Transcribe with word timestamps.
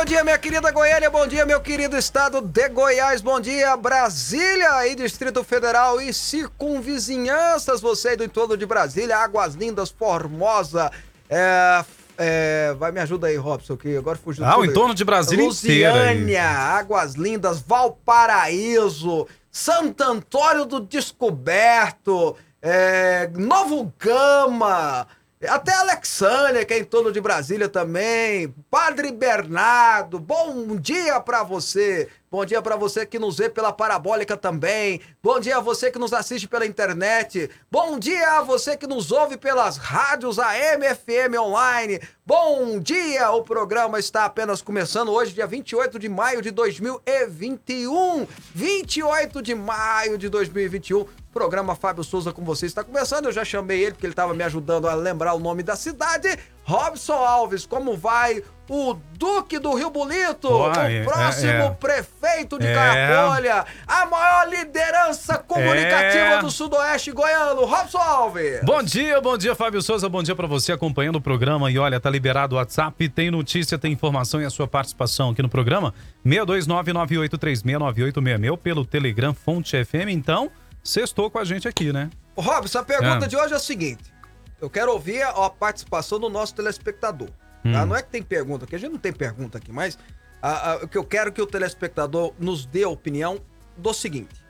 bom 0.00 0.04
dia, 0.06 0.24
minha 0.24 0.38
querida 0.38 0.70
Goiânia, 0.70 1.10
bom 1.10 1.26
dia, 1.26 1.44
meu 1.44 1.60
querido 1.60 1.94
estado 1.94 2.40
de 2.40 2.70
Goiás, 2.70 3.20
bom 3.20 3.38
dia, 3.38 3.76
Brasília 3.76 4.86
e 4.86 4.94
Distrito 4.94 5.44
Federal 5.44 6.00
e 6.00 6.10
circunvizinhanças, 6.14 7.82
você 7.82 8.16
do 8.16 8.24
entorno 8.24 8.56
de 8.56 8.64
Brasília, 8.64 9.18
Águas 9.18 9.54
Lindas, 9.54 9.90
Formosa, 9.90 10.90
é, 11.28 11.84
é, 12.16 12.74
vai 12.78 12.90
me 12.92 13.00
ajuda 13.00 13.26
aí, 13.26 13.36
Robson, 13.36 13.76
que 13.76 13.94
agora 13.94 14.16
fugiu 14.16 14.42
Ah, 14.42 14.58
o 14.58 14.64
entorno 14.64 14.94
de 14.94 15.04
Brasília 15.04 15.44
Lusiânia, 15.44 16.14
inteira 16.14 16.30
aí. 16.30 16.36
Águas 16.38 17.12
Lindas, 17.12 17.60
Valparaíso, 17.60 19.28
Santo 19.52 20.02
Antônio 20.02 20.64
do 20.64 20.80
Descoberto, 20.80 22.34
é, 22.62 23.28
Novo 23.34 23.92
Gama, 23.98 25.06
até 25.48 25.72
Alexânia, 25.72 26.66
que 26.66 26.74
é 26.74 26.78
em 26.78 26.84
torno 26.84 27.10
de 27.10 27.18
Brasília 27.18 27.66
também. 27.66 28.54
Padre 28.70 29.10
Bernardo, 29.10 30.18
bom 30.18 30.76
dia 30.76 31.18
pra 31.18 31.42
você. 31.42 32.08
Bom 32.30 32.44
dia 32.44 32.60
pra 32.62 32.76
você 32.76 33.04
que 33.06 33.18
nos 33.18 33.38
vê 33.38 33.48
pela 33.48 33.72
parabólica 33.72 34.36
também. 34.36 35.00
Bom 35.22 35.40
dia 35.40 35.56
a 35.56 35.60
você 35.60 35.90
que 35.90 35.98
nos 35.98 36.12
assiste 36.12 36.46
pela 36.46 36.66
internet. 36.66 37.50
Bom 37.70 37.98
dia 37.98 38.38
a 38.38 38.42
você 38.42 38.76
que 38.76 38.86
nos 38.86 39.10
ouve 39.10 39.36
pelas 39.36 39.78
rádios 39.78 40.38
AM, 40.38 40.84
FM 40.94 41.40
online. 41.40 42.00
Bom 42.24 42.78
dia, 42.78 43.32
o 43.32 43.42
programa 43.42 43.98
está 43.98 44.26
apenas 44.26 44.62
começando 44.62 45.10
hoje, 45.10 45.32
dia 45.32 45.46
28 45.46 45.98
de 45.98 46.08
maio 46.08 46.42
de 46.42 46.50
2021. 46.50 48.28
28 48.54 49.42
de 49.42 49.54
maio 49.54 50.16
de 50.16 50.28
2021. 50.28 51.06
Programa 51.32 51.76
Fábio 51.76 52.02
Souza 52.02 52.32
com 52.32 52.44
você 52.44 52.66
está 52.66 52.82
começando. 52.82 53.26
Eu 53.26 53.32
já 53.32 53.44
chamei 53.44 53.80
ele 53.82 53.92
porque 53.92 54.04
ele 54.06 54.12
estava 54.12 54.34
me 54.34 54.42
ajudando 54.42 54.88
a 54.88 54.94
lembrar 54.94 55.32
o 55.34 55.38
nome 55.38 55.62
da 55.62 55.76
cidade. 55.76 56.36
Robson 56.64 57.12
Alves, 57.14 57.64
como 57.64 57.96
vai 57.96 58.42
o 58.68 58.94
Duque 59.16 59.56
do 59.58 59.72
Rio 59.74 59.90
Bonito? 59.90 60.48
O 60.48 60.70
próximo 61.04 61.50
é, 61.50 61.66
é. 61.66 61.70
prefeito 61.70 62.58
de 62.58 62.66
É. 62.66 62.74
Caiapolha, 62.74 63.64
a 63.86 64.06
maior 64.06 64.48
liderança 64.48 65.38
comunicativa 65.38 66.34
É. 66.34 66.40
do 66.40 66.50
Sudoeste 66.50 67.12
Goiano, 67.12 67.64
Robson 67.64 67.98
Alves. 67.98 68.60
Bom 68.64 68.82
dia, 68.82 69.20
bom 69.20 69.38
dia, 69.38 69.54
Fábio 69.54 69.80
Souza. 69.82 70.08
Bom 70.08 70.22
dia 70.24 70.34
pra 70.36 70.46
você 70.48 70.72
acompanhando 70.72 71.16
o 71.16 71.20
programa. 71.20 71.70
E 71.70 71.78
olha, 71.78 71.98
tá 72.00 72.10
liberado 72.10 72.54
o 72.56 72.58
WhatsApp, 72.58 73.08
tem 73.08 73.30
notícia, 73.30 73.78
tem 73.78 73.92
informação 73.92 74.40
e 74.40 74.44
a 74.44 74.50
sua 74.50 74.66
participação 74.68 75.30
aqui 75.30 75.42
no 75.42 75.48
programa. 75.48 75.94
62998369866 76.26 78.56
pelo 78.58 78.84
Telegram 78.84 79.32
Fonte 79.34 79.82
FM. 79.84 80.08
Então, 80.10 80.50
sextou 80.82 81.30
com 81.30 81.38
a 81.38 81.44
gente 81.44 81.66
aqui, 81.68 81.92
né? 81.92 82.10
Robson, 82.36 82.78
a 82.78 82.82
pergunta 82.84 83.24
É. 83.26 83.28
de 83.28 83.36
hoje 83.36 83.52
é 83.52 83.56
a 83.56 83.60
seguinte. 83.60 84.12
Eu 84.60 84.68
quero 84.70 84.92
ouvir 84.92 85.22
a, 85.22 85.30
a 85.46 85.50
participação 85.50 86.18
do 86.18 86.28
nosso 86.28 86.54
telespectador. 86.54 87.28
tá? 87.28 87.82
Hum. 87.82 87.86
Não 87.86 87.96
é 87.96 88.02
que 88.02 88.08
tem 88.10 88.22
pergunta 88.22 88.64
aqui, 88.64 88.74
a 88.74 88.78
gente 88.78 88.92
não 88.92 88.98
tem 88.98 89.12
pergunta 89.12 89.58
aqui, 89.58 89.70
mas 89.72 89.98
a- 90.40 90.72
a- 90.72 90.76
o 90.84 90.88
que 90.88 90.96
eu 90.96 91.04
quero 91.04 91.30
que 91.32 91.42
o 91.42 91.46
telespectador 91.46 92.32
nos 92.38 92.64
dê 92.66 92.82
a 92.84 92.88
opinião 92.88 93.38
do 93.76 93.92
seguinte. 93.92 94.40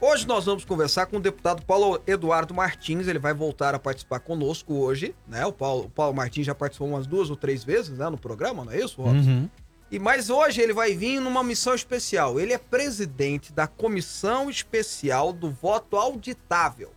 Hoje 0.00 0.26
nós 0.26 0.44
vamos 0.44 0.64
conversar 0.64 1.06
com 1.06 1.16
o 1.16 1.20
deputado 1.20 1.62
Paulo 1.64 2.02
Eduardo 2.06 2.52
Martins, 2.52 3.08
ele 3.08 3.18
vai 3.18 3.32
voltar 3.32 3.74
a 3.74 3.78
participar 3.78 4.20
conosco 4.20 4.74
hoje, 4.74 5.14
né? 5.26 5.44
O 5.46 5.52
Paulo, 5.52 5.84
o 5.84 5.90
Paulo 5.90 6.14
Martins 6.14 6.44
já 6.46 6.54
participou 6.54 6.88
umas 6.88 7.06
duas 7.06 7.30
ou 7.30 7.36
três 7.36 7.64
vezes 7.64 7.96
né, 7.98 8.08
no 8.10 8.18
programa, 8.18 8.64
não 8.64 8.72
é 8.72 8.78
isso, 8.78 9.00
Robson? 9.00 9.30
Uhum. 9.30 9.50
E 9.90 9.98
mas 9.98 10.30
hoje 10.30 10.60
ele 10.60 10.72
vai 10.72 10.94
vir 10.94 11.20
numa 11.20 11.44
missão 11.44 11.74
especial. 11.74 12.40
Ele 12.40 12.52
é 12.52 12.58
presidente 12.58 13.52
da 13.52 13.66
comissão 13.66 14.50
especial 14.50 15.32
do 15.32 15.50
voto 15.50 15.96
auditável 15.96 16.92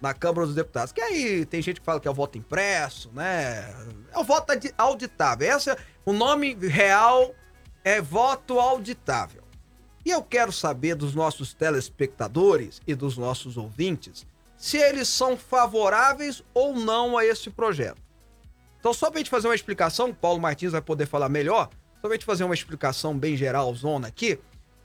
na 0.00 0.14
Câmara 0.14 0.46
dos 0.46 0.54
Deputados. 0.54 0.92
Que 0.92 1.00
aí 1.00 1.44
tem 1.44 1.60
gente 1.60 1.80
que 1.80 1.84
fala 1.84 2.00
que 2.00 2.08
é 2.08 2.10
o 2.10 2.14
voto 2.14 2.38
impresso, 2.38 3.10
né? 3.12 3.70
É 4.12 4.18
o 4.18 4.24
voto 4.24 4.52
auditável. 4.78 5.50
Essa, 5.50 5.76
o 6.04 6.12
nome 6.12 6.54
real 6.54 7.34
é 7.84 8.00
voto 8.00 8.58
auditável. 8.58 9.42
E 10.04 10.10
eu 10.10 10.22
quero 10.22 10.50
saber 10.50 10.94
dos 10.94 11.14
nossos 11.14 11.52
telespectadores 11.52 12.80
e 12.86 12.94
dos 12.94 13.18
nossos 13.18 13.58
ouvintes 13.58 14.26
se 14.56 14.76
eles 14.76 15.08
são 15.08 15.36
favoráveis 15.36 16.42
ou 16.52 16.74
não 16.74 17.16
a 17.16 17.24
esse 17.24 17.48
projeto. 17.50 18.00
Então, 18.78 18.92
só 18.92 19.10
pra 19.10 19.18
gente 19.18 19.30
fazer 19.30 19.48
uma 19.48 19.54
explicação, 19.54 20.12
Paulo 20.12 20.40
Martins 20.40 20.72
vai 20.72 20.82
poder 20.82 21.06
falar 21.06 21.28
melhor, 21.28 21.68
só 22.00 22.08
pra 22.08 22.12
gente 22.12 22.24
fazer 22.24 22.44
uma 22.44 22.54
explicação 22.54 23.16
bem 23.16 23.36
geral, 23.36 23.74
zona 23.74 24.08
aqui, 24.08 24.38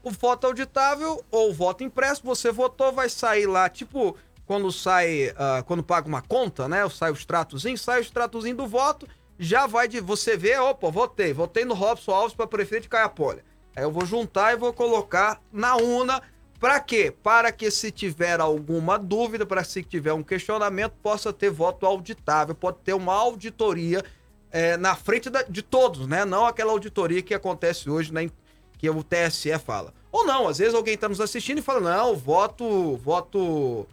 o 0.03 0.11
voto 0.11 0.47
auditável 0.47 1.23
ou 1.31 1.53
voto 1.53 1.83
impresso, 1.83 2.21
você 2.23 2.51
votou, 2.51 2.91
vai 2.91 3.09
sair 3.09 3.47
lá, 3.47 3.69
tipo, 3.69 4.15
quando 4.45 4.71
sai, 4.71 5.33
ah, 5.37 5.63
quando 5.65 5.81
paga 5.81 6.07
uma 6.07 6.21
conta, 6.21 6.67
né, 6.67 6.87
sai 6.89 7.11
o 7.11 7.15
extratozinho, 7.15 7.77
sai 7.77 7.99
o 7.99 8.01
extratozinho 8.01 8.57
do 8.57 8.67
voto, 8.67 9.07
já 9.39 9.65
vai 9.65 9.87
de, 9.87 9.99
você 9.99 10.37
vê, 10.37 10.57
opa, 10.57 10.91
votei, 10.91 11.33
votei 11.33 11.65
no 11.65 11.73
Robson 11.73 12.11
Alves 12.11 12.35
pra 12.35 12.45
prefeito 12.45 12.83
de 12.83 12.89
Caiapolha. 12.89 13.43
Aí 13.75 13.83
eu 13.83 13.91
vou 13.91 14.05
juntar 14.05 14.53
e 14.53 14.57
vou 14.57 14.71
colocar 14.71 15.41
na 15.51 15.75
urna, 15.75 16.21
Pra 16.59 16.79
quê? 16.79 17.13
Para 17.21 17.51
que 17.51 17.69
se 17.69 17.91
tiver 17.91 18.39
alguma 18.39 18.97
dúvida, 18.97 19.45
para 19.45 19.63
se 19.63 19.83
tiver 19.83 20.13
um 20.13 20.23
questionamento, 20.23 20.93
possa 21.03 21.33
ter 21.33 21.49
voto 21.49 21.85
auditável, 21.85 22.55
pode 22.55 22.77
ter 22.77 22.93
uma 22.93 23.13
auditoria 23.13 24.03
é, 24.51 24.78
na 24.78 24.95
frente 24.95 25.29
da- 25.29 25.44
de 25.44 25.61
todos, 25.61 26.07
né? 26.07 26.23
Não 26.25 26.45
aquela 26.45 26.72
auditoria 26.72 27.22
que 27.22 27.33
acontece 27.33 27.89
hoje, 27.89 28.13
né? 28.13 28.29
Que 28.78 28.89
o 28.89 29.03
TSE 29.03 29.57
fala. 29.59 29.94
Ou 30.11 30.25
não, 30.25 30.47
às 30.47 30.57
vezes 30.59 30.73
alguém 30.73 30.94
está 30.95 31.09
nos 31.09 31.19
assistindo 31.22 31.59
e 31.59 31.61
fala, 31.61 31.79
não, 31.81 32.16
voto, 32.16 32.95
voto 32.97 33.85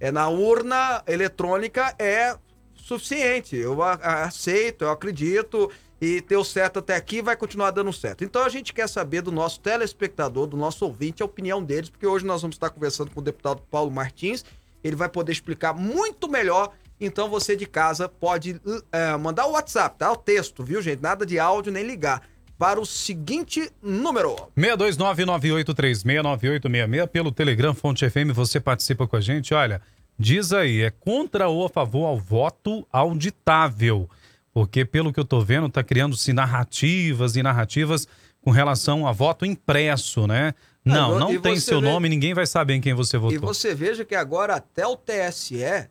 é, 0.00 0.10
na 0.10 0.28
urna 0.28 1.02
eletrônica 1.06 1.94
é 1.98 2.36
suficiente. 2.74 3.56
Eu 3.56 3.82
a- 3.82 3.94
a- 4.02 4.24
aceito, 4.24 4.84
eu 4.84 4.90
acredito 4.90 5.70
e 6.00 6.20
deu 6.20 6.44
certo 6.44 6.78
até 6.78 6.94
aqui 6.94 7.22
vai 7.22 7.36
continuar 7.36 7.70
dando 7.70 7.92
certo. 7.92 8.22
Então 8.22 8.42
a 8.42 8.48
gente 8.48 8.72
quer 8.72 8.88
saber 8.88 9.22
do 9.22 9.32
nosso 9.32 9.58
telespectador, 9.60 10.46
do 10.46 10.56
nosso 10.56 10.84
ouvinte, 10.84 11.22
a 11.22 11.26
opinião 11.26 11.62
deles, 11.62 11.88
porque 11.90 12.06
hoje 12.06 12.24
nós 12.24 12.42
vamos 12.42 12.56
estar 12.56 12.70
conversando 12.70 13.10
com 13.10 13.20
o 13.20 13.24
deputado 13.24 13.62
Paulo 13.70 13.90
Martins. 13.90 14.44
Ele 14.84 14.94
vai 14.94 15.08
poder 15.08 15.32
explicar 15.32 15.72
muito 15.74 16.28
melhor. 16.28 16.72
Então 17.00 17.28
você 17.28 17.54
de 17.56 17.66
casa 17.66 18.08
pode 18.08 18.58
eh, 18.92 19.16
mandar 19.18 19.46
o 19.46 19.52
WhatsApp, 19.52 19.98
tá? 19.98 20.10
O 20.12 20.16
texto, 20.16 20.62
viu, 20.64 20.80
gente? 20.80 21.02
Nada 21.02 21.26
de 21.26 21.38
áudio 21.38 21.70
nem 21.72 21.84
ligar. 21.86 22.22
Para 22.58 22.80
o 22.80 22.86
seguinte 22.86 23.70
número. 23.82 24.34
62998369866 24.56 27.06
pelo 27.08 27.32
Telegram 27.32 27.74
Fonte 27.74 28.08
FM, 28.08 28.32
você 28.34 28.60
participa 28.60 29.06
com 29.06 29.16
a 29.16 29.20
gente. 29.20 29.52
Olha, 29.54 29.80
diz 30.18 30.52
aí, 30.52 30.82
é 30.82 30.90
contra 30.90 31.48
ou 31.48 31.66
a 31.66 31.68
favor 31.68 32.06
ao 32.06 32.18
voto 32.18 32.86
auditável? 32.92 34.08
Porque 34.52 34.84
pelo 34.84 35.12
que 35.12 35.20
eu 35.20 35.24
tô 35.24 35.40
vendo, 35.40 35.68
tá 35.68 35.82
criando-se 35.84 36.32
narrativas 36.32 37.36
e 37.36 37.42
narrativas 37.42 38.06
com 38.40 38.50
relação 38.50 39.06
a 39.06 39.12
voto 39.12 39.44
impresso, 39.44 40.26
né? 40.26 40.54
Não, 40.84 41.16
e 41.16 41.18
não 41.18 41.32
você 41.32 41.38
tem 41.40 41.58
seu 41.58 41.80
vê- 41.80 41.88
nome, 41.88 42.08
ninguém 42.08 42.32
vai 42.32 42.46
saber 42.46 42.74
em 42.74 42.80
quem 42.80 42.94
você 42.94 43.18
votou. 43.18 43.34
E 43.36 43.38
você 43.38 43.74
veja 43.74 44.04
que 44.04 44.14
agora 44.14 44.54
até 44.54 44.86
o 44.86 44.96
TSE, 44.96 45.88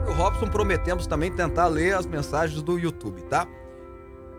Eu 0.07 0.13
e 0.13 0.15
o 0.15 0.17
Robson 0.17 0.47
prometemos 0.47 1.07
também 1.07 1.31
tentar 1.31 1.67
ler 1.67 1.95
as 1.95 2.07
mensagens 2.07 2.63
do 2.63 2.79
YouTube, 2.79 3.21
tá? 3.25 3.47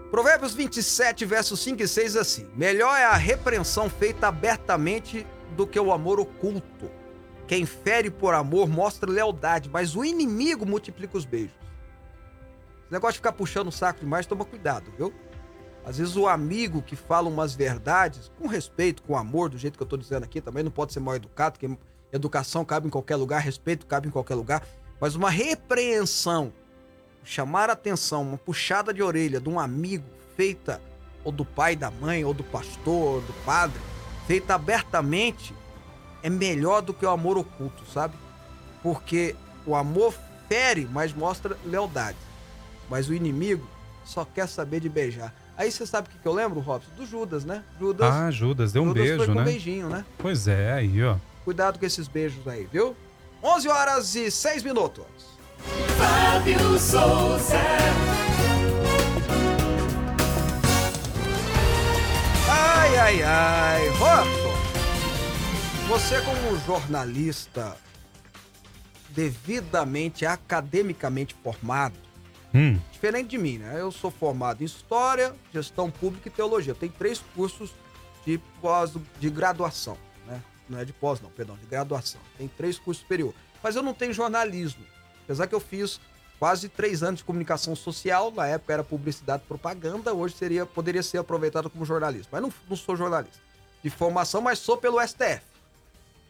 Provérbios 0.10 0.56
27, 0.56 1.26
versos 1.26 1.60
5 1.60 1.84
e 1.84 1.88
6 1.88 2.16
assim: 2.16 2.48
Melhor 2.56 2.98
é 2.98 3.06
a 3.06 3.16
repreensão 3.16 3.88
feita 3.92 4.28
abertamente 4.28 5.24
do 5.56 5.68
que 5.68 5.80
o 5.80 5.94
amor 5.94 6.20
oculto. 6.20 6.90
Quem 7.46 7.68
fere 7.68 8.10
por 8.10 8.34
amor 8.34 8.68
mostra 8.68 9.08
lealdade, 9.08 9.70
mas 9.72 9.96
o 9.96 10.04
inimigo 10.04 10.66
multiplica 10.66 11.16
os 11.16 11.26
beijos. 11.26 11.69
Esse 12.90 12.94
negócio 12.94 13.14
de 13.14 13.20
ficar 13.20 13.34
puxando 13.34 13.68
o 13.68 13.72
saco 13.72 14.00
demais, 14.00 14.26
toma 14.26 14.44
cuidado, 14.44 14.92
viu? 14.98 15.14
Às 15.86 16.00
vezes 16.00 16.16
o 16.16 16.28
amigo 16.28 16.82
que 16.82 16.96
fala 16.96 17.30
umas 17.30 17.54
verdades, 17.54 18.32
com 18.40 18.48
respeito, 18.48 19.04
com 19.04 19.16
amor, 19.16 19.48
do 19.48 19.60
jeito 19.60 19.78
que 19.78 19.84
eu 19.84 19.88
tô 19.88 19.96
dizendo 19.96 20.24
aqui, 20.24 20.42
também 20.42 20.64
não 20.64 20.72
pode 20.72 20.92
ser 20.92 21.00
mal 21.00 21.16
educado, 21.16 21.60
porque 21.60 21.78
educação 22.12 22.66
cabe 22.66 22.88
em 22.88 22.90
qualquer 22.90 23.16
lugar, 23.16 23.42
respeito 23.42 23.86
cabe 23.86 24.08
em 24.08 24.12
qualquer 24.12 24.34
lugar, 24.34 24.66
mas 25.00 25.14
uma 25.14 25.30
repreensão, 25.30 26.52
chamar 27.24 27.70
a 27.70 27.74
atenção, 27.74 28.24
uma 28.24 28.40
puxada 28.40 28.92
de 28.92 29.04
orelha 29.04 29.40
de 29.40 29.50
um 29.50 29.60
amigo 29.60 30.10
feita 30.36 30.82
ou 31.24 31.32
do 31.32 31.46
pai, 31.46 31.76
da 31.76 31.92
mãe, 31.92 32.26
ou 32.26 32.34
do 32.34 32.44
pastor, 32.44 33.18
ou 33.18 33.22
do 33.22 33.34
padre, 33.46 33.80
feita 34.26 34.56
abertamente, 34.56 35.54
é 36.24 36.30
melhor 36.30 36.82
do 36.82 36.92
que 36.92 37.06
o 37.06 37.10
amor 37.12 37.38
oculto, 37.38 37.86
sabe? 37.86 38.16
Porque 38.82 39.36
o 39.64 39.76
amor 39.76 40.16
fere, 40.48 40.90
mas 40.92 41.14
mostra 41.14 41.56
lealdade. 41.64 42.29
Mas 42.90 43.08
o 43.10 43.14
inimigo 43.14 43.66
só 44.04 44.26
quer 44.26 44.48
saber 44.48 44.80
de 44.80 44.90
beijar. 44.90 45.34
Aí 45.58 45.72
você 45.72 45.86
sabe 45.86 46.08
o 46.08 46.12
que, 46.12 46.18
que 46.18 46.28
eu 46.28 46.34
lembro, 46.34 46.60
Robson? 46.62 46.90
Do 46.96 47.06
Judas, 47.06 47.44
né? 47.46 47.64
Judas, 47.80 48.14
Ah, 48.14 48.32
Judas, 48.32 48.72
deu 48.72 48.82
um 48.84 48.88
Judas 48.88 49.08
foi 49.08 49.18
beijo, 49.18 49.32
com 49.34 49.38
né? 49.40 49.44
beijinho, 49.46 49.90
né? 49.90 50.06
Pois 50.18 50.48
é, 50.48 50.74
aí, 50.74 51.04
ó. 51.04 51.18
Cuidado 51.44 51.78
com 51.78 51.86
esses 51.86 52.08
beijos 52.08 52.48
aí, 52.48 52.68
viu? 52.72 52.96
11 53.44 53.68
horas 53.70 54.16
e 54.16 54.32
6 54.32 54.64
minutos. 54.64 55.04
Fábio 55.98 56.80
Souza. 56.80 57.60
Ai, 62.50 62.98
ai, 62.98 63.24
ai. 63.24 63.90
Robson, 63.90 64.54
você 65.88 66.22
como 66.22 66.58
jornalista 66.66 67.76
devidamente 69.10 70.26
academicamente 70.26 71.36
formado, 71.44 71.96
Hum, 72.54 72.80
diferente 72.92 73.30
de 73.30 73.38
mim, 73.38 73.58
né? 73.58 73.80
Eu 73.80 73.92
sou 73.92 74.10
formado 74.10 74.62
em 74.62 74.66
História, 74.66 75.34
Gestão 75.54 75.92
Pública 75.92 76.28
e 76.28 76.32
Teologia. 76.32 76.72
Eu 76.72 76.76
tenho 76.76 76.92
três 76.92 77.22
cursos 77.36 77.72
de 78.26 78.40
pós, 78.62 78.92
de 79.20 79.30
graduação, 79.30 79.98
né? 80.26 80.42
Não 80.68 80.80
é 80.80 80.86
de 80.86 80.94
pós, 80.94 81.22
não, 81.22 81.30
perdão, 81.30 81.56
de 81.58 81.66
graduação. 81.66 82.20
Tem 82.38 82.48
três 82.48 82.80
cursos 82.80 83.02
superior. 83.02 83.34
Mas 83.62 83.76
eu 83.76 83.84
não 83.84 83.94
tenho 83.94 84.14
jornalismo. 84.14 84.84
Apesar 85.24 85.46
que 85.46 85.54
eu 85.54 85.60
fiz 85.60 86.00
quase 86.40 86.70
três 86.70 87.04
anos 87.04 87.20
de 87.20 87.24
comunicação 87.24 87.76
social, 87.76 88.32
na 88.32 88.48
época 88.48 88.74
era 88.74 88.84
publicidade 88.84 89.44
e 89.44 89.48
propaganda, 89.48 90.14
hoje 90.14 90.36
seria, 90.36 90.66
poderia 90.66 91.04
ser 91.04 91.20
aproveitado 91.20 91.70
como 91.70 91.86
jornalista. 91.86 92.30
Mas 92.32 92.42
não, 92.42 92.54
não 92.68 92.76
sou 92.76 92.96
jornalista 92.96 93.50
de 93.84 93.90
formação, 93.90 94.42
mas 94.42 94.60
sou 94.60 94.78
pelo 94.78 95.00
STF. 95.06 95.42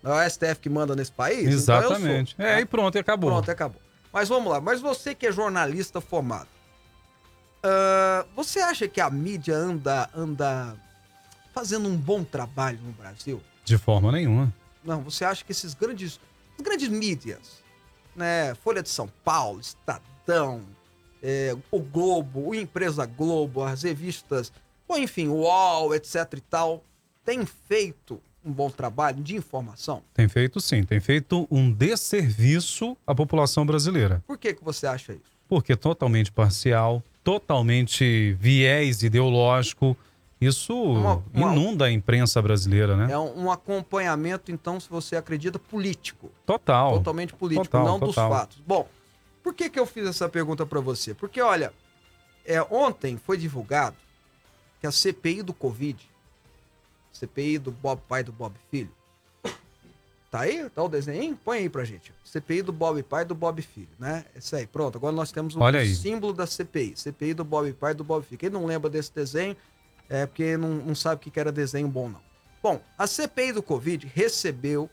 Não 0.01 0.19
é 0.19 0.25
o 0.25 0.29
STF 0.29 0.55
que 0.61 0.69
manda 0.69 0.95
nesse 0.95 1.11
país? 1.11 1.39
Então 1.39 1.53
exatamente. 1.53 2.35
né? 2.37 2.59
é, 2.59 2.61
e 2.61 2.65
pronto, 2.65 2.97
acabou. 2.97 3.29
Pronto, 3.29 3.51
acabou. 3.51 3.81
Mas 4.11 4.29
vamos 4.29 4.51
lá. 4.51 4.59
Mas 4.59 4.81
você 4.81 5.13
que 5.13 5.27
é 5.27 5.31
jornalista 5.31 6.01
formado, 6.01 6.47
ah, 7.63 8.25
você 8.35 8.59
acha 8.59 8.87
que 8.87 9.01
a 9.01 9.09
mídia 9.09 9.55
anda, 9.55 10.09
anda 10.15 10.75
fazendo 11.53 11.87
um 11.87 11.97
bom 11.97 12.23
trabalho 12.23 12.79
no 12.81 12.91
Brasil? 12.93 13.41
De 13.65 13.77
forma 13.77 14.11
nenhuma. 14.11 14.53
Não, 14.83 15.01
você 15.01 15.25
acha 15.25 15.43
que 15.43 15.51
esses 15.51 15.73
grandes, 15.73 16.19
grandes 16.61 16.89
mídias, 16.89 17.63
né? 18.15 18.55
Folha 18.55 18.81
de 18.81 18.89
São 18.89 19.07
Paulo, 19.23 19.59
Estadão, 19.59 20.63
é, 21.21 21.55
o 21.69 21.79
Globo, 21.79 22.49
o 22.49 22.55
Empresa 22.55 23.05
Globo, 23.05 23.63
as 23.63 23.83
revistas, 23.83 24.51
ou 24.87 24.97
enfim, 24.97 25.27
o 25.27 25.41
UOL, 25.41 25.93
etc 25.93 26.33
e 26.37 26.41
tal, 26.41 26.83
têm 27.25 27.45
feito 27.45 28.21
um 28.43 28.51
bom 28.51 28.69
trabalho 28.69 29.21
de 29.21 29.35
informação? 29.35 30.01
Tem 30.13 30.27
feito 30.27 30.59
sim, 30.61 30.83
tem 30.83 30.99
feito 30.99 31.47
um 31.51 31.71
desserviço 31.71 32.95
à 33.05 33.13
população 33.13 33.65
brasileira. 33.65 34.23
Por 34.25 34.37
que, 34.37 34.53
que 34.53 34.63
você 34.63 34.87
acha 34.87 35.13
isso? 35.13 35.37
Porque 35.47 35.73
é 35.73 35.75
totalmente 35.75 36.31
parcial, 36.31 37.03
totalmente 37.23 38.33
viés 38.39 39.03
ideológico. 39.03 39.95
Isso 40.41 40.73
Uma- 40.73 41.23
uma- 41.33 41.51
inunda 41.51 41.85
a 41.85 41.91
imprensa 41.91 42.41
brasileira, 42.41 42.95
né? 42.95 43.11
É 43.11 43.17
um, 43.17 43.51
acompanhamento, 43.51 44.51
então, 44.53 44.79
se 44.79 44.89
você 44.89 45.17
acredita, 45.17 45.59
político. 45.59 46.31
Total. 46.45 46.93
Totalmente 46.93 47.33
político, 47.33 47.65
Total, 47.65 47.85
não 47.85 47.99
dos 47.99 48.15
total. 48.15 48.31
fatos. 48.31 48.61
Bom, 48.65 48.87
por 49.43 49.53
que, 49.53 49.69
que 49.69 49.77
eu 49.79 49.85
fiz 49.85 50.07
essa 50.07 50.29
pergunta 50.29 50.65
pra 50.65 50.79
você? 50.79 51.13
Porque, 51.13 51.41
olha, 51.41 51.73
é, 52.45 52.61
ontem 52.71 53.17
foi 53.17 53.37
divulgado 53.37 53.97
que 54.79 54.87
a 54.87 54.91
CPI 54.91 55.41
do 55.43 55.53
Covid, 55.53 56.08
CPI 57.11 57.57
do 57.57 57.71
Bob 57.71 58.01
pai 58.07 58.23
do 58.23 58.31
Bob 58.31 58.55
filho, 58.71 58.91
tá 60.31 60.41
aí? 60.41 60.69
Tá 60.69 60.83
o 60.83 60.89
desenho? 60.89 61.37
Põe 61.43 61.59
aí 61.59 61.69
pra 61.69 61.83
gente. 61.83 62.13
CPI 62.23 62.61
do 62.61 62.71
Bob 62.71 63.01
pai 63.03 63.25
do 63.25 63.33
Bob 63.35 63.61
filho, 63.61 63.89
né? 63.97 64.25
Isso 64.35 64.55
aí, 64.55 64.67
pronto. 64.67 64.97
Agora 64.97 65.13
nós 65.13 65.31
temos 65.31 65.55
o 65.55 65.59
Olha 65.59 65.79
aí. 65.79 65.93
símbolo 65.93 66.33
da 66.33 66.45
CPI. 66.45 66.93
CPI 66.95 67.33
do 67.33 67.43
Bob 67.43 67.71
pai 67.73 67.93
do 67.93 68.03
Bob 68.03 68.23
filho. 68.25 68.39
Quem 68.39 68.49
não 68.49 68.65
lembra 68.65 68.89
desse 68.89 69.13
desenho 69.13 69.55
é 70.07 70.25
porque 70.25 70.55
não, 70.57 70.69
não 70.75 70.95
sabe 70.95 71.15
o 71.15 71.19
que 71.19 71.31
que 71.31 71.39
era 71.39 71.51
desenho 71.51 71.87
bom, 71.87 72.09
não. 72.09 72.21
Bom, 72.61 72.81
a 72.97 73.07
CPI 73.07 73.53
do 73.53 73.63
Covid 73.63 74.11
recebeu 74.13 74.89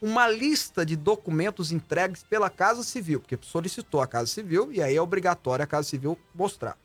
uma 0.00 0.28
lista 0.28 0.84
de 0.84 0.96
documentos 0.96 1.72
entregues 1.72 2.22
pela 2.22 2.50
Casa 2.50 2.82
Civil, 2.82 3.20
porque 3.20 3.38
solicitou 3.42 4.00
a 4.00 4.06
Casa 4.06 4.26
Civil 4.26 4.70
e 4.72 4.82
aí 4.82 4.96
é 4.96 5.00
obrigatório 5.00 5.62
a 5.62 5.66
Casa 5.66 5.88
Civil 5.88 6.18
mostrar. 6.34 6.76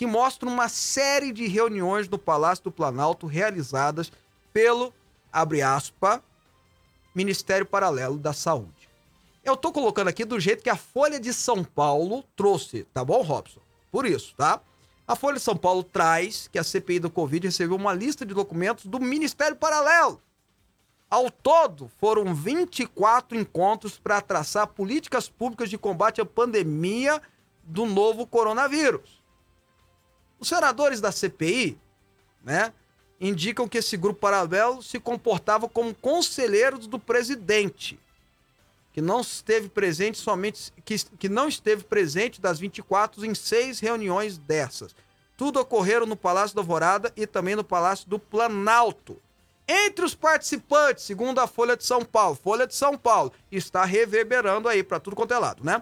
Que 0.00 0.06
mostra 0.06 0.48
uma 0.48 0.66
série 0.70 1.30
de 1.30 1.46
reuniões 1.46 2.08
no 2.08 2.18
Palácio 2.18 2.64
do 2.64 2.72
Planalto 2.72 3.26
realizadas 3.26 4.10
pelo, 4.50 4.94
abre 5.30 5.60
aspas, 5.60 6.22
Ministério 7.14 7.66
Paralelo 7.66 8.16
da 8.16 8.32
Saúde. 8.32 8.88
Eu 9.44 9.58
tô 9.58 9.70
colocando 9.70 10.08
aqui 10.08 10.24
do 10.24 10.40
jeito 10.40 10.62
que 10.62 10.70
a 10.70 10.74
Folha 10.74 11.20
de 11.20 11.34
São 11.34 11.62
Paulo 11.62 12.24
trouxe, 12.34 12.84
tá 12.94 13.04
bom, 13.04 13.20
Robson? 13.20 13.60
Por 13.92 14.06
isso, 14.06 14.34
tá? 14.38 14.62
A 15.06 15.14
Folha 15.14 15.36
de 15.36 15.42
São 15.42 15.54
Paulo 15.54 15.82
traz 15.84 16.48
que 16.48 16.58
a 16.58 16.64
CPI 16.64 17.00
do 17.00 17.10
Covid 17.10 17.48
recebeu 17.48 17.76
uma 17.76 17.92
lista 17.92 18.24
de 18.24 18.32
documentos 18.32 18.86
do 18.86 18.98
Ministério 18.98 19.56
Paralelo. 19.56 20.18
Ao 21.10 21.30
todo, 21.30 21.90
foram 21.98 22.34
24 22.34 23.38
encontros 23.38 23.98
para 23.98 24.22
traçar 24.22 24.66
políticas 24.68 25.28
públicas 25.28 25.68
de 25.68 25.76
combate 25.76 26.22
à 26.22 26.24
pandemia 26.24 27.20
do 27.62 27.84
novo 27.84 28.26
coronavírus. 28.26 29.19
Os 30.40 30.48
senadores 30.48 31.00
da 31.00 31.12
CPI, 31.12 31.78
né, 32.42 32.72
indicam 33.20 33.68
que 33.68 33.78
esse 33.78 33.96
grupo 33.96 34.18
paralelo 34.18 34.82
se 34.82 34.98
comportava 34.98 35.68
como 35.68 35.94
conselheiros 35.94 36.86
do 36.86 36.98
presidente, 36.98 38.00
que 38.92 39.02
não 39.02 39.20
esteve 39.20 39.68
presente 39.68 40.16
somente 40.16 40.72
que, 40.84 40.98
que 40.98 41.28
não 41.28 41.46
esteve 41.46 41.84
presente 41.84 42.40
das 42.40 42.58
24 42.58 43.24
em 43.24 43.34
seis 43.34 43.78
reuniões 43.78 44.38
dessas. 44.38 44.94
Tudo 45.36 45.60
ocorreram 45.60 46.06
no 46.06 46.16
Palácio 46.16 46.56
da 46.56 46.62
Alvorada 46.62 47.12
e 47.14 47.26
também 47.26 47.54
no 47.54 47.62
Palácio 47.62 48.08
do 48.08 48.18
Planalto. 48.18 49.20
Entre 49.68 50.04
os 50.04 50.14
participantes, 50.14 51.04
segundo 51.04 51.38
a 51.38 51.46
Folha 51.46 51.76
de 51.76 51.84
São 51.84 52.04
Paulo, 52.04 52.34
Folha 52.34 52.66
de 52.66 52.74
São 52.74 52.98
Paulo 52.98 53.32
está 53.52 53.84
reverberando 53.84 54.68
aí 54.68 54.82
para 54.82 54.98
tudo 54.98 55.14
quanto 55.14 55.32
é 55.32 55.38
lado, 55.38 55.62
né? 55.62 55.80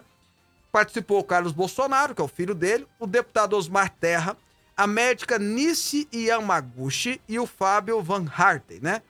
Participou 0.71 1.19
o 1.19 1.23
Carlos 1.23 1.51
Bolsonaro, 1.51 2.13
que 2.13 2.21
é 2.21 2.23
o 2.23 2.27
filho 2.27 2.53
dele, 2.53 2.87
o 2.99 3.07
deputado 3.07 3.57
Osmar 3.57 3.89
Terra, 3.99 4.37
a 4.79 4.87
médica 4.87 5.37
Nice 5.37 6.07
Yamaguchi 6.13 7.19
e 7.27 7.37
o 7.37 7.45
Fábio 7.45 8.01
Van 8.01 8.25
Harten, 8.33 8.79
né? 8.79 9.01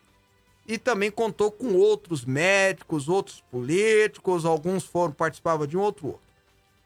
E 0.68 0.80
também 0.80 1.12
contou 1.12 1.52
com 1.52 1.76
outros 1.76 2.26
médicos, 2.26 3.08
outros 3.08 3.42
políticos, 3.52 4.46
alguns 4.46 4.84
foram 4.84 5.14
participavam 5.14 5.68
de 5.68 5.78
um 5.78 5.82
outro 5.82 6.08
outro. 6.08 6.24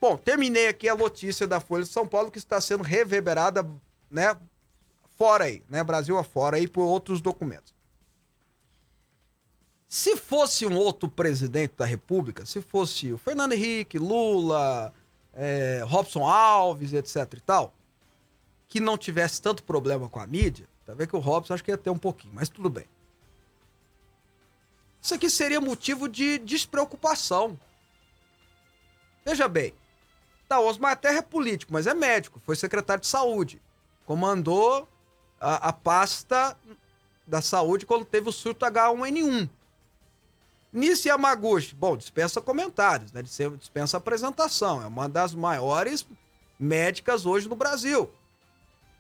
Bom, 0.02 0.18
terminei 0.18 0.68
aqui 0.68 0.90
a 0.90 0.98
notícia 0.98 1.48
da 1.48 1.62
Folha 1.62 1.84
de 1.84 1.90
São 1.90 2.06
Paulo 2.06 2.30
que 2.30 2.38
está 2.38 2.60
sendo 2.60 2.84
reverberada, 2.84 3.66
né, 4.12 4.36
fora 5.18 5.46
aí, 5.46 5.64
né, 5.70 5.82
Brasil 5.82 6.18
afora 6.18 6.58
aí 6.58 6.68
por 6.68 6.84
outros 6.84 7.22
documentos. 7.22 7.74
Se 9.88 10.18
fosse 10.18 10.66
um 10.66 10.76
outro 10.76 11.08
presidente 11.08 11.76
da 11.78 11.86
República, 11.86 12.46
se 12.46 12.60
fosse 12.60 13.14
o 13.14 13.18
Fernando 13.18 13.54
Henrique, 13.54 13.98
Lula, 13.98 14.94
é, 15.34 15.82
Robson 15.86 16.28
Alves, 16.28 16.92
etc 16.92 17.34
e 17.34 17.40
tal, 17.40 17.74
que 18.74 18.80
não 18.80 18.98
tivesse 18.98 19.40
tanto 19.40 19.62
problema 19.62 20.10
com 20.10 20.20
a 20.20 20.26
mídia, 20.26 20.68
tá 20.84 20.96
vendo 20.96 21.10
que 21.10 21.16
o 21.16 21.20
Robson 21.20 21.54
acho 21.54 21.64
que 21.64 21.70
ia 21.70 21.78
ter 21.78 21.92
um 21.92 21.98
pouquinho, 21.98 22.34
mas 22.34 22.50
tudo 22.50 22.72
bem. 22.72 22.88
Isso 25.00 25.14
aqui 25.14 25.30
seria 25.30 25.62
motivo 25.62 26.10
de 26.10 26.40
despreocupação. 26.40 27.60
Veja 29.24 29.48
bem, 29.48 29.76
tá, 30.50 30.60
Osmar 30.60 30.98
Terra 30.98 31.20
é 31.20 31.22
político, 31.22 31.72
mas 31.72 31.86
é 31.86 31.94
médico, 31.94 32.42
foi 32.44 32.56
secretário 32.56 33.02
de 33.02 33.06
saúde. 33.06 33.62
Comandou 34.08 34.90
a, 35.40 35.70
a 35.70 35.72
pasta 35.72 36.58
da 37.28 37.44
saúde 37.44 37.86
quando 37.86 38.06
teve 38.06 38.28
o 38.28 38.32
surto 38.32 38.66
H1N1. 38.66 39.48
Nisso 40.72 41.08
Yamaguchi, 41.08 41.76
bom, 41.76 41.96
dispensa 41.96 42.42
comentários, 42.42 43.12
né? 43.12 43.22
Dispensa 43.22 43.98
apresentação. 43.98 44.82
É 44.82 44.88
uma 44.88 45.08
das 45.08 45.36
maiores 45.36 46.08
médicas 46.60 47.24
hoje 47.28 47.48
no 47.48 47.56
Brasil. 47.56 48.12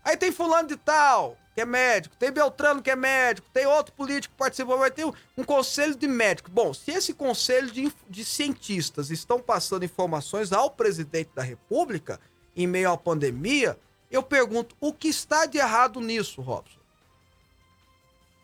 Aí 0.03 0.17
tem 0.17 0.31
fulano 0.31 0.67
de 0.67 0.75
tal, 0.75 1.38
que 1.55 1.62
é 1.62 1.65
médico, 1.65 2.15
tem 2.17 2.31
Beltrano 2.31 2.81
que 2.81 2.91
é 2.91 2.95
médico, 2.95 3.48
tem 3.53 3.65
outro 3.65 3.93
político 3.93 4.33
que 4.33 4.38
participou, 4.38 4.77
vai 4.77 4.91
ter 4.91 5.05
um, 5.05 5.13
um 5.38 5.43
conselho 5.43 5.95
de 5.95 6.07
médicos. 6.07 6.51
Bom, 6.51 6.74
se 6.74 6.91
esse 6.91 7.13
conselho 7.13 7.72
de, 7.72 7.93
de 8.10 8.25
cientistas 8.25 9.12
estão 9.12 9.39
passando 9.39 9.86
informações 9.86 10.51
ao 10.51 10.69
presidente 10.69 11.29
da 11.33 11.41
República 11.41 12.19
em 12.55 12.67
meio 12.67 12.91
à 12.91 12.98
pandemia, 12.98 13.77
eu 14.12 14.22
pergunto, 14.22 14.75
o 14.79 14.91
que 14.91 15.07
está 15.07 15.45
de 15.45 15.57
errado 15.57 16.01
nisso, 16.01 16.41
Robson? 16.41 16.79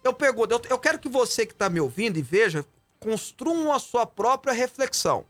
Eu 0.03 0.13
pergunto, 0.13 0.53
eu, 0.53 0.61
eu 0.69 0.79
quero 0.79 0.97
que 0.97 1.09
você 1.09 1.45
que 1.45 1.53
está 1.53 1.69
me 1.69 1.79
ouvindo 1.79 2.17
e 2.17 2.21
veja, 2.21 2.65
construam 2.99 3.71
a 3.71 3.79
sua 3.79 4.05
própria 4.05 4.53
reflexão. 4.53 5.25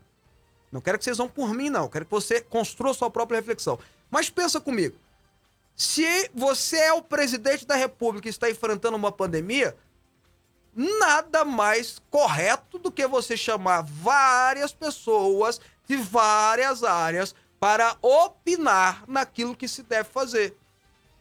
Não 0.70 0.80
quero 0.80 0.98
que 0.98 1.04
vocês 1.04 1.18
vão 1.18 1.28
por 1.28 1.52
mim, 1.52 1.68
não. 1.68 1.84
Eu 1.84 1.88
quero 1.88 2.04
que 2.04 2.10
você 2.10 2.40
construa 2.40 2.92
a 2.92 2.94
sua 2.94 3.10
própria 3.10 3.38
reflexão. 3.38 3.78
Mas 4.10 4.30
pensa 4.30 4.60
comigo. 4.60 4.96
Se 5.80 6.30
você 6.34 6.76
é 6.76 6.92
o 6.92 7.00
presidente 7.00 7.64
da 7.64 7.74
República 7.74 8.28
e 8.28 8.30
está 8.30 8.50
enfrentando 8.50 8.98
uma 8.98 9.10
pandemia, 9.10 9.74
nada 10.74 11.42
mais 11.42 12.02
correto 12.10 12.78
do 12.78 12.92
que 12.92 13.06
você 13.06 13.34
chamar 13.34 13.80
várias 13.80 14.74
pessoas 14.74 15.58
de 15.88 15.96
várias 15.96 16.84
áreas 16.84 17.34
para 17.58 17.96
opinar 18.02 19.04
naquilo 19.08 19.56
que 19.56 19.66
se 19.66 19.82
deve 19.82 20.10
fazer. 20.10 20.54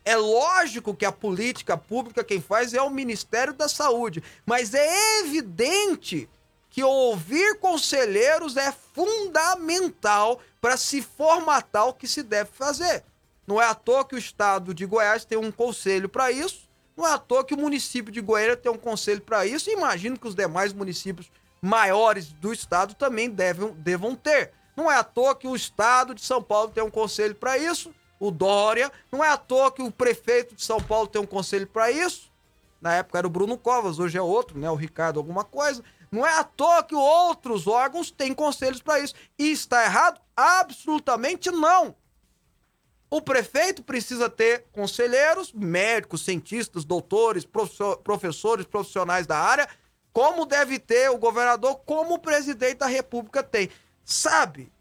É 0.04 0.18
lógico 0.18 0.94
que 0.94 1.06
a 1.06 1.12
política 1.14 1.78
pública 1.78 2.22
quem 2.22 2.42
faz 2.42 2.74
é 2.74 2.82
o 2.82 2.90
Ministério 2.90 3.54
da 3.54 3.70
Saúde, 3.70 4.22
mas 4.46 4.74
é 4.74 5.22
evidente 5.22 6.30
que 6.70 6.84
ouvir 6.84 7.60
conselheiros 7.60 8.58
é 8.58 8.74
fundamental 8.94 10.42
para 10.60 10.76
se 10.76 11.02
formatar 11.02 11.88
o 11.88 11.94
que 11.94 12.10
se 12.10 12.22
deve 12.22 12.50
fazer. 12.52 13.06
Não 13.50 13.60
é 13.60 13.66
à 13.66 13.74
toa 13.74 14.06
que 14.06 14.14
o 14.14 14.18
estado 14.20 14.76
de 14.76 14.86
Goiás 14.86 15.26
tem 15.26 15.36
um 15.36 15.52
conselho 15.52 16.08
para 16.08 16.32
isso, 16.32 16.70
não 16.96 17.08
é 17.08 17.14
à 17.14 17.18
toa 17.18 17.44
que 17.44 17.56
o 17.56 17.58
município 17.58 18.14
de 18.14 18.22
Goiânia 18.22 18.56
tem 18.56 18.72
um 18.72 18.78
conselho 18.78 19.22
para 19.22 19.44
isso, 19.44 19.72
e 19.72 19.74
imagino 19.74 20.20
que 20.20 20.28
os 20.28 20.36
demais 20.36 20.72
municípios 20.72 21.32
maiores 21.60 22.32
do 22.32 22.54
estado 22.54 22.94
também 22.94 23.28
devem, 23.28 23.72
devam 23.72 24.16
ter. 24.16 24.52
Não 24.78 24.92
é 24.92 24.98
à 24.98 25.04
toa 25.04 25.34
que 25.36 25.48
o 25.48 25.56
estado 25.56 26.14
de 26.14 26.22
São 26.22 26.44
Paulo 26.44 26.70
tem 26.70 26.84
um 26.84 26.92
conselho 26.92 27.34
para 27.34 27.58
isso, 27.58 27.92
o 28.20 28.30
Dória. 28.30 28.92
Não 29.12 29.26
é 29.26 29.30
à 29.30 29.38
toa 29.38 29.72
que 29.72 29.82
o 29.82 29.90
prefeito 29.90 30.54
de 30.54 30.64
São 30.64 30.80
Paulo 30.80 31.08
tem 31.08 31.20
um 31.20 31.26
conselho 31.26 31.66
para 31.66 31.90
isso. 31.90 32.32
Na 32.80 32.94
época 32.94 33.18
era 33.18 33.26
o 33.26 33.32
Bruno 33.32 33.58
Covas, 33.58 33.98
hoje 33.98 34.16
é 34.16 34.22
outro, 34.22 34.60
né? 34.60 34.70
O 34.70 34.76
Ricardo 34.76 35.18
alguma 35.18 35.44
coisa. 35.44 35.84
Não 36.12 36.24
é 36.24 36.38
à 36.38 36.44
toa 36.44 36.84
que 36.84 36.94
outros 36.94 37.66
órgãos 37.66 38.12
têm 38.12 38.32
conselhos 38.32 38.80
para 38.80 39.00
isso. 39.00 39.16
E 39.40 39.50
está 39.50 39.84
errado? 39.84 40.22
Absolutamente 40.38 41.50
não. 41.50 41.96
O 43.10 43.22
prefeito 43.22 43.82
precisa 43.82 44.30
ter 44.30 44.66
conselheiros, 44.72 45.52
médicos, 45.52 46.24
cientistas, 46.24 46.86
doutores, 46.86 47.48
professores, 48.04 48.66
profissionais 48.66 49.26
da 49.26 49.38
área, 49.38 49.68
como 50.14 50.46
deve 50.46 50.78
ter 50.78 51.10
o 51.10 51.18
governador, 51.18 51.78
como 51.86 52.16
o 52.16 52.20
presidente 52.20 52.78
da 52.80 52.88
República 52.88 53.42
tem. 53.42 53.70
Sabe? 54.06 54.72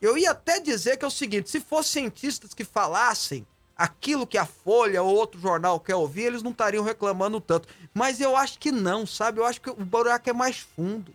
Eu 0.00 0.18
ia 0.18 0.32
até 0.32 0.60
dizer 0.60 0.98
que 0.98 1.04
é 1.04 1.08
o 1.08 1.10
seguinte: 1.10 1.50
se 1.50 1.60
fossem 1.60 2.02
cientistas 2.02 2.52
que 2.52 2.64
falassem 2.64 3.46
aquilo 3.76 4.26
que 4.26 4.38
a 4.38 4.46
Folha 4.46 5.02
ou 5.02 5.14
outro 5.14 5.40
jornal 5.40 5.80
quer 5.80 5.94
ouvir, 5.94 6.24
eles 6.24 6.42
não 6.42 6.50
estariam 6.50 6.84
reclamando 6.84 7.40
tanto. 7.40 7.68
Mas 7.94 8.20
eu 8.20 8.36
acho 8.36 8.58
que 8.58 8.70
não, 8.70 9.06
sabe? 9.06 9.40
Eu 9.40 9.46
acho 9.46 9.60
que 9.60 9.70
o 9.70 9.74
buraco 9.74 10.28
é 10.28 10.32
mais 10.32 10.58
fundo. 10.58 11.12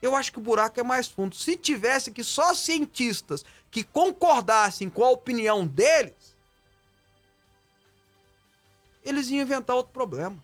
Eu 0.00 0.16
acho 0.16 0.32
que 0.32 0.38
o 0.38 0.42
buraco 0.42 0.80
é 0.80 0.82
mais 0.82 1.08
fundo. 1.08 1.36
Se 1.36 1.56
tivesse 1.56 2.10
que 2.10 2.24
só 2.24 2.54
cientistas 2.54 3.44
que 3.70 3.84
concordassem 3.84 4.90
com 4.90 5.04
a 5.04 5.10
opinião 5.10 5.66
deles, 5.66 6.36
eles 9.04 9.28
iam 9.28 9.42
inventar 9.42 9.76
outro 9.76 9.92
problema. 9.92 10.36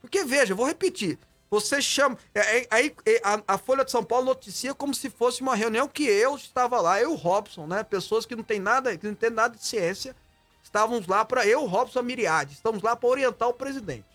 Porque, 0.00 0.24
veja, 0.24 0.52
eu 0.52 0.56
vou 0.56 0.66
repetir. 0.66 1.18
Você 1.50 1.80
chama. 1.80 2.18
É, 2.34 2.58
é, 2.58 2.66
aí 2.70 2.94
é, 3.06 3.20
a, 3.46 3.56
Folha 3.56 3.84
de 3.84 3.90
São 3.90 4.04
Paulo 4.04 4.26
noticia 4.26 4.74
como 4.74 4.94
se 4.94 5.08
fosse 5.08 5.42
uma 5.42 5.54
reunião 5.54 5.88
que 5.88 6.04
eu 6.04 6.36
estava 6.36 6.80
lá, 6.80 7.00
eu, 7.00 7.14
Robson, 7.14 7.66
né? 7.66 7.82
Pessoas 7.82 8.26
que 8.26 8.36
não 8.36 8.42
tem 8.42 8.60
nada, 8.60 8.96
que 8.96 9.06
não 9.06 9.14
tem 9.14 9.30
nada 9.30 9.56
de 9.56 9.64
ciência, 9.64 10.14
estávamos 10.62 11.06
lá 11.06 11.24
para 11.24 11.46
eu, 11.46 11.64
Robson, 11.66 12.00
a 12.00 12.02
Miriade, 12.02 12.54
estamos 12.54 12.82
lá 12.82 12.96
para 12.96 13.08
orientar 13.08 13.48
o 13.48 13.54
presidente. 13.54 14.06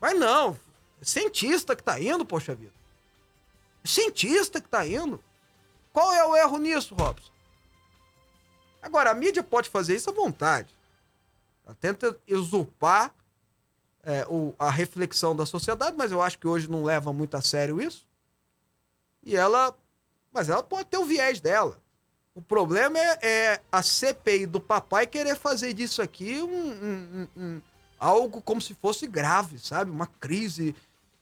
Mas 0.00 0.18
não, 0.18 0.58
é 1.00 1.04
cientista 1.04 1.76
que 1.76 1.82
tá 1.82 2.00
indo, 2.00 2.24
poxa 2.24 2.54
vida. 2.54 2.79
Cientista 3.84 4.60
que 4.60 4.68
tá 4.68 4.86
indo. 4.86 5.22
Qual 5.92 6.12
é 6.12 6.24
o 6.24 6.36
erro 6.36 6.58
nisso, 6.58 6.94
Robson? 6.94 7.30
Agora, 8.82 9.10
a 9.10 9.14
mídia 9.14 9.42
pode 9.42 9.68
fazer 9.68 9.96
isso 9.96 10.10
à 10.10 10.12
vontade. 10.12 10.74
Ela 11.64 11.74
tenta 11.74 12.16
usurpar 12.28 13.14
é, 14.02 14.26
o, 14.28 14.54
a 14.58 14.70
reflexão 14.70 15.36
da 15.36 15.44
sociedade, 15.44 15.96
mas 15.96 16.10
eu 16.12 16.22
acho 16.22 16.38
que 16.38 16.46
hoje 16.46 16.70
não 16.70 16.82
leva 16.82 17.12
muito 17.12 17.36
a 17.36 17.42
sério 17.42 17.80
isso. 17.80 18.06
E 19.22 19.36
ela. 19.36 19.74
Mas 20.32 20.48
ela 20.48 20.62
pode 20.62 20.86
ter 20.86 20.96
o 20.96 21.04
viés 21.04 21.40
dela. 21.40 21.76
O 22.34 22.40
problema 22.40 22.98
é, 22.98 23.18
é 23.22 23.60
a 23.70 23.82
CPI 23.82 24.46
do 24.46 24.60
papai 24.60 25.06
querer 25.06 25.36
fazer 25.36 25.74
disso 25.74 26.00
aqui 26.00 26.40
um, 26.40 26.70
um, 26.70 27.28
um, 27.36 27.62
algo 27.98 28.40
como 28.40 28.60
se 28.60 28.72
fosse 28.74 29.06
grave, 29.06 29.58
sabe? 29.58 29.90
Uma 29.90 30.06
crise 30.06 30.74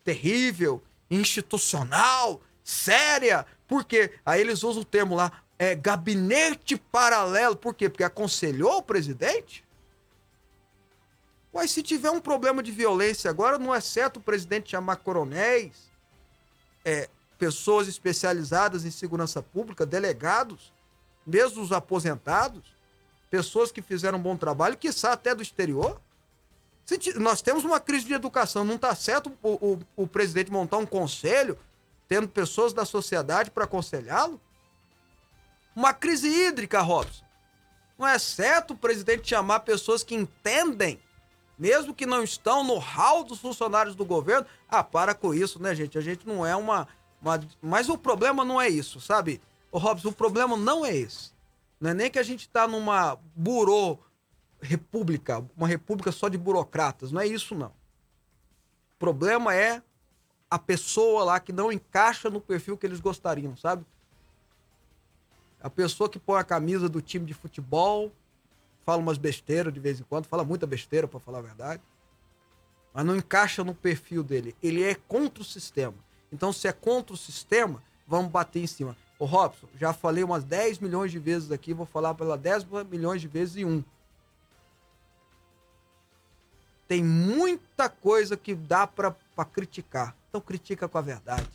terrível, 0.04 0.82
institucional, 1.10 2.40
séria. 2.68 3.46
Por 3.66 3.82
quê? 3.84 4.12
Aí 4.26 4.42
eles 4.42 4.62
usam 4.62 4.82
o 4.82 4.84
termo 4.84 5.14
lá, 5.14 5.32
é 5.58 5.74
gabinete 5.74 6.76
paralelo. 6.76 7.56
Por 7.56 7.74
quê? 7.74 7.88
Porque 7.88 8.04
aconselhou 8.04 8.76
o 8.76 8.82
presidente? 8.82 9.64
Mas 11.52 11.70
se 11.70 11.82
tiver 11.82 12.10
um 12.10 12.20
problema 12.20 12.62
de 12.62 12.70
violência 12.70 13.30
agora, 13.30 13.58
não 13.58 13.74
é 13.74 13.80
certo 13.80 14.18
o 14.18 14.20
presidente 14.20 14.70
chamar 14.70 14.96
coronéis, 14.96 15.90
é, 16.84 17.08
pessoas 17.38 17.88
especializadas 17.88 18.84
em 18.84 18.90
segurança 18.90 19.42
pública, 19.42 19.86
delegados, 19.86 20.70
mesmo 21.26 21.62
os 21.62 21.72
aposentados, 21.72 22.76
pessoas 23.30 23.72
que 23.72 23.80
fizeram 23.80 24.18
um 24.18 24.22
bom 24.22 24.36
trabalho, 24.36 24.76
que 24.76 24.90
até 25.04 25.34
do 25.34 25.42
exterior? 25.42 26.00
Se 26.84 27.18
nós 27.18 27.40
temos 27.40 27.64
uma 27.64 27.80
crise 27.80 28.04
de 28.04 28.12
educação, 28.12 28.62
não 28.62 28.76
está 28.76 28.94
certo 28.94 29.32
o, 29.42 29.72
o, 29.72 29.78
o 29.96 30.06
presidente 30.06 30.50
montar 30.50 30.76
um 30.76 30.86
conselho, 30.86 31.58
tendo 32.08 32.28
pessoas 32.28 32.72
da 32.72 32.84
sociedade 32.84 33.50
para 33.50 33.64
aconselhá-lo? 33.64 34.40
Uma 35.76 35.92
crise 35.92 36.28
hídrica, 36.28 36.80
Robson. 36.80 37.24
Não 37.98 38.06
é 38.06 38.18
certo 38.18 38.72
o 38.72 38.76
presidente 38.76 39.28
chamar 39.28 39.60
pessoas 39.60 40.02
que 40.02 40.14
entendem 40.14 40.98
mesmo 41.58 41.92
que 41.92 42.06
não 42.06 42.22
estão 42.22 42.62
no 42.62 42.78
hall 42.78 43.24
dos 43.24 43.40
funcionários 43.40 43.96
do 43.96 44.04
governo. 44.04 44.46
Ah, 44.68 44.84
para 44.84 45.14
com 45.14 45.34
isso, 45.34 45.60
né, 45.60 45.74
gente? 45.74 45.98
A 45.98 46.00
gente 46.00 46.26
não 46.26 46.46
é 46.46 46.54
uma. 46.54 46.86
uma... 47.20 47.40
Mas 47.60 47.88
o 47.88 47.98
problema 47.98 48.44
não 48.44 48.60
é 48.60 48.68
isso, 48.68 49.00
sabe? 49.00 49.42
Ô, 49.72 49.78
Robson, 49.78 50.10
o 50.10 50.12
problema 50.12 50.56
não 50.56 50.86
é 50.86 50.94
esse. 50.96 51.32
Não 51.80 51.90
é 51.90 51.94
nem 51.94 52.10
que 52.10 52.18
a 52.18 52.22
gente 52.22 52.42
está 52.42 52.68
numa 52.68 53.18
burô 53.34 53.98
república, 54.60 55.44
uma 55.56 55.68
república 55.68 56.12
só 56.12 56.28
de 56.28 56.38
burocratas. 56.38 57.10
Não 57.10 57.20
é 57.20 57.26
isso, 57.26 57.54
não. 57.54 57.72
O 58.94 58.98
problema 58.98 59.54
é 59.54 59.82
a 60.50 60.58
pessoa 60.58 61.24
lá 61.24 61.40
que 61.40 61.52
não 61.52 61.70
encaixa 61.70 62.30
no 62.30 62.40
perfil 62.40 62.76
que 62.76 62.86
eles 62.86 63.00
gostariam, 63.00 63.56
sabe? 63.56 63.84
A 65.60 65.68
pessoa 65.68 66.08
que 66.08 66.18
põe 66.18 66.38
a 66.38 66.44
camisa 66.44 66.88
do 66.88 67.02
time 67.02 67.26
de 67.26 67.34
futebol, 67.34 68.12
fala 68.84 69.02
umas 69.02 69.18
besteiras 69.18 69.72
de 69.72 69.80
vez 69.80 70.00
em 70.00 70.04
quando, 70.04 70.26
fala 70.26 70.44
muita 70.44 70.66
besteira, 70.66 71.06
para 71.06 71.20
falar 71.20 71.40
a 71.40 71.42
verdade. 71.42 71.82
Mas 72.94 73.04
não 73.04 73.16
encaixa 73.16 73.62
no 73.62 73.74
perfil 73.74 74.22
dele. 74.22 74.56
Ele 74.62 74.82
é 74.82 74.94
contra 74.94 75.42
o 75.42 75.44
sistema. 75.44 75.94
Então, 76.32 76.52
se 76.52 76.66
é 76.66 76.72
contra 76.72 77.12
o 77.12 77.16
sistema, 77.16 77.82
vamos 78.06 78.30
bater 78.30 78.62
em 78.62 78.66
cima. 78.66 78.96
Ô 79.18 79.24
Robson, 79.24 79.66
já 79.78 79.92
falei 79.92 80.22
umas 80.22 80.44
10 80.44 80.78
milhões 80.78 81.10
de 81.10 81.18
vezes 81.18 81.50
aqui, 81.50 81.74
vou 81.74 81.84
falar 81.84 82.14
pela 82.14 82.38
10 82.38 82.64
milhões 82.88 83.20
de 83.20 83.28
vezes 83.28 83.56
e 83.56 83.64
um. 83.64 83.84
Tem 86.86 87.02
muita 87.02 87.88
coisa 87.88 88.36
que 88.36 88.54
dá 88.54 88.86
para 88.86 89.14
criticar. 89.52 90.16
Então 90.28 90.40
critica 90.40 90.88
com 90.88 90.98
a 90.98 91.02
verdade. 91.02 91.48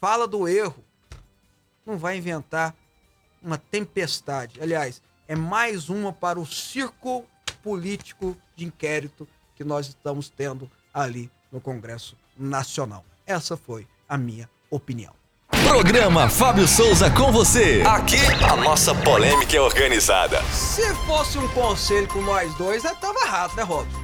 Fala 0.00 0.26
do 0.26 0.48
erro. 0.48 0.84
Não 1.84 1.98
vai 1.98 2.16
inventar 2.16 2.74
uma 3.42 3.58
tempestade. 3.58 4.60
Aliás, 4.60 5.02
é 5.28 5.36
mais 5.36 5.88
uma 5.88 6.12
para 6.12 6.40
o 6.40 6.46
circo 6.46 7.24
político 7.62 8.36
de 8.56 8.64
inquérito 8.64 9.28
que 9.54 9.64
nós 9.64 9.88
estamos 9.88 10.28
tendo 10.28 10.70
ali 10.92 11.30
no 11.52 11.60
Congresso 11.60 12.16
Nacional. 12.36 13.04
Essa 13.26 13.56
foi 13.56 13.86
a 14.08 14.16
minha 14.16 14.48
opinião. 14.70 15.14
Programa 15.64 16.28
Fábio 16.28 16.66
Souza 16.66 17.10
com 17.10 17.30
você. 17.30 17.82
Aqui 17.86 18.16
a 18.42 18.56
nossa 18.56 18.94
polêmica 18.94 19.56
é 19.56 19.60
organizada. 19.60 20.42
Se 20.44 20.94
fosse 21.06 21.38
um 21.38 21.48
conselho 21.48 22.08
com 22.08 22.22
nós 22.22 22.54
dois, 22.54 22.84
eu 22.84 22.94
tava 22.96 23.20
errado, 23.20 23.54
né, 23.54 23.62
Robson? 23.62 23.99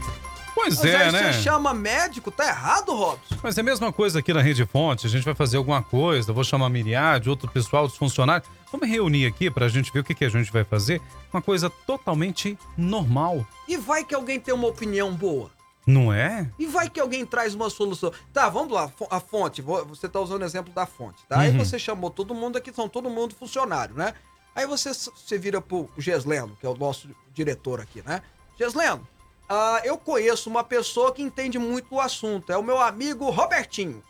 Pois 0.56 0.78
Mas 0.78 0.86
é, 0.86 0.96
aí 0.96 1.12
né? 1.12 1.32
Você 1.34 1.42
chama 1.42 1.75
médico, 1.75 2.30
tá 2.30 2.48
errado, 2.48 2.94
Robson. 2.94 3.36
Mas 3.42 3.58
é 3.58 3.60
a 3.60 3.64
mesma 3.64 3.92
coisa 3.92 4.20
aqui 4.20 4.32
na 4.32 4.40
Rede 4.40 4.64
Fonte. 4.64 5.06
A 5.06 5.10
gente 5.10 5.22
vai 5.22 5.34
fazer 5.34 5.58
alguma 5.58 5.82
coisa, 5.82 6.32
vou 6.32 6.42
chamar 6.42 6.64
a 6.64 6.70
Miriade, 6.70 7.28
outro 7.28 7.46
pessoal, 7.50 7.84
os 7.84 7.94
funcionários. 7.94 8.48
Vamos 8.72 8.88
reunir 8.88 9.26
aqui 9.26 9.50
pra 9.50 9.68
gente 9.68 9.92
ver 9.92 10.00
o 10.00 10.04
que, 10.04 10.14
que 10.14 10.25
a 10.25 10.30
gente 10.30 10.50
vai 10.50 10.64
fazer. 10.64 11.02
Uma 11.30 11.42
coisa 11.42 11.68
totalmente 11.68 12.58
normal. 12.75 13.46
E 13.68 13.76
vai 13.76 14.02
que 14.02 14.14
alguém 14.14 14.40
tem 14.40 14.54
uma 14.54 14.66
opinião 14.66 15.12
boa. 15.12 15.50
Não 15.86 16.10
é? 16.10 16.50
E 16.58 16.66
vai 16.66 16.88
que 16.88 16.98
alguém 16.98 17.26
traz 17.26 17.54
uma 17.54 17.68
solução. 17.68 18.10
Tá, 18.32 18.48
vamos 18.48 18.72
lá, 18.72 18.90
a 19.10 19.20
fonte. 19.20 19.60
Você 19.60 20.08
tá 20.08 20.18
usando 20.20 20.40
o 20.40 20.46
exemplo 20.46 20.72
da 20.72 20.86
fonte, 20.86 21.18
tá? 21.28 21.36
Uhum. 21.36 21.42
Aí 21.42 21.50
você 21.50 21.78
chamou 21.78 22.08
todo 22.08 22.34
mundo 22.34 22.56
aqui, 22.56 22.72
são 22.72 22.88
todo 22.88 23.10
mundo 23.10 23.34
funcionário, 23.34 23.94
né? 23.94 24.14
Aí 24.54 24.66
você, 24.66 24.94
você 24.94 25.36
vira 25.36 25.60
pro 25.60 25.90
Gesleno, 25.98 26.56
que 26.58 26.64
é 26.64 26.68
o 26.68 26.75
nosso 26.75 27.10
diretor 27.34 27.78
aqui, 27.78 28.02
né? 28.06 28.22
Gesleno, 28.58 29.06
Uh, 29.48 29.78
eu 29.84 29.96
conheço 29.96 30.50
uma 30.50 30.64
pessoa 30.64 31.12
que 31.12 31.22
entende 31.22 31.58
muito 31.58 31.94
o 31.94 32.00
assunto. 32.00 32.52
É 32.52 32.58
o 32.58 32.62
meu 32.62 32.80
amigo 32.80 33.30
Robertinho. 33.30 34.02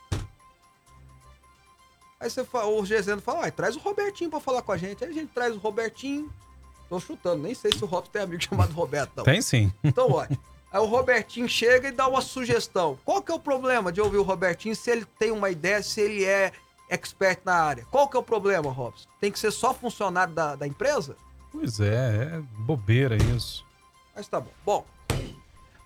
Aí 2.18 2.30
você 2.30 2.42
fala, 2.44 2.68
o 2.68 2.84
Gezendo 2.84 3.20
fala, 3.20 3.50
traz 3.50 3.76
o 3.76 3.78
Robertinho 3.78 4.30
para 4.30 4.40
falar 4.40 4.62
com 4.62 4.72
a 4.72 4.76
gente. 4.76 5.04
Aí 5.04 5.10
a 5.10 5.14
gente 5.14 5.32
traz 5.32 5.54
o 5.54 5.58
Robertinho. 5.58 6.32
Tô 6.88 6.98
chutando, 6.98 7.42
nem 7.42 7.54
sei 7.54 7.72
se 7.72 7.84
o 7.84 7.86
Robson 7.86 8.12
tem 8.12 8.22
amigo 8.22 8.40
chamado 8.42 8.72
Roberto. 8.72 9.12
Não. 9.16 9.24
Tem 9.24 9.42
sim. 9.42 9.72
Então, 9.84 10.10
olha. 10.10 10.30
Aí 10.72 10.80
o 10.80 10.86
Robertinho 10.86 11.48
chega 11.48 11.88
e 11.88 11.92
dá 11.92 12.08
uma 12.08 12.20
sugestão. 12.20 12.98
Qual 13.04 13.22
que 13.22 13.30
é 13.30 13.34
o 13.34 13.38
problema 13.38 13.92
de 13.92 14.00
ouvir 14.00 14.18
o 14.18 14.22
Robertinho 14.22 14.74
se 14.74 14.90
ele 14.90 15.04
tem 15.18 15.30
uma 15.30 15.48
ideia, 15.48 15.82
se 15.82 16.00
ele 16.00 16.24
é 16.24 16.52
expert 16.90 17.40
na 17.44 17.54
área? 17.54 17.86
Qual 17.90 18.08
que 18.08 18.16
é 18.16 18.20
o 18.20 18.22
problema, 18.22 18.70
Robson? 18.70 19.08
Tem 19.20 19.30
que 19.30 19.38
ser 19.38 19.52
só 19.52 19.72
funcionário 19.72 20.34
da, 20.34 20.56
da 20.56 20.66
empresa? 20.66 21.16
Pois 21.52 21.80
é, 21.80 22.34
é 22.34 22.42
bobeira 22.58 23.16
isso. 23.16 23.64
Mas 24.14 24.26
tá 24.28 24.40
bom. 24.40 24.50
Bom, 24.64 24.84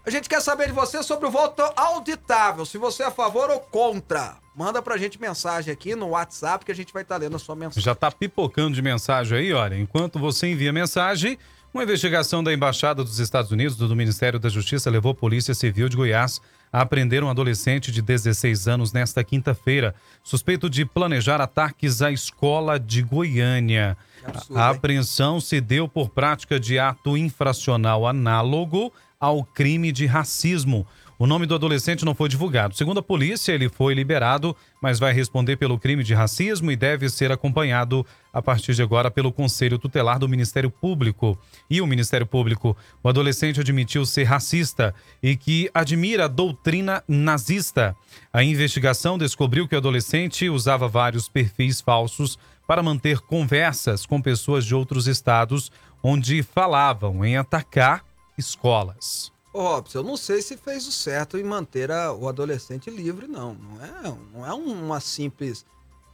a 0.05 0.11
gente 0.11 0.29
quer 0.29 0.41
saber 0.41 0.67
de 0.67 0.73
você 0.73 1.03
sobre 1.03 1.27
o 1.27 1.31
voto 1.31 1.63
auditável. 1.77 2.65
Se 2.65 2.79
você 2.79 3.03
é 3.03 3.07
a 3.07 3.11
favor 3.11 3.51
ou 3.51 3.61
contra. 3.61 4.37
Manda 4.57 4.83
pra 4.83 4.97
gente 4.97 5.21
mensagem 5.21 5.73
aqui 5.73 5.95
no 5.95 6.09
WhatsApp 6.09 6.65
que 6.65 6.73
a 6.73 6.75
gente 6.75 6.93
vai 6.93 7.03
estar 7.03 7.17
lendo 7.17 7.37
a 7.37 7.39
sua 7.39 7.55
mensagem. 7.55 7.83
Já 7.83 7.95
tá 7.95 8.11
pipocando 8.11 8.75
de 8.75 8.83
mensagem 8.83 9.39
aí, 9.39 9.53
olha. 9.53 9.79
Enquanto 9.79 10.19
você 10.19 10.49
envia 10.49 10.73
mensagem, 10.73 11.39
uma 11.73 11.85
investigação 11.85 12.43
da 12.43 12.53
Embaixada 12.53 13.05
dos 13.05 13.21
Estados 13.21 13.53
Unidos 13.53 13.77
do 13.77 13.95
Ministério 13.95 14.41
da 14.41 14.49
Justiça 14.49 14.91
levou 14.91 15.13
a 15.13 15.15
Polícia 15.15 15.55
Civil 15.55 15.89
de 15.89 15.97
Goiás 15.97 16.41
a 16.73 16.85
prender 16.85 17.23
um 17.23 17.31
adolescente 17.31 17.93
de 17.93 18.01
16 18.03 18.69
anos 18.69 18.93
nesta 18.93 19.23
quinta-feira, 19.25 19.95
suspeito 20.23 20.69
de 20.71 20.85
planejar 20.85 21.41
ataques 21.41 22.01
à 22.03 22.11
escola 22.11 22.79
de 22.79 23.03
Goiânia. 23.03 23.97
absurdo, 24.25 24.59
a 24.59 24.65
hein? 24.65 24.77
apreensão 24.77 25.41
se 25.41 25.61
deu 25.61 25.89
por 25.89 26.11
prática 26.11 26.59
de 26.59 26.79
ato 26.79 27.17
infracional 27.17 28.07
análogo 28.07 28.93
ao 29.21 29.45
crime 29.45 29.93
de 29.93 30.07
racismo. 30.07 30.87
O 31.19 31.27
nome 31.27 31.45
do 31.45 31.55
adolescente 31.55 32.03
não 32.03 32.15
foi 32.15 32.31
divulgado. 32.31 32.75
Segundo 32.75 33.01
a 33.01 33.03
polícia, 33.03 33.53
ele 33.53 33.69
foi 33.69 33.93
liberado, 33.93 34.57
mas 34.81 34.99
vai 34.99 35.13
responder 35.13 35.57
pelo 35.57 35.79
crime 35.79 36.03
de 36.03 36.15
racismo 36.15 36.73
e 36.73 36.77
deve 36.77 37.11
ser 37.11 37.31
acompanhado 37.31 38.07
a 38.33 38.41
partir 38.41 38.73
de 38.73 38.83
agora 38.83 39.11
pelo 39.11 39.31
Conselho 39.31 39.79
Tutelar 39.79 40.19
do 40.19 40.27
Ministério 40.27 40.71
Público. 40.71 41.39
E 41.69 41.83
o 41.83 41.87
Ministério 41.87 42.27
Público, 42.27 42.75
o 43.03 43.09
adolescente 43.11 43.61
admitiu 43.61 44.07
ser 44.07 44.25
racista 44.25 44.95
e 45.23 45.37
que 45.37 45.71
admira 45.75 46.25
a 46.25 46.29
doutrina 46.29 47.05
nazista. 47.07 47.95
A 48.33 48.43
investigação 48.43 49.19
descobriu 49.19 49.69
que 49.69 49.75
o 49.75 49.79
adolescente 49.79 50.49
usava 50.49 50.89
vários 50.89 51.29
perfis 51.29 51.83
falsos 51.83 52.39
para 52.67 52.83
manter 52.83 53.19
conversas 53.21 54.07
com 54.07 54.23
pessoas 54.23 54.65
de 54.65 54.75
outros 54.75 55.07
estados 55.07 55.71
onde 56.03 56.43
falavam 56.43 57.23
em 57.23 57.37
atacar 57.37 58.03
escolas. 58.41 59.31
Ô, 59.53 59.63
Robson, 59.63 59.99
eu 59.99 60.03
não 60.05 60.17
sei 60.17 60.41
se 60.43 60.57
fez 60.57 60.87
o 60.87 60.93
certo 60.93 61.37
em 61.39 61.43
manter 61.45 61.91
a- 61.91 62.13
o 62.13 62.29
adolescente 62.29 62.89
livre, 62.91 63.27
não. 63.27 63.55
Não 63.55 63.85
é, 63.85 64.17
não 64.33 64.47
é 64.47 64.53
uma 64.55 65.01
simples 65.01 65.65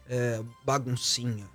é, 0.09 0.41
baguncinha. 0.65 1.45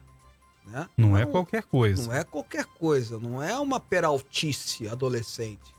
Né? 0.66 0.86
Não 0.96 1.16
é 1.16 1.24
um- 1.26 1.30
qualquer 1.30 1.62
coisa. 1.62 2.06
Não 2.06 2.14
é 2.14 2.22
qualquer 2.22 2.64
coisa, 2.66 3.18
não 3.18 3.42
é 3.42 3.58
uma 3.58 3.80
peraltice 3.80 4.86
adolescente. 4.88 5.74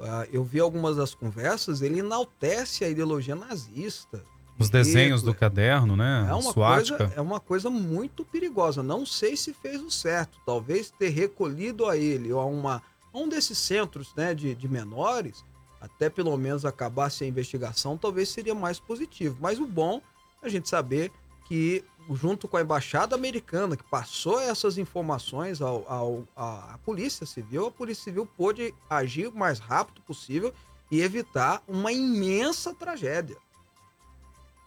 Ah, 0.00 0.26
eu 0.32 0.42
vi 0.42 0.58
algumas 0.58 0.96
das 0.96 1.14
conversas, 1.14 1.80
ele 1.82 2.00
enaltece 2.00 2.84
a 2.84 2.88
ideologia 2.88 3.36
nazista. 3.36 4.24
Os 4.58 4.70
desenhos 4.70 5.22
do 5.22 5.34
caderno, 5.34 5.94
né? 5.96 6.26
É 6.28 6.32
uma, 6.34 6.52
coisa, 6.54 7.12
é 7.16 7.20
uma 7.20 7.40
coisa 7.40 7.68
muito 7.70 8.24
perigosa. 8.24 8.82
Não 8.82 9.04
sei 9.04 9.36
se 9.36 9.52
fez 9.52 9.80
o 9.82 9.90
certo. 9.90 10.38
Talvez 10.46 10.90
ter 10.90 11.10
recolhido 11.10 11.86
a 11.86 11.96
ele 11.96 12.32
ou 12.32 12.40
a, 12.40 12.44
uma, 12.46 12.82
um 13.14 13.28
desses 13.28 13.56
centros 13.58 14.12
né, 14.14 14.34
de, 14.34 14.54
de 14.54 14.68
menores, 14.68 15.44
até 15.80 16.10
pelo 16.10 16.36
menos 16.36 16.64
acabasse 16.64 17.24
a 17.24 17.26
investigação, 17.26 17.96
talvez 17.96 18.28
seria 18.28 18.54
mais 18.54 18.80
positivo. 18.80 19.36
Mas 19.40 19.58
o 19.58 19.66
bom 19.66 20.00
é 20.42 20.46
a 20.46 20.48
gente 20.48 20.68
saber 20.68 21.12
que, 21.46 21.84
junto 22.10 22.48
com 22.48 22.56
a 22.56 22.62
embaixada 22.62 23.14
americana, 23.14 23.76
que 23.76 23.84
passou 23.84 24.40
essas 24.40 24.78
informações 24.78 25.60
ao, 25.60 25.84
ao- 25.86 26.24
à, 26.34 26.78
Polícia 26.84 27.26
Civil, 27.26 27.66
a 27.66 27.70
Polícia 27.70 28.04
Civil 28.04 28.26
pôde 28.26 28.74
agir 28.88 29.28
o 29.28 29.36
mais 29.36 29.58
rápido 29.58 30.00
possível 30.02 30.52
e 30.90 31.00
evitar 31.00 31.62
uma 31.68 31.92
imensa 31.92 32.74
tragédia. 32.74 33.36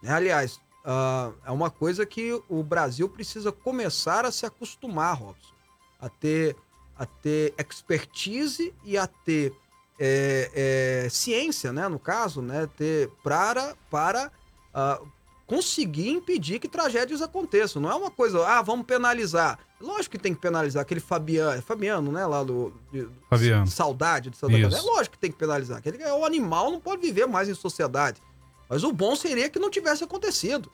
Né? 0.02 0.10
Aliás, 0.12 0.60
ah, 0.84 1.32
é 1.44 1.50
uma 1.50 1.70
coisa 1.70 2.06
que 2.06 2.40
o 2.48 2.62
Brasil 2.62 3.08
precisa 3.08 3.50
começar 3.52 4.24
a 4.24 4.30
se 4.30 4.46
acostumar, 4.46 5.16
Robson, 5.16 5.54
a 6.00 6.08
ter, 6.08 6.56
a 6.98 7.06
ter 7.06 7.54
expertise 7.58 8.74
e 8.84 8.98
a 8.98 9.06
ter 9.06 9.52
é, 9.98 11.04
é, 11.04 11.08
ciência, 11.08 11.72
né, 11.72 11.88
no 11.88 11.98
caso, 11.98 12.42
né, 12.42 12.68
ter 12.76 13.08
para, 13.22 13.76
para 13.90 14.30
ah, 14.72 15.00
conseguir 15.46 16.10
impedir 16.10 16.58
que 16.58 16.68
tragédias 16.68 17.22
aconteçam. 17.22 17.80
Não 17.80 17.90
é 17.90 17.94
uma 17.94 18.10
coisa, 18.10 18.46
ah, 18.46 18.62
vamos 18.62 18.86
penalizar. 18.86 19.58
Lógico 19.80 20.12
que 20.16 20.22
tem 20.22 20.34
que 20.34 20.40
penalizar 20.40 20.82
aquele 20.82 21.00
Fabiano, 21.00 21.58
é 21.58 21.60
Fabiano, 21.60 22.12
né, 22.12 22.26
lá 22.26 22.42
do, 22.42 22.72
de- 22.92 23.08
Fabiano. 23.30 23.66
Saudade 23.66 24.30
de 24.30 24.36
Santa 24.36 24.58
Isso. 24.58 24.76
É 24.76 24.80
lógico 24.80 25.14
que 25.14 25.20
tem 25.20 25.30
que 25.30 25.38
penalizar. 25.38 25.78
Aquele 25.78 26.04
o 26.04 26.24
animal 26.24 26.70
não 26.70 26.80
pode 26.80 27.00
viver 27.00 27.26
mais 27.26 27.48
em 27.48 27.54
sociedade. 27.54 28.20
Mas 28.68 28.84
o 28.84 28.92
bom 28.92 29.16
seria 29.16 29.48
que 29.48 29.58
não 29.58 29.70
tivesse 29.70 30.04
acontecido. 30.04 30.70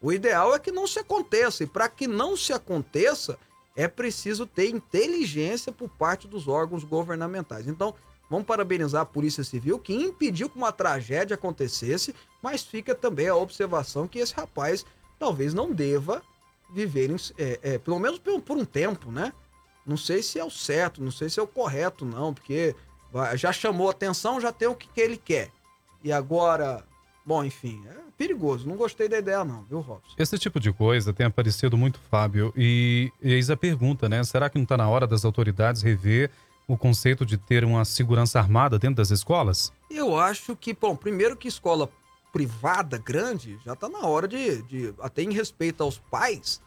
O 0.00 0.12
ideal 0.12 0.54
é 0.54 0.58
que 0.58 0.70
não 0.70 0.86
se 0.86 0.98
aconteça. 0.98 1.64
E 1.64 1.66
para 1.66 1.88
que 1.88 2.06
não 2.06 2.36
se 2.36 2.52
aconteça, 2.52 3.38
é 3.78 3.86
preciso 3.86 4.44
ter 4.44 4.70
inteligência 4.70 5.70
por 5.70 5.88
parte 5.88 6.26
dos 6.26 6.48
órgãos 6.48 6.82
governamentais. 6.82 7.68
Então, 7.68 7.94
vamos 8.28 8.44
parabenizar 8.44 9.02
a 9.02 9.06
Polícia 9.06 9.44
Civil, 9.44 9.78
que 9.78 9.94
impediu 9.94 10.50
que 10.50 10.56
uma 10.56 10.72
tragédia 10.72 11.36
acontecesse, 11.36 12.12
mas 12.42 12.64
fica 12.64 12.92
também 12.92 13.28
a 13.28 13.36
observação 13.36 14.08
que 14.08 14.18
esse 14.18 14.34
rapaz 14.34 14.84
talvez 15.16 15.54
não 15.54 15.72
deva 15.72 16.20
viver, 16.74 17.08
é, 17.38 17.60
é, 17.62 17.78
pelo 17.78 18.00
menos 18.00 18.18
por, 18.18 18.42
por 18.42 18.56
um 18.56 18.64
tempo, 18.64 19.12
né? 19.12 19.32
Não 19.86 19.96
sei 19.96 20.24
se 20.24 20.40
é 20.40 20.44
o 20.44 20.50
certo, 20.50 21.00
não 21.00 21.12
sei 21.12 21.30
se 21.30 21.38
é 21.38 21.42
o 21.42 21.46
correto, 21.46 22.04
não, 22.04 22.34
porque 22.34 22.74
já 23.36 23.52
chamou 23.52 23.88
atenção, 23.88 24.40
já 24.40 24.50
tem 24.50 24.66
o 24.66 24.74
que, 24.74 24.88
que 24.88 25.00
ele 25.00 25.16
quer. 25.16 25.52
E 26.02 26.10
agora, 26.10 26.84
bom, 27.28 27.44
enfim, 27.44 27.84
é 27.86 27.94
perigoso. 28.16 28.66
Não 28.66 28.74
gostei 28.74 29.06
da 29.06 29.18
ideia, 29.18 29.44
não, 29.44 29.62
viu, 29.64 29.80
Robson? 29.80 30.14
Esse 30.18 30.38
tipo 30.38 30.58
de 30.58 30.72
coisa 30.72 31.12
tem 31.12 31.26
aparecido 31.26 31.76
muito, 31.76 32.00
Fábio. 32.10 32.52
E 32.56 33.12
eis 33.20 33.50
a 33.50 33.56
pergunta, 33.56 34.08
né? 34.08 34.24
Será 34.24 34.48
que 34.48 34.56
não 34.56 34.62
está 34.62 34.78
na 34.78 34.88
hora 34.88 35.06
das 35.06 35.26
autoridades 35.26 35.82
rever 35.82 36.30
o 36.66 36.76
conceito 36.76 37.26
de 37.26 37.36
ter 37.36 37.64
uma 37.64 37.84
segurança 37.84 38.38
armada 38.38 38.78
dentro 38.78 38.96
das 38.96 39.10
escolas? 39.10 39.70
Eu 39.90 40.18
acho 40.18 40.56
que, 40.56 40.72
bom, 40.72 40.96
primeiro 40.96 41.36
que 41.36 41.48
escola 41.48 41.90
privada 42.32 42.96
grande 42.96 43.58
já 43.64 43.76
tá 43.76 43.88
na 43.88 44.06
hora 44.06 44.26
de, 44.26 44.62
de 44.62 44.94
até 45.00 45.22
em 45.22 45.32
respeito 45.32 45.82
aos 45.82 45.98
pais, 45.98 46.62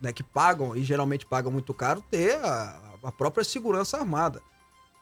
né, 0.00 0.12
que 0.12 0.22
pagam 0.22 0.74
e 0.74 0.82
geralmente 0.82 1.26
pagam 1.26 1.52
muito 1.52 1.74
caro, 1.74 2.02
ter 2.10 2.36
a, 2.36 2.80
a 3.02 3.12
própria 3.12 3.44
segurança 3.44 3.98
armada. 3.98 4.40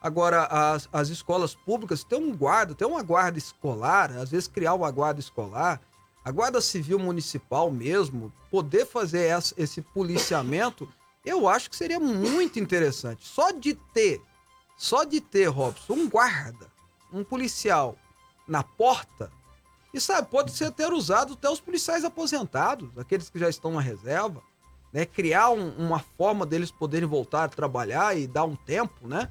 Agora, 0.06 0.44
as, 0.44 0.88
as 0.92 1.08
escolas 1.08 1.52
públicas 1.56 2.04
tem 2.04 2.16
um 2.16 2.32
guarda, 2.32 2.76
tem 2.76 2.86
uma 2.86 3.02
guarda 3.02 3.38
escolar, 3.38 4.12
às 4.12 4.30
vezes 4.30 4.46
criar 4.46 4.74
uma 4.74 4.88
guarda 4.88 5.18
escolar, 5.18 5.80
a 6.24 6.30
guarda 6.30 6.60
civil 6.60 6.96
municipal 6.96 7.72
mesmo, 7.72 8.32
poder 8.48 8.86
fazer 8.86 9.26
essa- 9.26 9.52
esse 9.58 9.82
policiamento, 9.82 10.88
eu 11.24 11.48
acho 11.48 11.68
que 11.68 11.74
seria 11.74 11.98
muito 11.98 12.60
interessante. 12.60 13.26
Só 13.26 13.50
de 13.50 13.74
ter, 13.74 14.22
só 14.78 15.02
de 15.02 15.20
ter, 15.20 15.46
Robson, 15.46 15.94
um 15.94 16.08
guarda, 16.08 16.68
um 17.12 17.24
policial 17.24 17.96
na 18.46 18.62
porta, 18.62 19.28
e 19.92 20.00
sabe, 20.00 20.28
pode 20.30 20.52
ser 20.52 20.66
até 20.66 20.86
usado 20.88 21.32
até 21.32 21.50
os 21.50 21.58
policiais 21.60 22.04
aposentados, 22.04 22.96
aqueles 22.96 23.28
que 23.28 23.40
já 23.40 23.48
estão 23.48 23.72
na 23.72 23.80
reserva, 23.80 24.40
né? 24.92 25.04
Criar 25.04 25.50
um- 25.50 25.74
uma 25.76 25.98
forma 25.98 26.46
deles 26.46 26.70
poderem 26.70 27.08
voltar 27.08 27.42
a 27.42 27.48
trabalhar 27.48 28.16
e 28.16 28.28
dar 28.28 28.44
um 28.44 28.54
tempo, 28.54 29.08
né? 29.08 29.28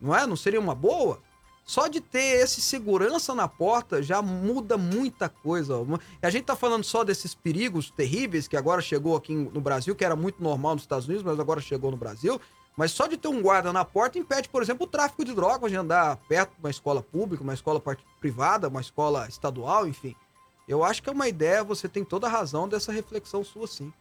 Não 0.00 0.14
é? 0.14 0.26
Não 0.26 0.36
seria 0.36 0.60
uma 0.60 0.74
boa? 0.74 1.20
Só 1.64 1.86
de 1.86 2.00
ter 2.00 2.40
esse 2.42 2.60
segurança 2.60 3.34
na 3.34 3.46
porta 3.46 4.02
já 4.02 4.20
muda 4.20 4.76
muita 4.76 5.28
coisa. 5.28 5.74
E 6.20 6.26
a 6.26 6.30
gente 6.30 6.44
tá 6.44 6.56
falando 6.56 6.82
só 6.82 7.04
desses 7.04 7.34
perigos 7.34 7.90
terríveis 7.90 8.48
que 8.48 8.56
agora 8.56 8.82
chegou 8.82 9.14
aqui 9.14 9.34
no 9.34 9.60
Brasil, 9.60 9.94
que 9.94 10.04
era 10.04 10.16
muito 10.16 10.42
normal 10.42 10.74
nos 10.74 10.82
Estados 10.82 11.06
Unidos, 11.06 11.22
mas 11.22 11.38
agora 11.38 11.60
chegou 11.60 11.90
no 11.90 11.96
Brasil. 11.96 12.40
Mas 12.76 12.92
só 12.92 13.06
de 13.06 13.16
ter 13.16 13.28
um 13.28 13.42
guarda 13.42 13.72
na 13.72 13.84
porta 13.84 14.18
impede, 14.18 14.48
por 14.48 14.62
exemplo, 14.62 14.86
o 14.86 14.88
tráfico 14.88 15.24
de 15.24 15.34
drogas 15.34 15.70
de 15.70 15.76
andar 15.76 16.16
perto 16.28 16.50
de 16.54 16.60
uma 16.60 16.70
escola 16.70 17.02
pública, 17.02 17.42
uma 17.42 17.54
escola 17.54 17.80
privada, 18.18 18.68
uma 18.68 18.80
escola 18.80 19.28
estadual, 19.28 19.86
enfim. 19.86 20.16
Eu 20.66 20.82
acho 20.82 21.02
que 21.02 21.08
é 21.08 21.12
uma 21.12 21.28
ideia, 21.28 21.62
você 21.62 21.88
tem 21.88 22.04
toda 22.04 22.26
a 22.26 22.30
razão 22.30 22.68
dessa 22.68 22.90
reflexão 22.90 23.44
sua, 23.44 23.66
sim. 23.66 23.92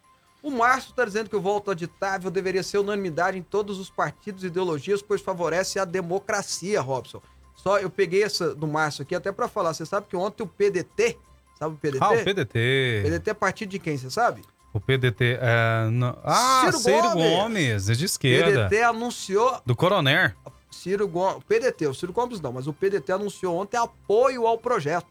O 0.42 0.50
Márcio 0.52 0.92
está 0.92 1.04
dizendo 1.04 1.30
que 1.30 1.36
o 1.36 1.42
voto 1.42 1.70
auditável 1.70 2.32
deveria 2.32 2.64
ser 2.64 2.78
unanimidade 2.78 3.38
em 3.38 3.44
todos 3.44 3.78
os 3.78 3.90
partidos 3.90 4.44
e 4.44 4.48
ideologias, 4.48 5.02
pois 5.02 5.22
favorece 5.22 5.80
a 5.80 5.86
democracia, 5.86 6.80
Robson. 6.80 7.22
Só 7.56 7.78
eu 7.78 7.90
peguei 7.90 8.24
essa 8.24 8.56
do 8.56 8.66
Márcio 8.66 9.02
aqui 9.02 9.14
até 9.14 9.32
para 9.34 9.50
falar. 9.50 9.74
Você 9.74 9.86
sabe 9.86 10.08
que 10.08 10.16
ontem 10.16 10.44
o 10.44 10.48
PDT, 10.48 11.18
sabe 11.58 11.76
o 11.76 11.78
PDT? 11.78 11.98
Ah, 12.04 12.12
o 12.12 12.24
PDT. 12.24 13.02
PDT 13.04 13.30
é 13.30 13.34
partido 13.34 13.70
de 13.70 13.80
quem, 13.80 13.98
você 13.98 14.10
sabe? 14.10 14.42
O 14.74 14.80
PDT 14.80 15.40
é. 15.42 15.90
não- 15.92 16.18
Ah, 16.24 16.62
Ciro 16.66 16.78
Ciro, 16.78 17.02
Gomes. 17.12 17.30
Gomes. 17.32 17.90
é 17.90 17.94
de 17.94 18.06
esquerda. 18.06 18.68
PDT 18.70 18.84
anunciou 18.84 19.62
Do 19.66 19.76
Coroner. 19.76 20.36
Ciro 20.72 21.08
Gomes, 21.08 21.44
PDT, 21.46 21.88
o 21.88 21.94
Ciro 21.94 22.14
Gomes 22.14 22.40
não, 22.40 22.54
mas 22.54 22.66
o 22.68 22.72
PDT 22.74 23.12
anunciou 23.12 23.58
ontem 23.58 23.76
apoio 23.76 24.48
ao 24.48 24.58
projeto. 24.58 25.08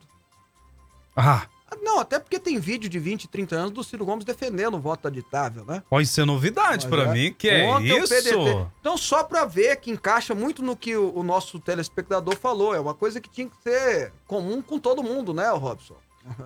Ah, 1.15 1.43
Ah, 1.43 1.47
Não, 1.83 2.01
até 2.01 2.19
porque 2.19 2.39
tem 2.39 2.59
vídeo 2.59 2.89
de 2.89 2.99
20, 2.99 3.29
30 3.29 3.57
anos 3.57 3.71
do 3.73 3.85
Ciro 3.85 4.05
Gomes 4.05 4.25
defendendo 4.25 4.75
o 4.75 4.81
voto 4.81 5.07
aditável, 5.09 5.65
né? 5.67 5.83
Pode 5.89 6.07
ser 6.07 6.25
novidade 6.25 6.87
Mas 6.89 6.95
pra 6.95 7.11
é. 7.11 7.13
mim, 7.13 7.35
que 7.37 7.49
é 7.49 7.65
Ontem 7.67 7.99
isso? 7.99 8.15
PDT 8.15 8.67
Então, 8.81 8.97
só 8.97 9.23
pra 9.23 9.45
ver 9.45 9.77
que 9.77 9.91
encaixa 9.91 10.35
muito 10.35 10.63
no 10.63 10.77
que 10.77 10.97
o, 10.97 11.13
o 11.15 11.23
nosso 11.23 11.59
telespectador 11.59 12.37
falou. 12.37 12.75
É 12.75 12.81
uma 12.81 12.95
coisa 12.95 13.21
que 13.21 13.29
tinha 13.31 13.49
que 13.49 13.57
ser 13.63 14.13
comum 14.27 14.61
com 14.63 14.79
todo 14.79 15.03
mundo, 15.03 15.33
né, 15.35 15.49
Robson? 15.51 15.95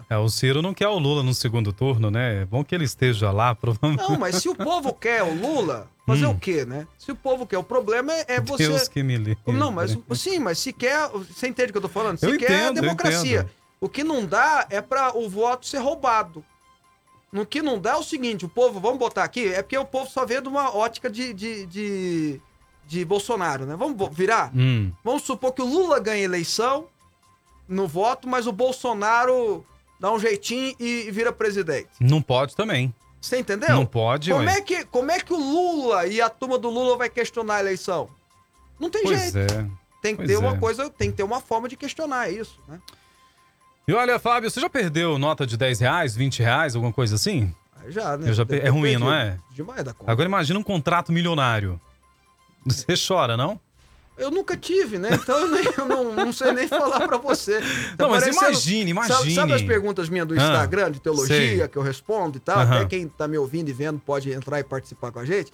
É, 0.09 0.17
o 0.17 0.29
Ciro 0.29 0.63
não 0.63 0.73
quer 0.73 0.87
o 0.87 0.99
Lula 0.99 1.25
no 1.25 1.35
segundo 1.35 1.73
turno, 1.73 2.09
né? 2.11 2.43
É 2.43 2.45
bom 2.45 2.63
que 2.65 2.73
ele 2.75 2.85
esteja 2.85 3.33
lá, 3.33 3.53
provavelmente. 3.57 4.09
Não, 4.09 4.19
mas 4.19 4.37
se 4.37 4.49
o 4.49 4.55
povo 4.55 4.93
quer 4.95 5.23
o 5.25 5.35
Lula, 5.35 5.89
fazer 6.07 6.27
Hum. 6.27 6.31
o 6.31 6.39
quê, 6.39 6.65
né? 6.65 6.87
Se 6.97 7.11
o 7.11 7.17
povo 7.17 7.47
quer, 7.47 7.59
o 7.59 7.65
problema 7.65 8.13
é, 8.13 8.25
é 8.29 8.41
você. 8.41 8.69
Deus 8.69 8.87
que 8.87 9.03
me 9.03 9.17
livre. 9.17 9.39
Não, 9.49 9.73
mas 9.73 9.97
sim, 10.15 10.39
mas 10.39 10.59
se 10.59 10.73
quer. 10.73 11.09
Você 11.09 11.49
entende 11.49 11.71
o 11.71 11.73
que 11.73 11.79
eu 11.79 11.83
tô 11.83 11.89
falando? 11.89 12.19
Se 12.19 12.27
Eu 12.27 12.39
quer 12.39 12.51
é 12.51 12.55
a 12.55 12.59
entendo, 12.65 12.77
eu 12.79 12.83
democracia. 12.83 13.51
O 13.83 13.89
que 13.89 14.05
não 14.05 14.25
dá 14.25 14.65
é 14.71 14.81
pra 14.81 15.15
o 15.17 15.29
voto 15.29 15.67
ser 15.67 15.79
roubado. 15.79 16.45
No 17.33 17.45
que 17.45 17.61
não 17.61 17.81
dá 17.81 17.91
é 17.93 17.97
o 17.97 18.03
seguinte: 18.05 18.45
o 18.45 18.49
povo, 18.49 18.79
vamos 18.79 18.99
botar 19.01 19.25
aqui, 19.25 19.49
é 19.53 19.61
porque 19.61 19.77
o 19.77 19.85
povo 19.85 20.09
só 20.09 20.25
vê 20.25 20.41
de 20.41 20.47
uma 20.49 20.73
ótica 20.75 21.11
de, 21.11 21.35
de, 21.35 21.67
de, 21.67 22.41
de 22.87 23.05
Bolsonaro, 23.05 23.67
né? 23.67 23.75
Vamos 23.77 23.97
virar? 24.15 24.53
Hum, 24.55 24.93
Vamos 25.03 25.23
supor 25.25 25.53
que 25.53 25.61
o 25.63 25.67
Lula 25.67 25.99
ganha 25.99 26.23
eleição 26.23 26.87
no 27.67 27.89
voto, 27.89 28.29
mas 28.29 28.47
o 28.47 28.53
Bolsonaro 28.53 29.67
dá 29.99 30.13
um 30.13 30.19
jeitinho 30.21 30.77
e, 30.79 31.07
e 31.09 31.11
vira 31.11 31.33
presidente. 31.33 31.89
não 32.01 32.23
pode 32.23 32.55
também. 32.55 32.95
Você 33.21 33.39
entendeu? 33.39 33.71
Não 33.71 33.87
pode, 33.87 34.31
como 34.33 34.45
ué. 34.45 34.59
é, 34.59 34.61
que, 34.61 34.85
como 34.85 35.11
é 35.11 35.19
que 35.21 35.33
o 35.33 35.37
Lula 35.37 36.07
e 36.07 36.21
a 36.21 36.29
turma 36.29 36.57
do 36.59 36.69
Lula 36.71 36.97
vai 36.97 37.09
questionar 37.09 37.57
a 37.57 37.61
eleição? 37.61 38.09
Não 38.79 38.91
tem 38.91 39.03
Pois 39.05 39.33
jeito. 39.33 39.39
é. 39.39 39.67
Tem 40.03 40.15
que 40.17 40.23
pois 40.25 40.29
ter 40.29 40.37
uma 40.37 40.55
é. 40.55 40.59
coisa, 40.59 40.91
tem 40.91 41.11
que 41.11 41.17
ter 41.17 41.23
uma 41.23 41.41
forma 41.41 41.69
de 41.69 41.77
questionar 41.77 42.31
isso, 42.31 42.61
né? 42.69 42.81
E 43.87 43.93
olha, 43.93 44.19
Fábio, 44.19 44.51
você 44.51 44.61
já 44.61 44.71
perdeu 44.71 45.19
nota 45.19 45.47
de 45.47 45.57
10 45.57 45.81
reais, 45.81 46.15
20 46.15 46.41
reais, 46.41 46.75
alguma 46.75 46.93
coisa 46.93 47.17
assim? 47.17 47.53
Já, 47.89 48.17
né? 48.17 48.31
Eu 48.31 48.35
já 48.35 48.45
Deve 48.45 48.61
pe- 48.61 48.65
ter 48.65 48.67
é 48.69 48.71
ruim, 48.71 48.97
não 48.97 49.13
é? 49.13 49.37
Demais 49.53 49.83
da 49.83 49.93
conta. 49.93 50.11
Agora 50.11 50.29
imagina 50.29 50.59
um 50.59 50.63
contrato 50.63 51.11
milionário. 51.13 51.81
Você 52.65 52.95
chora, 53.09 53.37
não? 53.37 53.61
Eu 54.17 54.31
nunca 54.31 54.57
tive, 54.57 54.99
né? 54.99 55.09
Então 55.13 55.37
eu, 55.41 55.49
nem- 55.51 55.65
eu 55.77 55.85
não, 55.87 56.13
não 56.15 56.33
sei 56.33 56.53
nem 56.53 56.69
falar 56.69 57.09
pra 57.09 57.17
você. 57.19 57.61
Tá 57.97 58.05
Não, 58.05 58.11
mas 58.11 58.23
parecendo- 58.25 58.45
imagine, 58.47 58.95
Sabe, 58.95 59.07
imagine. 59.09 59.35
sabe 59.35 59.53
as 59.55 59.63
perguntas 59.63 60.09
minhas 60.09 60.29
do 60.29 60.35
Ah, 60.35 60.37
Instagram, 60.37 60.93
de 60.93 61.01
teologia, 61.01 61.35
sei. 61.59 61.69
que 61.69 61.77
eu 61.77 61.83
respondo 61.83 62.37
e 62.37 62.41
tal? 62.41 62.61
Até 62.61 62.85
quem 62.85 63.09
tá 63.09 63.27
me 63.27 63.37
ouvindo 63.37 63.69
e 63.69 63.73
vendo 63.73 63.99
pode 63.99 64.31
entrar 64.31 64.61
e 64.61 64.65
participar 64.65 65.11
com 65.11 65.19
a 65.19 65.25
gente. 65.25 65.51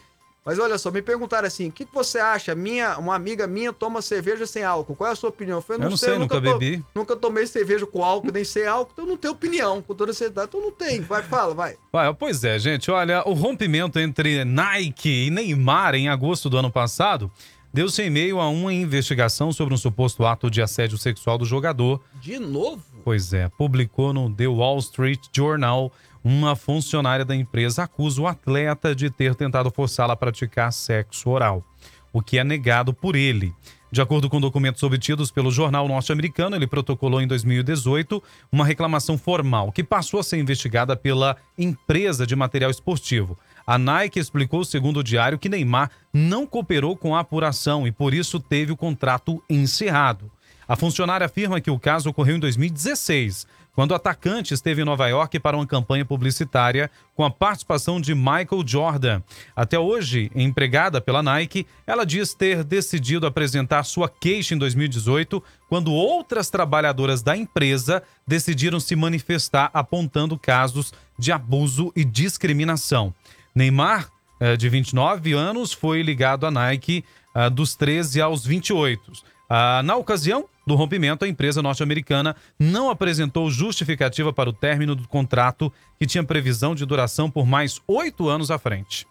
Mas 0.48 0.58
olha 0.58 0.78
só, 0.78 0.90
me 0.90 1.02
perguntaram 1.02 1.46
assim: 1.46 1.68
o 1.68 1.72
que, 1.72 1.84
que 1.84 1.92
você 1.94 2.18
acha? 2.18 2.54
Minha, 2.54 2.96
uma 2.96 3.14
amiga 3.14 3.46
minha 3.46 3.70
toma 3.70 4.00
cerveja 4.00 4.46
sem 4.46 4.64
álcool. 4.64 4.96
Qual 4.96 5.10
é 5.10 5.12
a 5.12 5.14
sua 5.14 5.28
opinião? 5.28 5.58
Eu 5.58 5.62
falei, 5.62 5.84
Eu 5.84 5.90
não 5.90 5.96
sei, 5.98 6.16
nunca 6.16 6.36
to- 6.36 6.40
bebi. 6.40 6.82
Nunca 6.94 7.14
tomei 7.14 7.46
cerveja 7.46 7.84
com 7.86 8.02
álcool, 8.02 8.32
nem 8.32 8.44
sem 8.44 8.66
álcool, 8.66 8.90
então 8.94 9.04
eu 9.04 9.10
não 9.10 9.16
tenho 9.18 9.34
opinião. 9.34 9.82
Com 9.82 9.94
toda 9.94 10.10
certeza, 10.14 10.46
então 10.48 10.58
não 10.58 10.72
tem. 10.72 11.02
Vai, 11.02 11.22
fala, 11.22 11.52
vai. 11.52 11.76
Vai, 11.92 12.14
pois 12.14 12.42
é, 12.44 12.58
gente. 12.58 12.90
Olha, 12.90 13.22
o 13.28 13.34
rompimento 13.34 13.98
entre 13.98 14.42
Nike 14.42 15.26
e 15.26 15.30
Neymar 15.30 15.94
em 15.94 16.08
agosto 16.08 16.48
do 16.48 16.56
ano 16.56 16.70
passado 16.70 17.30
deu-se 17.70 18.00
em 18.02 18.08
meio 18.08 18.40
a 18.40 18.48
uma 18.48 18.72
investigação 18.72 19.52
sobre 19.52 19.74
um 19.74 19.76
suposto 19.76 20.24
ato 20.24 20.50
de 20.50 20.62
assédio 20.62 20.96
sexual 20.96 21.36
do 21.36 21.44
jogador. 21.44 22.00
De 22.22 22.38
novo? 22.38 22.82
Pois 23.04 23.34
é, 23.34 23.50
publicou 23.50 24.14
no 24.14 24.34
The 24.34 24.46
Wall 24.48 24.78
Street 24.78 25.20
Journal 25.30 25.92
uma 26.28 26.54
funcionária 26.54 27.24
da 27.24 27.34
empresa 27.34 27.84
acusa 27.84 28.20
o 28.20 28.26
atleta 28.26 28.94
de 28.94 29.08
ter 29.08 29.34
tentado 29.34 29.70
forçá-la 29.70 30.12
a 30.12 30.16
praticar 30.16 30.70
sexo 30.70 31.30
oral, 31.30 31.64
o 32.12 32.20
que 32.20 32.38
é 32.38 32.44
negado 32.44 32.92
por 32.92 33.16
ele. 33.16 33.54
De 33.90 34.02
acordo 34.02 34.28
com 34.28 34.38
documentos 34.38 34.82
obtidos 34.82 35.30
pelo 35.30 35.50
jornal 35.50 35.88
norte-americano, 35.88 36.54
ele 36.54 36.66
protocolou 36.66 37.22
em 37.22 37.26
2018 37.26 38.22
uma 38.52 38.66
reclamação 38.66 39.16
formal 39.16 39.72
que 39.72 39.82
passou 39.82 40.20
a 40.20 40.22
ser 40.22 40.36
investigada 40.36 40.94
pela 40.94 41.34
empresa 41.56 42.26
de 42.26 42.36
material 42.36 42.70
esportivo. 42.70 43.38
A 43.66 43.78
Nike 43.78 44.20
explicou, 44.20 44.66
segundo 44.66 44.98
o 45.00 45.04
diário, 45.04 45.38
que 45.38 45.48
Neymar 45.48 45.90
não 46.12 46.46
cooperou 46.46 46.94
com 46.94 47.16
a 47.16 47.20
apuração 47.20 47.86
e 47.86 47.90
por 47.90 48.12
isso 48.12 48.38
teve 48.38 48.70
o 48.70 48.76
contrato 48.76 49.42
encerrado. 49.48 50.30
A 50.68 50.76
funcionária 50.76 51.24
afirma 51.24 51.62
que 51.62 51.70
o 51.70 51.78
caso 51.78 52.10
ocorreu 52.10 52.36
em 52.36 52.40
2016, 52.40 53.46
quando 53.78 53.92
o 53.92 53.94
atacante 53.94 54.52
esteve 54.52 54.82
em 54.82 54.84
Nova 54.84 55.06
York 55.06 55.38
para 55.38 55.56
uma 55.56 55.64
campanha 55.64 56.04
publicitária 56.04 56.90
com 57.14 57.24
a 57.24 57.30
participação 57.30 58.00
de 58.00 58.12
Michael 58.12 58.66
Jordan. 58.66 59.22
Até 59.54 59.78
hoje, 59.78 60.32
empregada 60.34 61.00
pela 61.00 61.22
Nike, 61.22 61.64
ela 61.86 62.04
diz 62.04 62.34
ter 62.34 62.64
decidido 62.64 63.24
apresentar 63.24 63.84
sua 63.84 64.08
queixa 64.08 64.52
em 64.52 64.58
2018, 64.58 65.40
quando 65.68 65.92
outras 65.92 66.50
trabalhadoras 66.50 67.22
da 67.22 67.36
empresa 67.36 68.02
decidiram 68.26 68.80
se 68.80 68.96
manifestar 68.96 69.70
apontando 69.72 70.36
casos 70.36 70.92
de 71.16 71.30
abuso 71.30 71.92
e 71.94 72.04
discriminação. 72.04 73.14
Neymar, 73.54 74.10
eh, 74.40 74.56
de 74.56 74.68
29 74.68 75.34
anos, 75.34 75.72
foi 75.72 76.02
ligado 76.02 76.46
à 76.46 76.50
Nike 76.50 77.04
ah, 77.32 77.48
dos 77.48 77.76
13 77.76 78.20
aos 78.20 78.44
28. 78.44 79.12
Ah, 79.48 79.82
na 79.82 79.96
ocasião 79.96 80.46
do 80.66 80.74
rompimento, 80.74 81.24
a 81.24 81.28
empresa 81.28 81.62
norte-americana 81.62 82.36
não 82.58 82.90
apresentou 82.90 83.50
justificativa 83.50 84.32
para 84.32 84.50
o 84.50 84.52
término 84.52 84.94
do 84.94 85.08
contrato, 85.08 85.72
que 85.98 86.06
tinha 86.06 86.22
previsão 86.22 86.74
de 86.74 86.84
duração 86.84 87.30
por 87.30 87.46
mais 87.46 87.80
oito 87.86 88.28
anos 88.28 88.50
à 88.50 88.58
frente. 88.58 89.06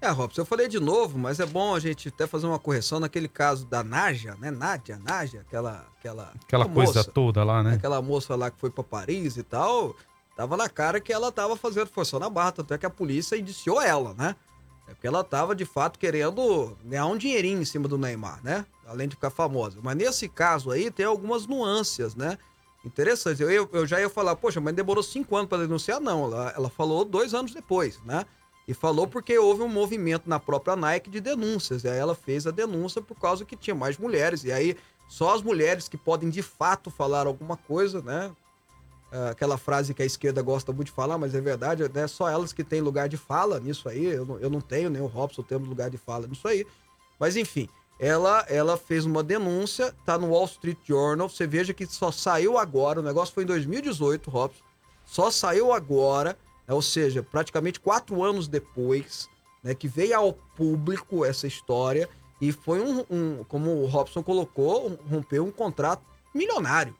É, 0.00 0.10
Robson, 0.10 0.42
eu 0.42 0.46
falei 0.46 0.68
de 0.68 0.78
novo, 0.78 1.18
mas 1.18 1.40
é 1.40 1.46
bom 1.46 1.74
a 1.74 1.80
gente 1.80 2.08
até 2.08 2.26
fazer 2.26 2.46
uma 2.46 2.58
correção 2.58 3.00
naquele 3.00 3.28
caso 3.28 3.64
da 3.66 3.82
Naja, 3.82 4.36
né? 4.38 4.50
Nádia, 4.50 4.98
Nádia, 5.02 5.40
aquela. 5.40 5.86
Aquela, 5.98 6.32
Aquela 6.44 6.68
coisa 6.68 6.98
moça, 6.98 7.10
toda 7.10 7.42
lá, 7.42 7.62
né? 7.62 7.74
Aquela 7.74 8.02
moça 8.02 8.36
lá 8.36 8.50
que 8.50 8.60
foi 8.60 8.68
pra 8.68 8.84
Paris 8.84 9.38
e 9.38 9.42
tal. 9.42 9.96
Tava 10.36 10.58
na 10.58 10.68
cara 10.68 11.00
que 11.00 11.10
ela 11.10 11.32
tava 11.32 11.56
fazendo 11.56 11.86
força 11.86 12.18
na 12.18 12.28
barra, 12.28 12.52
tanto 12.52 12.74
é 12.74 12.78
que 12.78 12.84
a 12.84 12.90
polícia 12.90 13.36
indiciou 13.36 13.80
ela, 13.80 14.12
né? 14.12 14.36
É 14.86 14.92
porque 14.92 15.06
ela 15.06 15.24
tava 15.24 15.54
de 15.54 15.64
fato 15.64 15.98
querendo 15.98 16.76
ganhar 16.84 17.06
um 17.06 17.16
dinheirinho 17.16 17.62
em 17.62 17.64
cima 17.64 17.88
do 17.88 17.96
Neymar, 17.96 18.40
né? 18.44 18.66
Além 18.86 19.08
de 19.08 19.14
ficar 19.14 19.30
famosa. 19.30 19.78
Mas 19.82 19.96
nesse 19.96 20.28
caso 20.28 20.70
aí 20.70 20.90
tem 20.90 21.06
algumas 21.06 21.46
nuances, 21.46 22.14
né? 22.14 22.38
Interessantes. 22.84 23.40
Eu, 23.40 23.68
eu, 23.72 23.86
já 23.86 24.00
ia 24.00 24.10
falar, 24.10 24.36
poxa, 24.36 24.60
mas 24.60 24.74
demorou 24.74 25.02
cinco 25.02 25.36
anos 25.36 25.48
para 25.48 25.62
denunciar? 25.62 26.00
Não, 26.00 26.24
ela, 26.24 26.52
ela 26.54 26.68
falou 26.68 27.04
dois 27.04 27.32
anos 27.32 27.54
depois, 27.54 27.98
né? 28.04 28.26
E 28.68 28.74
falou 28.74 29.06
porque 29.06 29.38
houve 29.38 29.62
um 29.62 29.68
movimento 29.68 30.28
na 30.28 30.38
própria 30.38 30.76
Nike 30.76 31.10
de 31.10 31.20
denúncias. 31.20 31.84
E 31.84 31.88
aí 31.88 31.98
ela 31.98 32.14
fez 32.14 32.46
a 32.46 32.50
denúncia 32.50 33.00
por 33.00 33.18
causa 33.18 33.44
que 33.44 33.56
tinha 33.56 33.74
mais 33.74 33.96
mulheres. 33.96 34.44
E 34.44 34.52
aí 34.52 34.76
só 35.08 35.34
as 35.34 35.42
mulheres 35.42 35.88
que 35.88 35.96
podem 35.96 36.30
de 36.30 36.42
fato 36.42 36.90
falar 36.90 37.26
alguma 37.26 37.56
coisa, 37.56 38.02
né? 38.02 38.32
É, 39.12 39.28
Aquela 39.30 39.56
frase 39.56 39.94
que 39.94 40.02
a 40.02 40.06
esquerda 40.06 40.42
gosta 40.42 40.72
muito 40.72 40.88
de 40.88 40.92
falar, 40.92 41.16
mas 41.18 41.34
é 41.34 41.40
verdade, 41.40 41.88
né? 41.92 42.06
Só 42.06 42.28
elas 42.28 42.52
que 42.52 42.64
têm 42.64 42.80
lugar 42.80 43.08
de 43.08 43.16
fala 43.16 43.60
nisso 43.60 43.88
aí. 43.88 44.04
Eu 44.06 44.26
não, 44.26 44.38
eu 44.38 44.50
não 44.50 44.60
tenho, 44.60 44.90
nem 44.90 45.00
o 45.00 45.06
Robson 45.06 45.42
temos 45.42 45.68
lugar 45.68 45.90
de 45.90 45.98
fala 45.98 46.26
nisso 46.26 46.48
aí. 46.48 46.66
Mas 47.18 47.36
enfim, 47.36 47.68
ela, 47.98 48.44
ela 48.48 48.76
fez 48.76 49.04
uma 49.04 49.22
denúncia, 49.22 49.94
tá 50.04 50.18
no 50.18 50.30
Wall 50.30 50.46
Street 50.46 50.78
Journal. 50.84 51.28
Você 51.28 51.46
veja 51.46 51.72
que 51.72 51.86
só 51.86 52.10
saiu 52.10 52.58
agora, 52.58 53.00
o 53.00 53.02
negócio 53.02 53.34
foi 53.34 53.44
em 53.44 53.46
2018, 53.46 54.30
Robson. 54.30 54.62
Só 55.04 55.30
saiu 55.30 55.72
agora, 55.72 56.36
né? 56.66 56.74
ou 56.74 56.82
seja, 56.82 57.22
praticamente 57.22 57.78
quatro 57.78 58.22
anos 58.22 58.48
depois, 58.48 59.28
né? 59.62 59.74
Que 59.74 59.86
veio 59.86 60.16
ao 60.16 60.32
público 60.32 61.24
essa 61.24 61.46
história. 61.46 62.08
E 62.40 62.50
foi 62.50 62.80
um, 62.80 63.04
um 63.08 63.44
como 63.44 63.70
o 63.70 63.86
Robson 63.86 64.22
colocou, 64.22 64.98
rompeu 65.08 65.44
um 65.44 65.52
contrato 65.52 66.02
milionário. 66.34 66.94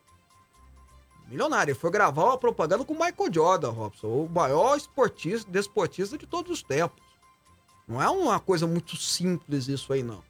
Milionário. 1.29 1.75
Foi 1.75 1.91
gravar 1.91 2.25
uma 2.25 2.39
propaganda 2.39 2.85
com 2.85 2.93
o 2.93 2.99
Michael 2.99 3.33
Jordan, 3.33 3.71
Robson, 3.71 4.07
o 4.07 4.29
maior 4.29 4.77
esportista, 4.77 5.51
desportista 5.51 6.17
de 6.17 6.27
todos 6.27 6.53
os 6.53 6.63
tempos. 6.63 7.03
Não 7.89 8.01
é 8.01 8.09
uma 8.09 8.39
coisa 8.39 8.67
muito 8.67 8.97
simples 8.97 9.69
isso 9.69 9.93
aí, 9.93 10.03
não. 10.03 10.23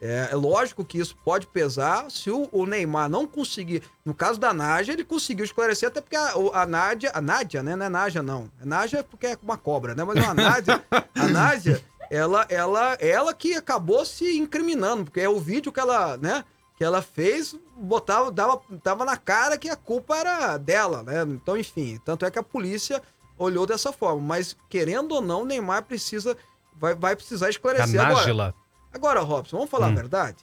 É, 0.00 0.28
é 0.30 0.34
lógico 0.34 0.84
que 0.84 0.98
isso 0.98 1.16
pode 1.24 1.46
pesar 1.46 2.10
se 2.10 2.30
o, 2.30 2.48
o 2.52 2.66
Neymar 2.66 3.08
não 3.08 3.26
conseguir. 3.26 3.82
No 4.04 4.14
caso 4.14 4.38
da 4.38 4.52
Nádia, 4.52 4.92
ele 4.92 5.04
conseguiu 5.04 5.44
esclarecer, 5.44 5.88
até 5.88 6.00
porque 6.00 6.16
a, 6.16 6.34
a 6.52 6.66
Nádia, 6.66 7.10
a 7.14 7.20
Nádia, 7.20 7.62
né? 7.62 7.74
Não 7.74 7.86
é 7.86 7.88
Nádia, 7.88 8.22
não. 8.22 8.50
É 8.60 8.66
Nádia 8.66 9.02
porque 9.02 9.28
é 9.28 9.38
uma 9.42 9.56
cobra, 9.56 9.94
né? 9.94 10.04
Mas 10.04 10.22
a 10.22 10.34
Nádia, 10.34 10.84
a 10.90 11.26
Nádia, 11.28 11.82
ela, 12.10 12.46
ela, 12.48 12.94
ela 13.00 13.34
que 13.34 13.54
acabou 13.54 14.04
se 14.04 14.36
incriminando, 14.36 15.04
porque 15.04 15.20
é 15.20 15.28
o 15.28 15.40
vídeo 15.40 15.72
que 15.72 15.80
ela, 15.80 16.16
né? 16.18 16.44
Que 16.76 16.84
ela 16.84 17.00
fez, 17.00 17.56
botava, 17.74 18.30
dava, 18.30 18.60
tava 18.82 19.04
na 19.04 19.16
cara 19.16 19.56
que 19.56 19.70
a 19.70 19.76
culpa 19.76 20.14
era 20.16 20.58
dela, 20.58 21.02
né? 21.02 21.22
Então, 21.22 21.56
enfim, 21.56 21.98
tanto 22.04 22.26
é 22.26 22.30
que 22.30 22.38
a 22.38 22.42
polícia 22.42 23.02
olhou 23.38 23.66
dessa 23.66 23.94
forma. 23.94 24.20
Mas, 24.20 24.54
querendo 24.68 25.12
ou 25.12 25.22
não, 25.22 25.40
o 25.40 25.46
Neymar 25.46 25.84
precisa, 25.84 26.36
vai, 26.74 26.94
vai 26.94 27.16
precisar 27.16 27.46
A 27.46 27.50
esclarecer. 27.50 27.98
Agora, 27.98 28.14
Nájila. 28.16 28.42
Agora, 28.48 28.65
Robson, 28.98 29.56
vamos 29.56 29.70
falar 29.70 29.88
Hum. 29.88 29.92
a 29.92 29.94
verdade? 29.94 30.36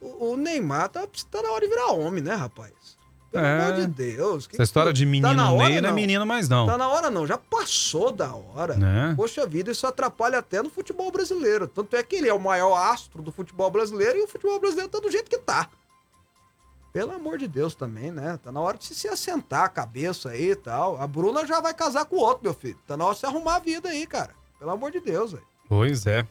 O, 0.00 0.32
o 0.32 0.36
Neymar 0.36 0.88
tá, 0.88 1.06
tá 1.30 1.42
na 1.42 1.50
hora 1.50 1.66
de 1.66 1.72
virar 1.72 1.86
homem, 1.92 2.22
né, 2.22 2.34
rapaz? 2.34 2.72
Pelo 3.30 3.44
É. 3.44 3.60
amor 3.68 3.80
de 3.80 3.86
Deus. 3.88 4.46
que- 4.46 4.54
Essa 4.56 4.62
história 4.62 4.92
de 4.92 5.04
menino 5.04 5.28
Tá 5.28 5.34
na 5.34 5.50
no 5.50 5.56
hora, 5.56 5.68
meio 5.68 5.82
não 5.82 5.88
é 5.88 5.92
menino 5.92 6.24
mais 6.26 6.48
não. 6.48 6.66
Tá 6.66 6.78
na 6.78 6.88
hora 6.88 7.10
não, 7.10 7.26
já 7.26 7.36
passou 7.36 8.12
da 8.12 8.32
hora. 8.34 8.74
Né? 8.76 9.14
Poxa 9.16 9.46
vida, 9.46 9.70
isso 9.72 9.86
atrapalha 9.86 10.38
até 10.38 10.62
no 10.62 10.70
futebol 10.70 11.10
brasileiro. 11.10 11.66
Tanto 11.66 11.96
é 11.96 12.02
que 12.02 12.16
ele 12.16 12.28
é 12.28 12.32
o 12.34 12.38
maior 12.40 12.74
astro 12.76 13.22
do 13.22 13.32
futebol 13.32 13.70
brasileiro 13.70 14.18
e 14.18 14.22
o 14.22 14.28
futebol 14.28 14.58
brasileiro 14.60 14.90
tá 14.90 15.00
do 15.00 15.10
jeito 15.10 15.28
que 15.30 15.38
tá. 15.38 15.68
Pelo 16.92 17.12
amor 17.12 17.36
de 17.36 17.46
Deus 17.46 17.74
também, 17.74 18.10
né? 18.10 18.38
Tá 18.42 18.50
na 18.50 18.60
hora 18.60 18.78
de 18.78 18.84
se, 18.86 18.94
se 18.94 19.08
assentar 19.08 19.64
a 19.64 19.68
cabeça 19.68 20.30
aí 20.30 20.52
e 20.52 20.56
tal. 20.56 21.00
A 21.00 21.06
Bruna 21.06 21.44
já 21.46 21.60
vai 21.60 21.74
casar 21.74 22.06
com 22.06 22.16
o 22.16 22.20
outro, 22.20 22.42
meu 22.44 22.54
filho. 22.54 22.78
Tá 22.86 22.96
na 22.96 23.04
hora 23.04 23.14
de 23.14 23.20
se 23.20 23.26
arrumar 23.26 23.56
a 23.56 23.58
vida 23.60 23.88
aí, 23.90 24.06
cara. 24.06 24.30
Pelo 24.58 24.70
amor 24.70 24.90
de 24.90 25.00
Deus, 25.00 25.32
velho. 25.32 25.44
Pois 25.68 26.06
é. 26.06 26.26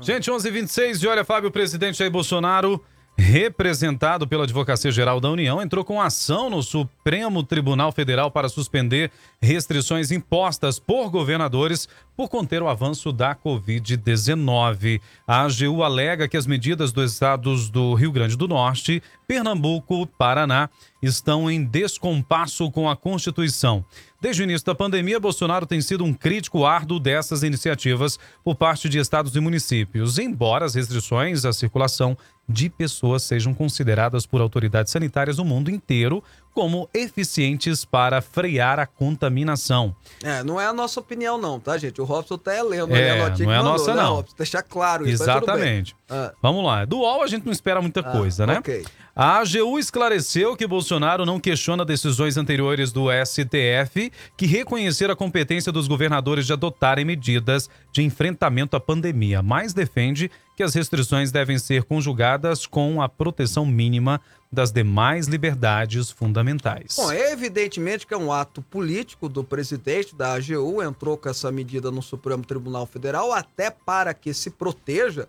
Gente, 0.00 0.30
11h26, 0.30 1.02
e 1.02 1.06
olha, 1.08 1.24
Fábio, 1.24 1.48
o 1.48 1.52
presidente 1.52 1.98
Jair 1.98 2.10
Bolsonaro, 2.10 2.82
representado 3.18 4.28
pela 4.28 4.44
Advocacia 4.44 4.92
Geral 4.92 5.18
da 5.18 5.28
União, 5.28 5.60
entrou 5.60 5.84
com 5.84 6.00
ação 6.00 6.48
no 6.48 6.62
Supremo 6.62 7.42
Tribunal 7.42 7.90
Federal 7.90 8.30
para 8.30 8.48
suspender 8.48 9.10
restrições 9.42 10.12
impostas 10.12 10.78
por 10.78 11.10
governadores 11.10 11.88
por 12.16 12.28
conter 12.28 12.62
o 12.62 12.68
avanço 12.68 13.12
da 13.12 13.34
Covid-19. 13.34 15.00
A 15.26 15.42
AGU 15.42 15.82
alega 15.82 16.28
que 16.28 16.36
as 16.36 16.46
medidas 16.46 16.92
dos 16.92 17.12
estados 17.12 17.68
do 17.68 17.92
Rio 17.94 18.12
Grande 18.12 18.36
do 18.36 18.46
Norte, 18.46 19.02
Pernambuco, 19.26 20.06
Paraná 20.06 20.70
estão 21.02 21.50
em 21.50 21.64
descompasso 21.64 22.70
com 22.70 22.88
a 22.88 22.96
Constituição. 22.96 23.84
Desde 24.20 24.42
o 24.42 24.44
início 24.44 24.66
da 24.66 24.74
pandemia, 24.74 25.20
Bolsonaro 25.20 25.66
tem 25.66 25.80
sido 25.80 26.04
um 26.04 26.12
crítico 26.12 26.64
árduo 26.64 26.98
dessas 26.98 27.44
iniciativas 27.44 28.18
por 28.42 28.56
parte 28.56 28.88
de 28.88 28.98
estados 28.98 29.36
e 29.36 29.40
municípios, 29.40 30.18
embora 30.18 30.64
as 30.64 30.74
restrições 30.74 31.44
à 31.44 31.52
circulação 31.52 32.16
de 32.48 32.70
pessoas 32.70 33.22
sejam 33.22 33.52
consideradas 33.52 34.24
por 34.24 34.40
autoridades 34.40 34.90
sanitárias 34.90 35.36
do 35.36 35.44
mundo 35.44 35.70
inteiro 35.70 36.24
como 36.54 36.88
eficientes 36.92 37.84
para 37.84 38.20
frear 38.20 38.80
a 38.80 38.86
contaminação. 38.86 39.94
É, 40.24 40.42
não 40.42 40.60
é 40.60 40.66
a 40.66 40.72
nossa 40.72 40.98
opinião, 40.98 41.38
não, 41.38 41.60
tá, 41.60 41.78
gente? 41.78 42.00
O 42.00 42.04
Robson 42.04 42.36
tá 42.36 42.52
é 42.52 42.62
lendo 42.62 42.96
É, 42.96 43.10
ali 43.10 43.20
a 43.20 43.28
notinha 43.28 43.46
não 43.46 43.54
é 43.54 43.58
a 43.58 43.62
nossa, 43.62 43.94
né, 43.94 44.02
não. 44.02 44.16
Robson? 44.16 44.34
Deixar 44.36 44.62
claro 44.62 45.08
isso. 45.08 45.22
Exatamente. 45.22 45.94
Ah, 46.08 46.32
Vamos 46.42 46.64
lá. 46.64 46.84
Do 46.84 46.98
UOL 46.98 47.22
a 47.22 47.26
gente 47.28 47.44
não 47.44 47.52
espera 47.52 47.80
muita 47.80 48.00
ah, 48.00 48.10
coisa, 48.10 48.46
né? 48.46 48.58
Ok. 48.58 48.84
A 49.14 49.38
AGU 49.38 49.78
esclareceu 49.78 50.56
que 50.56 50.64
Bolsonaro 50.66 51.26
não 51.26 51.40
questiona 51.40 51.84
decisões 51.84 52.36
anteriores 52.36 52.92
do 52.92 53.06
STF 53.24 54.12
que 54.36 54.46
reconheceram 54.46 55.12
a 55.12 55.16
competência 55.16 55.72
dos 55.72 55.88
governadores 55.88 56.46
de 56.46 56.52
adotarem 56.52 57.04
medidas 57.04 57.68
de 57.92 58.02
enfrentamento 58.02 58.76
à 58.76 58.80
pandemia, 58.80 59.42
mas 59.42 59.74
defende 59.74 60.30
que 60.58 60.62
as 60.64 60.74
restrições 60.74 61.30
devem 61.30 61.56
ser 61.56 61.84
conjugadas 61.84 62.66
com 62.66 63.00
a 63.00 63.08
proteção 63.08 63.64
mínima 63.64 64.20
das 64.50 64.72
demais 64.72 65.28
liberdades 65.28 66.10
fundamentais. 66.10 66.96
Bom, 66.96 67.12
é 67.12 67.30
evidentemente 67.30 68.04
que 68.04 68.12
é 68.12 68.16
um 68.16 68.32
ato 68.32 68.60
político 68.60 69.28
do 69.28 69.44
presidente 69.44 70.16
da 70.16 70.32
AGU, 70.32 70.82
entrou 70.82 71.16
com 71.16 71.28
essa 71.28 71.52
medida 71.52 71.92
no 71.92 72.02
Supremo 72.02 72.44
Tribunal 72.44 72.86
Federal, 72.86 73.32
até 73.32 73.70
para 73.70 74.12
que 74.12 74.34
se 74.34 74.50
proteja 74.50 75.28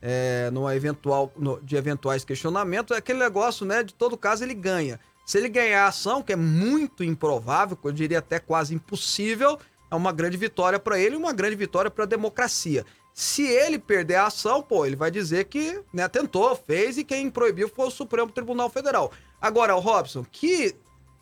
é, 0.00 0.48
numa 0.50 0.74
eventual, 0.74 1.30
no- 1.36 1.60
de 1.60 1.76
eventuais 1.76 2.24
questionamentos. 2.24 2.96
É 2.96 3.00
aquele 3.00 3.18
negócio, 3.18 3.66
né? 3.66 3.82
De 3.82 3.92
todo 3.92 4.16
caso, 4.16 4.42
ele 4.42 4.54
ganha. 4.54 4.98
Se 5.26 5.36
ele 5.36 5.50
ganhar 5.50 5.84
a 5.84 5.88
ação, 5.88 6.22
que 6.22 6.32
é 6.32 6.36
muito 6.36 7.04
improvável, 7.04 7.76
eu 7.84 7.92
diria 7.92 8.20
até 8.20 8.38
quase 8.38 8.74
impossível, 8.74 9.58
é 9.90 9.94
uma 9.94 10.10
grande 10.10 10.38
vitória 10.38 10.78
para 10.78 10.98
ele 10.98 11.16
e 11.16 11.18
uma 11.18 11.34
grande 11.34 11.54
vitória 11.56 11.90
para 11.90 12.04
a 12.04 12.06
democracia. 12.06 12.86
Se 13.12 13.42
ele 13.42 13.78
perder 13.78 14.16
a 14.16 14.26
ação, 14.26 14.62
pô, 14.62 14.86
ele 14.86 14.96
vai 14.96 15.10
dizer 15.10 15.44
que 15.46 15.82
né, 15.92 16.08
tentou, 16.08 16.54
fez 16.56 16.96
e 16.96 17.04
quem 17.04 17.30
proibiu 17.30 17.68
foi 17.68 17.86
o 17.86 17.90
Supremo 17.90 18.30
Tribunal 18.30 18.70
Federal. 18.70 19.12
Agora, 19.40 19.76
o 19.76 19.80
Robson, 19.80 20.24
que 20.30 20.74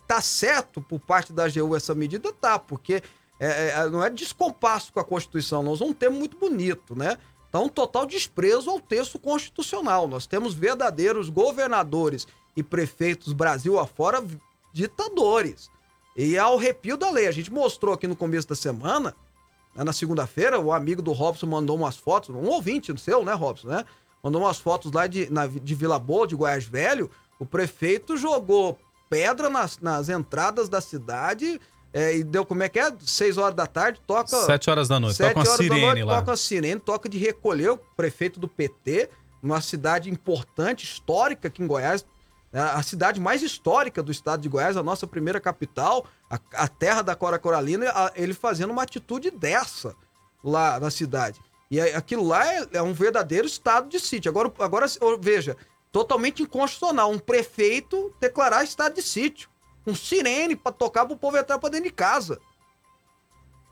tá 0.07 0.20
certo 0.20 0.81
por 0.81 1.01
parte 1.01 1.33
da 1.33 1.44
AGU 1.44 1.77
essa 1.77 1.94
medida, 1.94 2.33
tá, 2.33 2.59
porque 2.59 3.03
é, 3.40 3.68
é, 3.68 3.90
não 3.90 4.03
é 4.03 4.11
descompasso 4.11 4.92
com 4.92 5.01
a 5.01 5.05
Constituição, 5.05 5.62
nós 5.62 5.81
um 5.81 5.92
termo 5.92 6.18
muito 6.18 6.37
bonito, 6.37 6.96
né? 6.96 7.16
Tá 7.51 7.61
um 7.61 7.68
total 7.68 8.05
desprezo 8.05 8.68
ao 8.68 8.81
texto 8.81 9.18
constitucional. 9.18 10.07
Nós 10.07 10.27
temos 10.27 10.53
verdadeiros 10.53 11.31
governadores 11.31 12.27
e 12.55 12.62
prefeitos 12.62 13.33
Brasil 13.33 13.79
afora 13.79 14.22
ditadores. 14.72 15.70
E 16.16 16.37
ao 16.37 16.59
arrepio 16.59 16.96
da 16.96 17.11
lei. 17.11 17.27
A 17.27 17.33
gente 17.33 17.51
mostrou 17.51 17.94
aqui 17.94 18.07
no 18.07 18.16
começo 18.16 18.48
da 18.48 18.55
semana, 18.55 19.14
na 19.85 19.93
segunda-feira, 19.93 20.59
o 20.59 20.73
amigo 20.73 21.01
do 21.01 21.12
Robson 21.12 21.47
mandou 21.47 21.77
umas 21.77 21.97
fotos, 21.97 22.31
um 22.31 22.47
ouvinte 22.49 22.93
seu, 23.01 23.25
né, 23.25 23.33
Robson, 23.33 23.69
né? 23.69 23.85
Mandou 24.23 24.43
umas 24.43 24.59
fotos 24.59 24.91
lá 24.93 25.07
de, 25.07 25.31
na- 25.33 25.47
de 25.47 25.75
Vila 25.75 25.99
Boa, 25.99 26.27
de 26.27 26.35
Goiás 26.35 26.64
Velho. 26.64 27.11
O 27.38 27.47
prefeito 27.47 28.17
jogou 28.17 28.77
pedra 29.09 29.49
nas, 29.49 29.79
nas 29.79 30.09
entradas 30.09 30.69
da 30.69 30.81
cidade 30.81 31.61
é, 31.93 32.17
e 32.17 32.25
deu, 32.25 32.45
como 32.45 32.62
é 32.62 32.69
que 32.69 32.79
é? 32.79 32.93
Seis 33.01 33.38
horas 33.38 33.55
da 33.55 33.67
tarde, 33.67 34.01
toca... 34.07 34.37
Sete 34.45 34.69
horas 34.69 34.88
da 34.88 34.99
noite. 35.01 35.17
Sete 35.17 35.35
Toca 35.35 35.49
uma 35.49 35.57
sirene 35.57 35.81
noite, 35.81 36.03
lá. 36.03 36.19
Toca 36.19 36.33
a 36.33 36.37
sirene, 36.37 36.81
toca 36.81 37.09
de 37.09 37.17
recolher 37.19 37.71
o 37.71 37.79
prefeito 37.97 38.38
do 38.38 38.47
PT, 38.49 39.09
numa 39.43 39.61
cidade 39.61 40.11
importante, 40.11 40.85
histórica 40.85 41.49
aqui 41.49 41.62
em 41.62 41.67
Goiás, 41.67 42.03
né, 42.03 42.09
a 42.52 42.82
cidade 42.82 43.20
mais 43.20 43.42
histórica 43.42 44.02
do 44.02 44.11
estado 44.11 44.40
de 44.40 44.48
Goiás, 44.48 44.76
a 44.76 44.82
nossa 44.82 45.06
primeira 45.06 45.38
capital, 45.40 46.06
a, 46.30 46.38
a 46.54 46.68
terra 46.68 47.02
da 47.02 47.14
Cora 47.14 47.38
Coralina, 47.38 47.90
a- 47.90 48.12
ele 48.16 48.32
fazendo 48.32 48.70
uma 48.70 48.82
atitude 48.82 49.30
dessa 49.30 49.94
lá 50.42 50.80
na 50.80 50.90
cidade. 50.90 51.38
E 51.70 51.78
aquilo 51.80 52.26
lá 52.26 52.46
é, 52.50 52.66
é 52.74 52.82
um 52.82 52.94
verdadeiro 52.94 53.46
estado 53.46 53.88
de 53.90 54.00
sítio. 54.00 54.30
Agora, 54.30 54.50
agora 54.61 54.87
veja, 55.20 55.54
totalmente 55.92 56.42
inconstitucional 56.42 57.11
um 57.11 57.18
prefeito 57.18 58.14
declarar 58.18 58.64
estado 58.64 58.94
de 58.94 59.02
sítio. 59.02 59.50
Um 59.87 59.94
sirene 59.94 60.56
pra 60.56 60.72
tocar 60.72 61.04
pro 61.04 61.16
povo 61.16 61.37
entrar 61.37 61.58
pra 61.58 61.68
dentro 61.68 61.88
de 61.88 61.92
casa. 61.94 62.38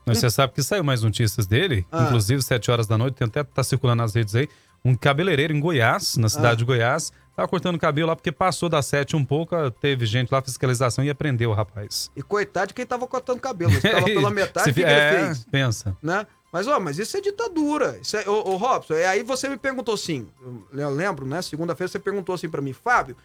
Mas 0.05 0.19
você 0.19 0.29
sabe 0.29 0.53
que 0.53 0.63
saiu 0.63 0.83
mais 0.83 1.03
notícias 1.03 1.45
dele, 1.47 1.85
Ah. 1.91 2.03
inclusive 2.05 2.41
sete 2.41 2.71
horas 2.71 2.87
da 2.87 2.97
noite, 2.97 3.15
tem 3.15 3.27
até 3.27 3.43
tá 3.43 3.63
circulando 3.63 4.01
nas 4.03 4.13
redes 4.15 4.35
aí, 4.35 4.47
um 4.83 4.95
cabeleireiro 4.95 5.53
em 5.53 5.59
Goiás, 5.59 6.17
na 6.17 6.29
cidade 6.29 6.53
Ah. 6.53 6.55
de 6.55 6.65
Goiás, 6.65 7.11
tava 7.35 7.47
cortando 7.47 7.77
cabelo 7.77 8.07
lá 8.07 8.15
porque 8.15 8.31
passou 8.31 8.67
das 8.69 8.85
sete 8.85 9.15
um 9.15 9.23
pouco, 9.25 9.55
teve 9.71 10.05
gente 10.05 10.31
lá, 10.31 10.41
fiscalização 10.41 11.03
e 11.03 11.09
aprendeu 11.09 11.51
o 11.51 11.53
rapaz. 11.53 12.09
E 12.15 12.21
coitado 12.21 12.67
de 12.69 12.73
quem 12.73 12.85
tava 12.85 13.05
cortando 13.07 13.39
cabelo. 13.39 13.71
Se 13.73 13.81
tava 13.81 14.05
pela 14.05 14.29
metade, 14.31 14.73
que, 14.73 14.83
é, 14.83 15.13
ele 15.15 15.25
fez? 15.27 15.45
pensa. 15.45 15.95
Né? 16.01 16.25
Mas, 16.51 16.65
ó, 16.67 16.79
mas 16.79 16.97
isso 16.97 17.17
é 17.17 17.21
ditadura. 17.21 17.99
Isso 18.01 18.15
é, 18.17 18.27
ô, 18.27 18.51
ô, 18.53 18.55
Robson, 18.55 18.93
é, 18.93 19.05
aí 19.05 19.21
você 19.21 19.49
me 19.49 19.57
perguntou 19.57 19.93
assim, 19.93 20.27
eu 20.73 20.89
lembro, 20.89 21.25
né? 21.25 21.41
Segunda-feira 21.41 21.91
você 21.91 21.99
perguntou 21.99 22.33
assim 22.33 22.47
pra 22.49 22.61
mim, 22.61 22.71
Fábio, 22.73 23.17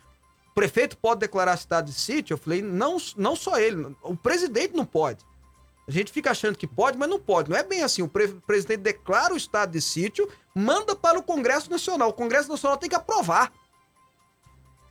o 0.51 0.55
prefeito 0.55 0.97
pode 0.99 1.21
declarar 1.21 1.55
estado 1.55 1.87
de 1.87 1.93
sítio? 1.95 2.35
Eu 2.35 2.39
falei, 2.39 2.61
não, 2.61 2.97
não 3.17 3.35
só 3.37 3.59
ele, 3.59 3.95
o 4.03 4.17
presidente 4.17 4.75
não 4.75 4.85
pode. 4.85 5.25
A 5.87 5.91
gente 5.91 6.13
fica 6.13 6.31
achando 6.31 6.57
que 6.57 6.67
pode, 6.67 6.97
mas 6.97 7.09
não 7.09 7.19
pode. 7.19 7.51
Não 7.51 7.57
é 7.57 7.63
bem 7.63 7.83
assim. 7.83 8.03
O 8.03 8.09
pre- 8.09 8.29
presidente 8.47 8.81
declara 8.81 9.35
o 9.35 9.37
estado 9.37 9.73
de 9.73 9.81
sítio, 9.81 10.29
manda 10.55 10.95
para 10.95 11.19
o 11.19 11.23
Congresso 11.23 11.71
Nacional. 11.71 12.11
O 12.11 12.15
Congresso 12.15 12.49
Nacional 12.49 12.79
tem 12.79 12.89
que 12.89 12.95
aprovar. 12.95 13.53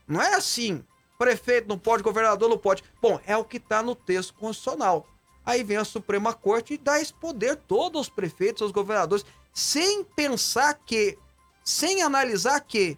Não 0.08 0.22
é 0.22 0.36
assim. 0.36 0.84
Prefeito 1.18 1.68
não 1.68 1.78
pode, 1.78 2.04
governador 2.04 2.50
não 2.50 2.58
pode. 2.58 2.84
Bom, 3.02 3.20
é 3.26 3.38
o 3.38 3.46
que 3.46 3.58
está 3.58 3.82
no 3.82 3.96
texto 3.96 4.34
constitucional. 4.34 5.08
Aí 5.46 5.64
vem 5.64 5.78
a 5.78 5.86
Suprema 5.86 6.34
Corte 6.34 6.74
e 6.74 6.78
dá 6.78 7.00
esse 7.00 7.14
poder 7.14 7.56
todo 7.56 7.98
aos 7.98 8.10
prefeitos, 8.10 8.62
aos 8.62 8.72
governadores, 8.72 9.26
sem 9.54 10.04
pensar 10.04 10.74
que, 10.86 11.18
sem 11.64 12.02
analisar 12.02 12.60
que 12.60 12.98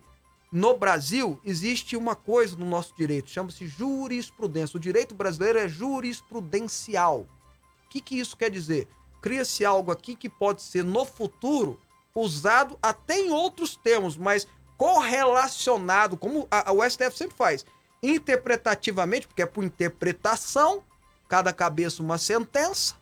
no 0.52 0.76
Brasil 0.76 1.40
existe 1.44 1.96
uma 1.96 2.16
coisa 2.16 2.56
no 2.56 2.66
nosso 2.66 2.96
direito, 2.96 3.30
chama-se 3.30 3.68
jurisprudência. 3.68 4.78
O 4.78 4.80
direito 4.80 5.14
brasileiro 5.16 5.60
é 5.60 5.68
jurisprudencial. 5.68 7.28
Que, 7.94 8.02
que 8.02 8.20
isso 8.20 8.36
quer 8.36 8.50
dizer? 8.50 8.88
Cria-se 9.22 9.64
algo 9.64 9.92
aqui 9.92 10.16
que 10.16 10.28
pode 10.28 10.64
ser 10.64 10.84
no 10.84 11.06
futuro 11.06 11.80
usado 12.16 12.76
até 12.82 13.20
em 13.20 13.30
outros 13.30 13.76
termos, 13.76 14.18
mas 14.18 14.48
correlacionado, 14.76 16.18
como 16.18 16.48
a, 16.50 16.72
a- 16.72 16.74
o 16.74 16.84
STF 16.84 17.16
sempre 17.16 17.38
faz, 17.38 17.64
interpretativamente, 18.02 19.28
porque 19.28 19.44
é 19.44 19.46
por 19.46 19.64
interpretação, 19.64 20.84
cada 21.30 21.54
cabeça 21.54 22.02
uma 22.02 22.18
sentença, 22.18 22.96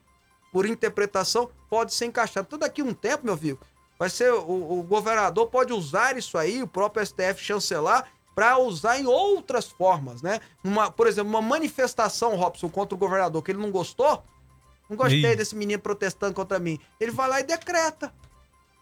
por 0.51 0.65
interpretação, 0.65 1.49
pode 1.69 1.93
ser 1.93 2.05
encaixado. 2.07 2.47
Então, 2.47 2.59
daqui 2.59 2.81
a 2.81 2.83
um 2.83 2.93
tempo, 2.93 3.25
meu 3.25 3.37
filho, 3.37 3.57
vai 3.97 4.09
ser 4.09 4.33
o, 4.33 4.79
o 4.79 4.83
governador 4.83 5.47
pode 5.47 5.71
usar 5.71 6.17
isso 6.17 6.37
aí, 6.37 6.61
o 6.61 6.67
próprio 6.67 7.05
STF 7.05 7.41
chancelar, 7.41 8.11
para 8.35 8.57
usar 8.57 8.99
em 8.99 9.05
outras 9.07 9.67
formas, 9.69 10.21
né? 10.21 10.41
Uma, 10.63 10.91
por 10.91 11.07
exemplo, 11.07 11.29
uma 11.29 11.41
manifestação, 11.41 12.35
Robson, 12.35 12.67
contra 12.69 12.93
o 12.93 12.97
governador 12.97 13.41
que 13.41 13.51
ele 13.51 13.61
não 13.61 13.71
gostou, 13.71 14.21
não 14.91 14.97
gostei 14.97 15.35
desse 15.35 15.55
menino 15.55 15.81
protestando 15.81 16.33
contra 16.33 16.59
mim. 16.59 16.77
Ele 16.99 17.11
vai 17.11 17.29
lá 17.29 17.39
e 17.39 17.43
decreta. 17.43 18.13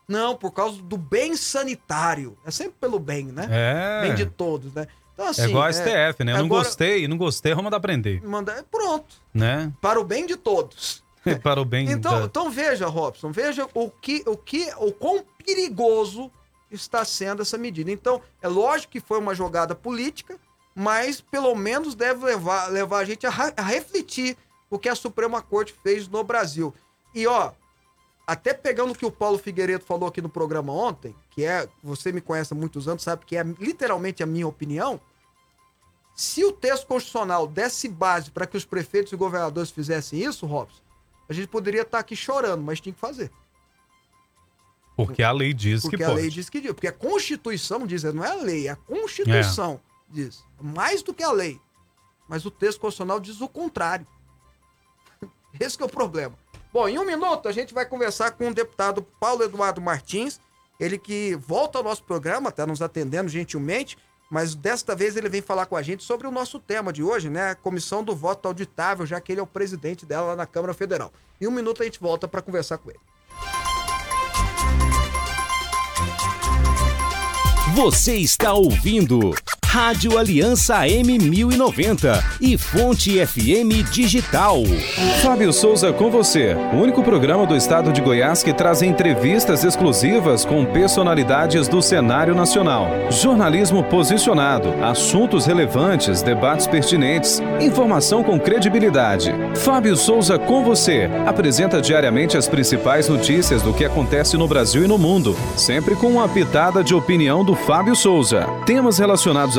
Não, 0.08 0.36
por 0.36 0.52
causa 0.52 0.82
do 0.82 0.98
bem 0.98 1.38
sanitário. 1.38 2.36
É 2.44 2.50
sempre 2.50 2.74
pelo 2.82 2.98
bem, 2.98 3.26
né? 3.26 3.48
É. 3.50 4.02
Bem 4.08 4.16
de 4.16 4.26
todos, 4.26 4.74
né? 4.74 4.88
Então, 5.14 5.28
assim. 5.28 5.44
é 5.44 5.46
igual 5.50 5.66
a 5.66 5.72
STF, 5.72 6.24
né? 6.24 6.32
Eu 6.32 6.38
não 6.38 6.46
agora- 6.46 6.64
gostei, 6.64 7.08
não 7.08 7.18
gostei, 7.18 7.52
vamos 7.52 7.66
mandar 7.66 7.80
prender, 7.80 8.24
Manda, 8.24 8.66
pronto. 8.72 9.16
né? 9.34 9.72
Para 9.80 10.00
o 10.00 10.04
bem 10.04 10.26
de 10.26 10.36
todos. 10.36 11.04
Para 11.44 11.62
o 11.62 11.66
bem 11.66 11.92
Então, 11.92 12.22
da... 12.22 12.26
então 12.26 12.50
veja, 12.50 12.88
Robson, 12.88 13.32
veja 13.32 13.68
o 13.74 13.90
que, 13.90 14.24
o 14.26 14.36
que, 14.36 14.72
o 14.78 14.92
quão 14.92 15.24
perigoso 15.46 16.32
está 16.72 17.06
sendo 17.06 17.42
essa 17.44 17.58
medida. 17.58 17.92
Então, 17.92 18.22
é 18.42 18.48
lógico 18.48 18.94
que 18.94 19.00
foi 19.00 19.20
uma 19.20 19.36
jogada 19.36 19.76
política, 19.76 20.38
mas 20.74 21.22
pelo 21.22 21.54
menos 21.54 21.94
deve 21.94 22.26
levar, 22.26 22.68
levar 22.72 23.00
a 23.00 23.06
gente 23.06 23.28
a, 23.28 23.32
a 23.58 23.62
refletir 23.62 24.38
o 24.70 24.78
que 24.78 24.90
a 24.90 24.96
Suprema 24.96 25.42
Corte 25.42 25.74
fez 25.84 26.08
no 26.08 26.24
Brasil. 26.24 26.74
E 27.14 27.26
ó, 27.26 27.52
até 28.26 28.54
pegando 28.54 28.92
o 28.92 28.96
que 28.96 29.06
o 29.06 29.12
Paulo 29.12 29.38
Figueiredo 29.38 29.84
falou 29.84 30.08
aqui 30.08 30.22
no 30.22 30.30
programa 30.30 30.72
ontem, 30.72 31.16
que 31.32 31.44
é, 31.44 31.68
você 31.84 32.12
me 32.12 32.22
conhece 32.22 32.54
há 32.54 32.56
muitos 32.56 32.88
anos, 32.88 33.04
sabe 33.04 33.26
que 33.26 33.36
é 33.36 33.44
literalmente 33.44 34.22
a 34.22 34.26
minha 34.26 34.48
opinião. 34.48 35.00
Se 36.16 36.44
o 36.44 36.52
texto 36.52 36.86
constitucional 36.86 37.48
desse 37.48 37.88
base 37.88 38.30
para 38.30 38.46
que 38.46 38.58
os 38.58 38.66
prefeitos 38.66 39.12
e 39.14 39.16
governadores 39.16 39.72
fizessem 39.72 40.22
isso, 40.22 40.46
Robson, 40.46 40.82
a 41.28 41.34
gente 41.34 41.48
poderia 41.48 41.82
estar 41.82 42.00
aqui 42.00 42.16
chorando, 42.16 42.62
mas 42.62 42.80
tinha 42.80 42.94
que 42.94 43.00
fazer. 43.00 43.32
Porque 44.96 45.24
a 45.24 45.32
lei 45.32 45.54
diz 45.54 45.82
Porque 45.82 45.96
que 45.96 46.04
a 46.04 46.08
pode. 46.08 46.20
lei 46.20 46.30
diz 46.30 46.50
que 46.50 46.60
diz. 46.60 46.74
Porque 46.74 46.88
a 46.88 46.92
Constituição 46.92 47.88
diz, 47.88 48.04
não 48.04 48.26
é 48.26 48.32
a 48.32 48.36
lei, 48.36 48.68
é 48.68 48.72
a 48.72 48.76
Constituição 48.76 49.80
diz. 50.10 50.44
Mais 50.62 51.02
do 51.02 51.14
que 51.14 51.24
a 51.24 51.32
lei. 51.32 51.60
Mas 52.28 52.46
o 52.46 52.52
texto 52.52 52.80
constitucional 52.82 53.20
diz 53.20 53.40
o 53.42 53.48
contrário. 53.48 54.06
Esse 55.58 55.82
é 55.82 55.86
o 55.86 55.90
problema. 55.90 56.36
Bom, 56.72 56.88
em 56.88 57.00
um 57.00 57.06
minuto 57.06 57.48
a 57.48 57.52
gente 57.52 57.74
vai 57.74 57.86
conversar 57.86 58.32
com 58.32 58.50
o 58.50 58.54
deputado 58.54 59.02
Paulo 59.20 59.44
Eduardo 59.44 59.82
Martins, 59.82 60.40
ele 60.80 60.98
que 60.98 61.36
volta 61.36 61.78
ao 61.78 61.84
nosso 61.84 62.04
programa, 62.04 62.50
está 62.50 62.66
nos 62.66 62.82
atendendo 62.82 63.30
gentilmente, 63.30 63.98
mas 64.30 64.54
desta 64.54 64.96
vez 64.96 65.18
ele 65.18 65.28
vem 65.28 65.42
falar 65.42 65.66
com 65.66 65.76
a 65.76 65.82
gente 65.82 66.04
sobre 66.04 66.28
o 66.28 66.32
nosso 66.32 66.60
tema 66.60 66.94
de 66.94 67.02
hoje, 67.02 67.30
né? 67.30 67.50
A 67.50 67.56
Comissão 67.56 68.04
do 68.04 68.16
Voto 68.16 68.48
Auditável, 68.48 69.06
já 69.06 69.20
que 69.20 69.32
ele 69.32 69.40
é 69.40 69.44
o 69.44 69.48
presidente 69.48 70.06
dela 70.06 70.28
lá 70.28 70.36
na 70.36 70.46
Câmara 70.46 70.74
Federal. 70.74 71.12
Em 71.42 71.48
um 71.48 71.52
minuto 71.52 71.82
a 71.82 71.86
gente 71.86 72.00
volta 72.00 72.28
para 72.28 72.42
conversar 72.42 72.78
com 72.78 72.92
ele. 72.92 73.00
Você 77.76 78.16
está 78.16 78.54
ouvindo 78.54 79.34
Rádio 79.72 80.18
Aliança 80.18 80.80
M1090 80.88 82.24
e 82.42 82.58
Fonte 82.58 83.24
FM 83.24 83.88
Digital. 83.92 84.64
Fábio 85.22 85.54
Souza 85.54 85.94
com 85.94 86.10
você, 86.10 86.56
o 86.74 86.78
único 86.78 87.04
programa 87.04 87.46
do 87.46 87.56
estado 87.56 87.94
de 87.94 88.02
Goiás 88.02 88.42
que 88.42 88.52
traz 88.52 88.82
entrevistas 88.82 89.64
exclusivas 89.64 90.44
com 90.44 90.66
personalidades 90.66 91.68
do 91.68 91.84
cenário 91.84 92.34
nacional. 92.34 92.90
Jornalismo 93.12 93.84
posicionado, 93.84 94.74
assuntos 94.84 95.46
relevantes, 95.46 96.24
debates 96.24 96.66
pertinentes, 96.66 97.40
informação 97.62 98.24
com 98.24 98.40
credibilidade. 98.40 99.32
Fábio 99.54 99.96
Souza 99.96 100.40
com 100.40 100.64
você 100.64 101.08
apresenta 101.28 101.80
diariamente 101.80 102.36
as 102.36 102.48
principais 102.48 103.08
notícias 103.08 103.62
do 103.62 103.72
que 103.72 103.86
acontece 103.86 104.36
no 104.36 104.48
Brasil 104.48 104.84
e 104.84 104.88
no 104.88 104.98
mundo, 104.98 105.38
sempre 105.56 105.96
com 105.96 106.08
uma 106.08 106.28
pitada 106.28 106.84
de 106.84 106.96
opinião 106.96 107.46
do 107.46 107.54
Fábio 107.54 107.96
Souza. 107.96 108.48
Temas 108.66 108.98
relacionados 108.98 109.59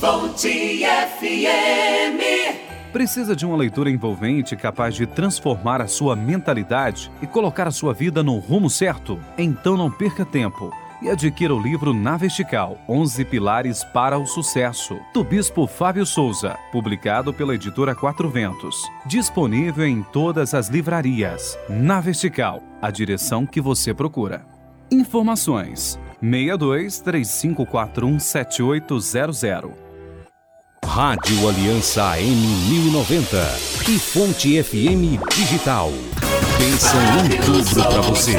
Fonte 0.00 0.84
FM. 0.84 2.20
Precisa 2.92 3.34
de 3.34 3.46
uma 3.46 3.56
leitura 3.56 3.90
envolvente 3.90 4.56
capaz 4.56 4.94
de 4.94 5.06
transformar 5.06 5.80
a 5.80 5.86
sua 5.86 6.14
mentalidade 6.14 7.10
e 7.22 7.26
colocar 7.26 7.66
a 7.66 7.70
sua 7.70 7.92
vida 7.92 8.22
no 8.22 8.38
rumo 8.38 8.68
certo? 8.68 9.18
Então 9.38 9.76
não 9.76 9.90
perca 9.90 10.24
tempo 10.24 10.72
e 11.02 11.10
adquira 11.10 11.54
o 11.54 11.60
livro 11.60 11.92
Na 11.92 12.16
Vertical 12.16 12.78
11 12.88 13.24
Pilares 13.26 13.84
para 13.84 14.18
o 14.18 14.26
Sucesso, 14.26 14.98
do 15.12 15.22
Bispo 15.22 15.66
Fábio 15.66 16.06
Souza, 16.06 16.56
publicado 16.72 17.32
pela 17.32 17.54
editora 17.54 17.94
Quatro 17.94 18.28
Ventos. 18.30 18.76
Disponível 19.06 19.86
em 19.86 20.02
todas 20.02 20.54
as 20.54 20.68
livrarias. 20.68 21.58
Na 21.68 22.00
Vertical, 22.00 22.62
a 22.80 22.90
direção 22.90 23.44
que 23.44 23.60
você 23.60 23.92
procura. 23.92 24.46
Informações: 24.90 25.98
62 26.20 27.00
3541 27.00 28.18
7800. 28.18 29.83
Rádio 30.86 31.48
Aliança 31.48 32.16
M1090 32.16 33.88
e 33.88 33.98
Fonte 33.98 34.62
FM 34.62 35.18
Digital. 35.34 35.90
Pensam 36.58 37.00
em 37.24 37.40
tudo 37.40 37.82
para 37.88 38.00
você. 38.02 38.36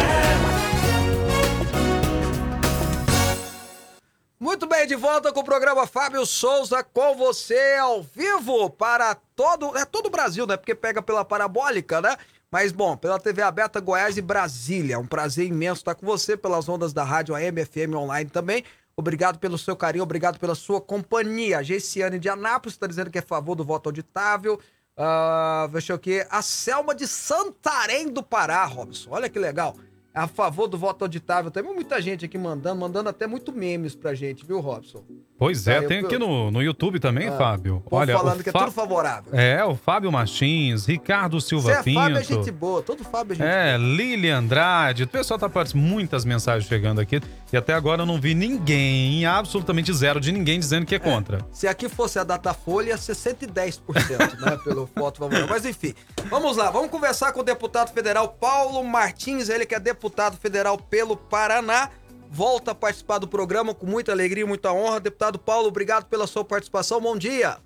Muito 4.39 4.67
bem, 4.67 4.87
de 4.87 4.95
volta 4.95 5.33
com 5.33 5.41
o 5.41 5.43
programa 5.43 5.85
Fábio 5.85 6.25
Souza 6.25 6.83
com 6.83 7.15
você 7.15 7.75
ao 7.79 8.03
vivo 8.03 8.69
para 8.69 9.15
todo, 9.35 9.75
é 9.77 9.83
todo 9.83 10.07
o 10.07 10.11
Brasil, 10.11 10.45
né? 10.47 10.55
Porque 10.55 10.75
pega 10.75 11.01
pela 11.01 11.25
parabólica, 11.25 11.99
né? 11.99 12.15
Mas 12.51 12.71
bom, 12.71 12.95
pela 12.95 13.19
TV 13.19 13.41
aberta 13.41 13.81
Goiás 13.81 14.17
e 14.17 14.21
Brasília. 14.21 14.99
Um 14.99 15.07
prazer 15.07 15.45
imenso 15.45 15.81
estar 15.81 15.95
com 15.95 16.05
você 16.05 16.37
pelas 16.37 16.69
ondas 16.69 16.93
da 16.93 17.03
rádio 17.03 17.35
AM, 17.35 17.65
FM 17.65 17.95
online 17.95 18.29
também. 18.29 18.63
Obrigado 18.97 19.39
pelo 19.39 19.57
seu 19.57 19.75
carinho, 19.75 20.03
obrigado 20.03 20.39
pela 20.39 20.55
sua 20.55 20.79
companhia. 20.79 21.57
A 21.57 21.63
Gessiane 21.63 22.17
de 22.17 22.29
Anápolis 22.29 22.75
está 22.75 22.87
dizendo 22.87 23.11
que 23.11 23.17
é 23.17 23.21
a 23.21 23.25
favor 23.25 23.53
do 23.53 23.63
voto 23.63 23.89
auditável. 23.89 24.57
Uh, 24.97 25.67
deixa 25.67 25.91
eu 25.91 25.97
aqui. 25.97 26.25
A 26.29 26.41
Selma 26.41 26.95
de 26.95 27.05
Santarém 27.05 28.09
do 28.09 28.23
Pará, 28.23 28.63
Robson. 28.63 29.09
Olha 29.11 29.27
que 29.27 29.37
legal. 29.37 29.75
É 30.13 30.19
a 30.21 30.27
favor 30.27 30.67
do 30.67 30.77
voto 30.77 31.03
auditável. 31.03 31.51
Tem 31.51 31.61
muita 31.61 32.01
gente 32.01 32.23
aqui 32.23 32.37
mandando, 32.37 32.79
mandando 32.79 33.09
até 33.09 33.27
muito 33.27 33.51
memes 33.51 33.95
pra 33.95 34.13
gente, 34.13 34.45
viu, 34.45 34.61
Robson? 34.61 35.03
Pois 35.37 35.67
é, 35.67 35.81
Tá, 35.81 35.87
tem 35.87 35.99
tô- 35.99 36.07
aqui 36.07 36.17
no, 36.17 36.49
no 36.49 36.61
YouTube 36.63 36.97
também, 36.99 37.27
Ah, 37.27 37.37
Fábio. 37.37 37.83
Olha, 37.91 38.17
falando 38.17 38.41
que 38.41 38.49
é 38.49 38.53
tudo 38.53 38.71
favorável. 38.71 39.33
É, 39.37 39.63
o 39.65 39.75
Fábio 39.75 40.09
Martins, 40.11 40.85
Ricardo 40.85 41.41
Silva 41.41 41.71
é 41.71 41.75
Fábio, 41.75 42.17
é 42.17 42.21
Pinto. 42.21 42.23
gente 42.23 42.51
boa. 42.51 42.81
Todo 42.81 43.03
Fábio 43.03 43.33
é 43.33 43.35
gente 43.35 43.45
É, 43.45 43.77
Lili 43.77 44.29
Andrade, 44.29 45.03
o 45.03 45.07
pessoal 45.07 45.37
tá 45.37 45.49
participando, 45.49 45.83
muitas 45.83 46.23
mensagens 46.23 46.67
chegando 46.69 47.01
aqui 47.01 47.19
e 47.51 47.57
até 47.57 47.73
agora 47.73 48.03
eu 48.03 48.05
não 48.05 48.19
vi 48.19 48.33
ninguém, 48.33 49.25
absolutamente 49.25 49.91
zero 49.93 50.19
de 50.21 50.31
ninguém 50.31 50.57
dizendo 50.59 50.85
que 50.85 50.95
é 50.95 50.99
contra. 50.99 51.39
Se 51.51 51.67
aqui 51.67 51.89
fosse 51.89 52.17
a 52.17 52.23
Datafolha, 52.23 52.89
ia 52.91 52.97
ser 52.97 53.13
110%, 53.13 54.39
né? 54.39 54.57
Pelo 54.63 54.89
voto 54.95 55.19
favorável. 55.19 55.47
Mas 55.49 55.65
enfim, 55.65 55.93
vamos 56.29 56.55
lá, 56.55 56.71
vamos 56.71 56.89
conversar 56.89 57.31
com 57.33 57.41
o 57.41 57.43
deputado 57.43 57.91
federal 57.93 58.29
Paulo 58.29 58.81
Martins, 58.85 59.49
ele 59.49 59.65
que 59.65 59.75
é 59.75 59.79
deputado 59.79 60.37
federal 60.37 60.77
pelo 60.77 61.17
Paraná. 61.17 61.89
Volta 62.35 62.71
a 62.71 62.75
participar 62.75 63.17
do 63.17 63.29
programa 63.29 63.73
com 63.73 63.85
muita 63.85 64.11
alegria 64.11 64.43
e 64.43 64.45
muita 64.45 64.73
honra. 64.73 64.99
Deputado 64.99 65.39
Paulo, 65.39 65.69
obrigado 65.69 66.03
pela 66.07 66.27
sua 66.27 66.43
participação. 66.43 66.99
Bom 66.99 67.15
dia. 67.15 67.59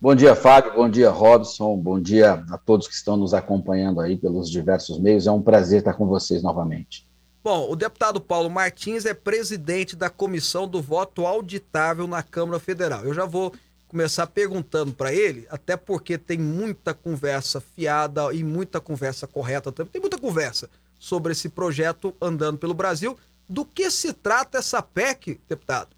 Bom 0.00 0.14
dia, 0.14 0.36
Fábio. 0.36 0.74
Bom 0.74 0.88
dia, 0.88 1.10
Robson. 1.10 1.76
Bom 1.76 1.98
dia 1.98 2.44
a 2.48 2.56
todos 2.56 2.86
que 2.86 2.94
estão 2.94 3.16
nos 3.16 3.34
acompanhando 3.34 4.00
aí 4.00 4.16
pelos 4.16 4.48
diversos 4.48 5.00
meios. 5.00 5.26
É 5.26 5.32
um 5.32 5.42
prazer 5.42 5.80
estar 5.80 5.94
com 5.94 6.06
vocês 6.06 6.44
novamente. 6.44 7.08
Bom, 7.42 7.68
o 7.68 7.74
deputado 7.74 8.20
Paulo 8.20 8.48
Martins 8.48 9.04
é 9.04 9.14
presidente 9.14 9.96
da 9.96 10.08
Comissão 10.08 10.68
do 10.68 10.80
Voto 10.80 11.26
Auditável 11.26 12.06
na 12.06 12.22
Câmara 12.22 12.60
Federal. 12.60 13.02
Eu 13.04 13.12
já 13.12 13.24
vou 13.24 13.52
começar 13.88 14.28
perguntando 14.28 14.92
para 14.92 15.12
ele, 15.12 15.44
até 15.50 15.76
porque 15.76 16.16
tem 16.16 16.38
muita 16.38 16.94
conversa 16.94 17.60
fiada 17.60 18.32
e 18.32 18.44
muita 18.44 18.80
conversa 18.80 19.26
correta 19.26 19.72
também. 19.72 19.90
Tem 19.90 20.00
muita 20.00 20.18
conversa 20.18 20.70
sobre 21.00 21.32
esse 21.32 21.48
projeto 21.48 22.14
andando 22.20 22.56
pelo 22.56 22.74
Brasil. 22.74 23.18
Do 23.50 23.64
que 23.64 23.90
se 23.90 24.12
trata 24.12 24.58
essa 24.58 24.80
PEC, 24.80 25.40
deputado? 25.48 25.88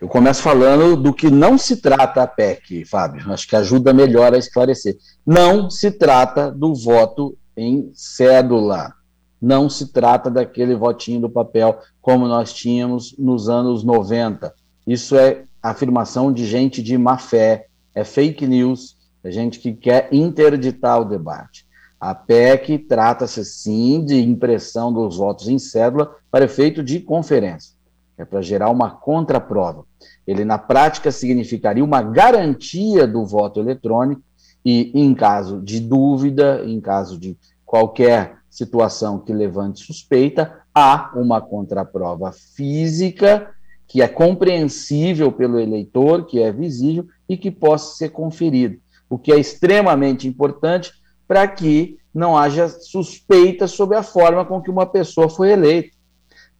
Eu 0.00 0.08
começo 0.08 0.42
falando 0.42 0.96
do 0.96 1.12
que 1.12 1.30
não 1.30 1.58
se 1.58 1.76
trata 1.76 2.22
a 2.22 2.26
PEC, 2.26 2.86
Fábio. 2.86 3.30
Acho 3.30 3.46
que 3.46 3.54
ajuda 3.54 3.92
melhor 3.92 4.32
a 4.32 4.38
esclarecer. 4.38 4.96
Não 5.26 5.68
se 5.68 5.90
trata 5.90 6.50
do 6.50 6.74
voto 6.74 7.36
em 7.54 7.92
cédula. 7.94 8.94
Não 9.38 9.68
se 9.68 9.92
trata 9.92 10.30
daquele 10.30 10.74
votinho 10.74 11.20
do 11.20 11.28
papel 11.28 11.78
como 12.00 12.26
nós 12.26 12.54
tínhamos 12.54 13.14
nos 13.18 13.50
anos 13.50 13.84
90. 13.84 14.54
Isso 14.86 15.18
é 15.18 15.44
afirmação 15.62 16.32
de 16.32 16.46
gente 16.46 16.82
de 16.82 16.96
má 16.96 17.18
fé, 17.18 17.66
é 17.94 18.02
fake 18.02 18.46
news, 18.46 18.96
é 19.22 19.30
gente 19.30 19.58
que 19.58 19.74
quer 19.74 20.08
interditar 20.10 21.02
o 21.02 21.04
debate. 21.04 21.66
A 22.00 22.14
PEC 22.14 22.78
trata-se 22.78 23.44
sim 23.44 24.02
de 24.02 24.18
impressão 24.18 24.90
dos 24.90 25.18
votos 25.18 25.48
em 25.48 25.58
cédula 25.58 26.16
para 26.30 26.46
efeito 26.46 26.82
de 26.82 26.98
conferência. 26.98 27.74
É 28.16 28.24
para 28.24 28.40
gerar 28.40 28.70
uma 28.70 28.90
contraprova. 28.90 29.84
Ele, 30.26 30.42
na 30.42 30.56
prática, 30.56 31.12
significaria 31.12 31.84
uma 31.84 32.00
garantia 32.00 33.06
do 33.06 33.26
voto 33.26 33.60
eletrônico 33.60 34.22
e, 34.64 34.90
em 34.94 35.14
caso 35.14 35.60
de 35.60 35.78
dúvida, 35.78 36.62
em 36.64 36.80
caso 36.80 37.18
de 37.18 37.36
qualquer 37.66 38.36
situação 38.48 39.18
que 39.18 39.32
levante 39.32 39.84
suspeita, 39.84 40.60
há 40.74 41.12
uma 41.14 41.40
contraprova 41.40 42.32
física 42.32 43.50
que 43.86 44.00
é 44.00 44.08
compreensível 44.08 45.30
pelo 45.30 45.58
eleitor, 45.58 46.24
que 46.26 46.40
é 46.40 46.50
visível 46.50 47.06
e 47.28 47.36
que 47.36 47.50
possa 47.50 47.96
ser 47.96 48.10
conferido, 48.10 48.78
o 49.08 49.18
que 49.18 49.32
é 49.32 49.38
extremamente 49.38 50.26
importante 50.26 50.92
para 51.30 51.46
que 51.46 51.96
não 52.12 52.36
haja 52.36 52.68
suspeita 52.68 53.68
sobre 53.68 53.96
a 53.96 54.02
forma 54.02 54.44
com 54.44 54.60
que 54.60 54.68
uma 54.68 54.84
pessoa 54.84 55.30
foi 55.30 55.52
eleita. 55.52 55.96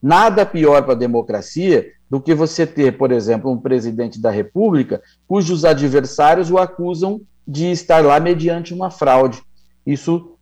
Nada 0.00 0.46
pior 0.46 0.84
para 0.84 0.92
a 0.92 0.96
democracia 0.96 1.90
do 2.08 2.20
que 2.20 2.32
você 2.36 2.64
ter, 2.64 2.96
por 2.96 3.10
exemplo, 3.10 3.50
um 3.50 3.58
presidente 3.58 4.20
da 4.20 4.30
República 4.30 5.02
cujos 5.26 5.64
adversários 5.64 6.52
o 6.52 6.56
acusam 6.56 7.20
de 7.44 7.72
estar 7.72 8.04
lá 8.04 8.20
mediante 8.20 8.72
uma 8.72 8.92
fraude. 8.92 9.42
Isso 9.84 10.36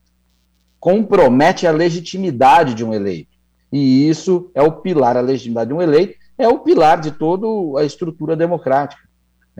compromete 0.79 1.66
a 1.66 1.70
legitimidade 1.70 2.74
de 2.74 2.85
um 2.85 2.93
eleito. 2.93 3.35
E 3.72 4.11
isso 4.11 4.51
é 4.55 4.61
o 4.61 4.72
pilar, 4.72 5.16
a 5.16 5.22
legitimidade 5.22 5.68
de 5.68 5.74
um 5.74 5.81
eleito 5.81 6.18
é 6.37 6.47
o 6.47 6.59
pilar 6.59 7.01
de 7.01 7.12
toda 7.12 7.47
a 7.81 7.83
estrutura 7.83 8.37
democrática. 8.37 9.08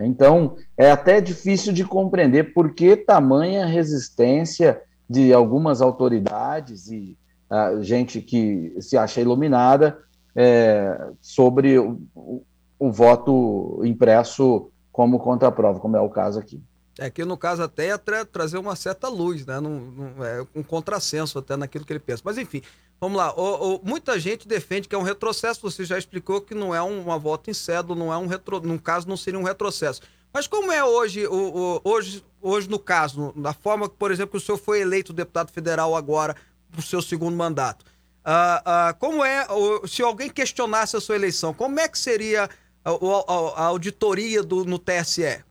Então, 0.05 0.55
é 0.77 0.91
até 0.91 1.19
difícil 1.19 1.73
de 1.73 1.83
compreender 1.83 2.53
por 2.53 2.73
que 2.73 2.95
tamanha 2.95 3.65
resistência 3.65 4.81
de 5.09 5.33
algumas 5.33 5.81
autoridades 5.81 6.87
e 6.87 7.17
uh, 7.49 7.81
gente 7.83 8.21
que 8.21 8.75
se 8.79 8.97
acha 8.97 9.19
iluminada 9.19 9.97
é, 10.35 11.09
sobre 11.19 11.79
o, 11.79 11.99
o, 12.15 12.43
o, 12.77 12.91
voto 12.91 13.81
impresso 13.83 14.71
como 14.91 15.19
contraprova, 15.19 15.79
como 15.79 15.97
é 15.97 16.01
o 16.01 16.09
caso 16.09 16.39
aqui. 16.39 16.61
É 16.97 17.09
que 17.09 17.23
no 17.23 17.37
caso 17.37 17.63
até 17.63 17.87
é 17.87 17.97
tra 17.97 18.25
trazer 18.25 18.57
uma 18.57 18.75
certa 18.75 19.07
luz, 19.07 19.45
né? 19.45 19.55
É 19.55 20.59
um 20.59 20.63
contrassenso 20.63 21.39
até 21.39 21.55
naquilo 21.55 21.85
que 21.85 21.93
ele 21.93 21.99
pensa. 21.99 22.21
Mas 22.25 22.37
enfim, 22.37 22.61
vamos 22.99 23.17
lá. 23.17 23.33
O, 23.33 23.75
o, 23.75 23.81
muita 23.83 24.19
gente 24.19 24.47
defende 24.47 24.87
que 24.87 24.95
é 24.95 24.97
um 24.97 25.03
retrocesso. 25.03 25.61
Você 25.61 25.85
já 25.85 25.97
explicou 25.97 26.41
que 26.41 26.53
não 26.53 26.75
é 26.75 26.81
um, 26.81 27.01
uma 27.01 27.17
volta 27.17 27.49
em 27.49 27.53
cédula, 27.53 27.97
não 27.97 28.11
é 28.11 28.17
um 28.17 28.27
retro, 28.27 28.59
num 28.61 28.77
caso 28.77 29.07
não 29.07 29.15
seria 29.15 29.39
um 29.39 29.43
retrocesso. 29.43 30.01
Mas 30.33 30.45
como 30.47 30.71
é 30.71 30.83
hoje, 30.83 31.25
o, 31.25 31.81
hoje, 31.83 32.23
hoje 32.41 32.69
no 32.69 32.77
caso, 32.77 33.33
na 33.35 33.53
forma 33.53 33.89
que, 33.89 33.95
por 33.95 34.11
exemplo, 34.11 34.37
o 34.37 34.39
senhor 34.39 34.57
foi 34.57 34.81
eleito 34.81 35.11
deputado 35.11 35.51
federal 35.51 35.95
agora 35.95 36.35
para 36.71 36.79
o 36.79 36.83
seu 36.83 37.01
segundo 37.01 37.35
mandato? 37.35 37.85
Uh, 38.19 38.91
uh, 38.91 38.99
como 38.99 39.23
é, 39.23 39.47
se 39.87 40.03
alguém 40.03 40.29
questionasse 40.29 40.95
a 40.95 41.01
sua 41.01 41.15
eleição, 41.15 41.53
como 41.53 41.79
é 41.79 41.87
que 41.87 41.97
seria 41.97 42.49
a, 42.85 42.89
a, 42.91 43.61
a 43.61 43.65
auditoria 43.65 44.43
do, 44.43 44.65
no 44.65 44.77
TSE? 44.77 45.43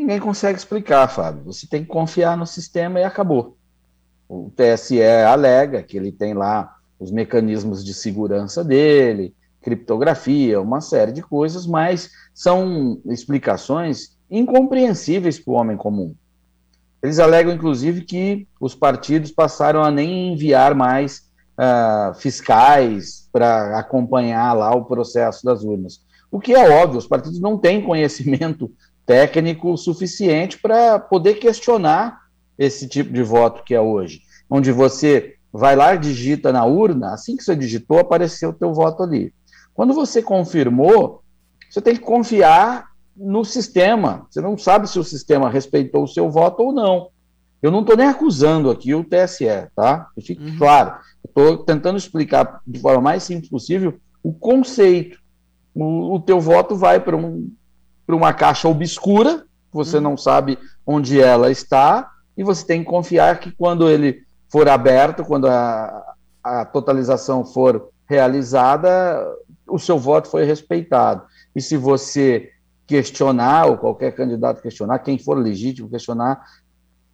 Ninguém 0.00 0.18
consegue 0.18 0.58
explicar, 0.58 1.06
Fábio. 1.08 1.44
Você 1.44 1.66
tem 1.66 1.82
que 1.82 1.90
confiar 1.90 2.34
no 2.34 2.46
sistema 2.46 2.98
e 2.98 3.04
acabou. 3.04 3.58
O 4.26 4.50
TSE 4.56 5.02
alega 5.02 5.82
que 5.82 5.94
ele 5.94 6.10
tem 6.10 6.32
lá 6.32 6.74
os 6.98 7.10
mecanismos 7.10 7.84
de 7.84 7.92
segurança 7.92 8.64
dele, 8.64 9.34
criptografia, 9.60 10.58
uma 10.58 10.80
série 10.80 11.12
de 11.12 11.20
coisas, 11.20 11.66
mas 11.66 12.08
são 12.32 12.98
explicações 13.04 14.16
incompreensíveis 14.30 15.38
para 15.38 15.52
o 15.52 15.56
homem 15.56 15.76
comum. 15.76 16.14
Eles 17.02 17.18
alegam, 17.18 17.52
inclusive, 17.52 18.00
que 18.00 18.48
os 18.58 18.74
partidos 18.74 19.30
passaram 19.30 19.82
a 19.82 19.90
nem 19.90 20.32
enviar 20.32 20.74
mais 20.74 21.30
uh, 21.58 22.14
fiscais 22.14 23.28
para 23.30 23.78
acompanhar 23.78 24.54
lá 24.54 24.74
o 24.74 24.86
processo 24.86 25.44
das 25.44 25.62
urnas. 25.62 26.00
O 26.30 26.40
que 26.40 26.54
é 26.54 26.82
óbvio, 26.82 26.98
os 26.98 27.06
partidos 27.06 27.38
não 27.38 27.58
têm 27.58 27.82
conhecimento 27.82 28.72
técnico 29.06 29.76
suficiente 29.76 30.58
para 30.58 30.98
poder 30.98 31.34
questionar 31.34 32.20
esse 32.58 32.88
tipo 32.88 33.12
de 33.12 33.22
voto 33.22 33.64
que 33.64 33.74
é 33.74 33.80
hoje, 33.80 34.22
onde 34.48 34.70
você 34.70 35.34
vai 35.52 35.74
lá, 35.74 35.96
digita 35.96 36.52
na 36.52 36.64
urna, 36.64 37.12
assim 37.12 37.36
que 37.36 37.42
você 37.42 37.56
digitou, 37.56 37.98
apareceu 37.98 38.50
o 38.50 38.54
teu 38.54 38.72
voto 38.72 39.02
ali. 39.02 39.32
Quando 39.74 39.94
você 39.94 40.22
confirmou, 40.22 41.22
você 41.68 41.80
tem 41.80 41.94
que 41.94 42.02
confiar 42.02 42.90
no 43.16 43.44
sistema. 43.44 44.26
Você 44.30 44.40
não 44.40 44.56
sabe 44.56 44.88
se 44.88 44.98
o 44.98 45.04
sistema 45.04 45.50
respeitou 45.50 46.04
o 46.04 46.08
seu 46.08 46.30
voto 46.30 46.62
ou 46.62 46.72
não. 46.72 47.08
Eu 47.62 47.70
não 47.70 47.80
estou 47.80 47.96
nem 47.96 48.06
acusando 48.06 48.70
aqui 48.70 48.94
o 48.94 49.04
TSE, 49.04 49.46
tá? 49.76 50.08
Que 50.14 50.20
fique 50.22 50.42
uhum. 50.42 50.58
claro. 50.58 50.96
Estou 51.24 51.58
tentando 51.58 51.98
explicar 51.98 52.60
de 52.66 52.80
forma 52.80 53.02
mais 53.02 53.22
simples 53.22 53.50
possível 53.50 53.98
o 54.22 54.32
conceito. 54.32 55.18
O, 55.74 56.14
o 56.14 56.20
teu 56.20 56.40
voto 56.40 56.74
vai 56.74 56.98
para 56.98 57.16
um, 57.16 57.50
uma 58.14 58.32
caixa 58.32 58.68
obscura, 58.68 59.44
você 59.72 59.96
uhum. 59.96 60.02
não 60.02 60.16
sabe 60.16 60.58
onde 60.86 61.20
ela 61.20 61.50
está, 61.50 62.10
e 62.36 62.42
você 62.42 62.66
tem 62.66 62.82
que 62.82 62.90
confiar 62.90 63.38
que 63.38 63.52
quando 63.52 63.88
ele 63.88 64.22
for 64.48 64.68
aberto, 64.68 65.24
quando 65.24 65.46
a, 65.46 66.14
a 66.42 66.64
totalização 66.64 67.44
for 67.44 67.88
realizada, 68.08 69.24
o 69.68 69.78
seu 69.78 69.98
voto 69.98 70.28
foi 70.28 70.44
respeitado. 70.44 71.22
E 71.54 71.60
se 71.60 71.76
você 71.76 72.50
questionar, 72.86 73.66
ou 73.66 73.78
qualquer 73.78 74.12
candidato 74.12 74.60
questionar, 74.60 74.98
quem 74.98 75.16
for 75.16 75.38
legítimo 75.38 75.88
questionar, 75.88 76.44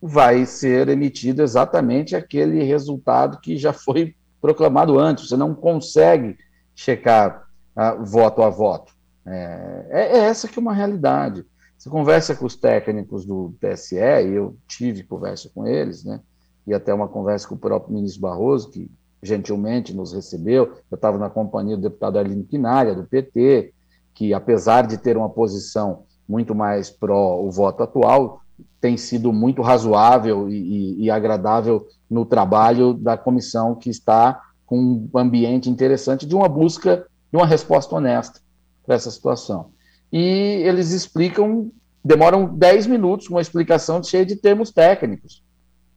vai 0.00 0.46
ser 0.46 0.88
emitido 0.88 1.42
exatamente 1.42 2.16
aquele 2.16 2.62
resultado 2.62 3.38
que 3.40 3.58
já 3.58 3.72
foi 3.72 4.14
proclamado 4.40 4.98
antes. 4.98 5.28
Você 5.28 5.36
não 5.36 5.54
consegue 5.54 6.38
checar 6.74 7.46
uh, 7.76 8.02
voto 8.04 8.42
a 8.42 8.48
voto. 8.48 8.95
É, 9.26 9.86
é, 9.90 10.00
é, 10.00 10.18
essa 10.24 10.46
que 10.46 10.58
é 10.58 10.62
uma 10.62 10.74
realidade. 10.74 11.44
Você 11.76 11.90
conversa 11.90 12.34
com 12.34 12.46
os 12.46 12.56
técnicos 12.56 13.26
do 13.26 13.54
TSE, 13.60 13.96
e 13.96 14.34
eu 14.34 14.56
tive 14.68 15.02
conversa 15.02 15.50
com 15.54 15.66
eles, 15.66 16.04
né? 16.04 16.20
e 16.66 16.72
até 16.72 16.92
uma 16.92 17.08
conversa 17.08 17.46
com 17.46 17.54
o 17.54 17.58
próprio 17.58 17.94
ministro 17.94 18.22
Barroso, 18.22 18.70
que 18.70 18.90
gentilmente 19.22 19.94
nos 19.94 20.12
recebeu. 20.12 20.74
Eu 20.90 20.94
estava 20.94 21.18
na 21.18 21.28
companhia 21.28 21.76
do 21.76 21.82
deputado 21.82 22.18
Arlindo 22.18 22.44
Quinária, 22.44 22.94
do 22.94 23.04
PT, 23.04 23.72
que, 24.14 24.32
apesar 24.32 24.86
de 24.86 24.96
ter 24.96 25.16
uma 25.16 25.28
posição 25.28 26.04
muito 26.28 26.54
mais 26.54 26.90
pró 26.90 27.40
o 27.40 27.50
voto 27.50 27.82
atual, 27.82 28.40
tem 28.80 28.96
sido 28.96 29.32
muito 29.32 29.62
razoável 29.62 30.48
e, 30.48 30.54
e, 30.54 31.04
e 31.04 31.10
agradável 31.10 31.86
no 32.08 32.24
trabalho 32.24 32.94
da 32.94 33.16
comissão 33.16 33.74
que 33.74 33.90
está 33.90 34.40
com 34.64 35.08
um 35.12 35.18
ambiente 35.18 35.68
interessante 35.70 36.26
de 36.26 36.34
uma 36.34 36.48
busca 36.48 37.06
de 37.30 37.36
uma 37.36 37.46
resposta 37.46 37.94
honesta 37.94 38.40
para 38.86 38.94
essa 38.94 39.10
situação. 39.10 39.70
E 40.12 40.62
eles 40.64 40.92
explicam, 40.92 41.70
demoram 42.04 42.46
10 42.46 42.86
minutos 42.86 43.26
com 43.26 43.34
uma 43.34 43.40
explicação 43.40 44.02
cheia 44.02 44.24
de 44.24 44.36
termos 44.36 44.70
técnicos. 44.70 45.42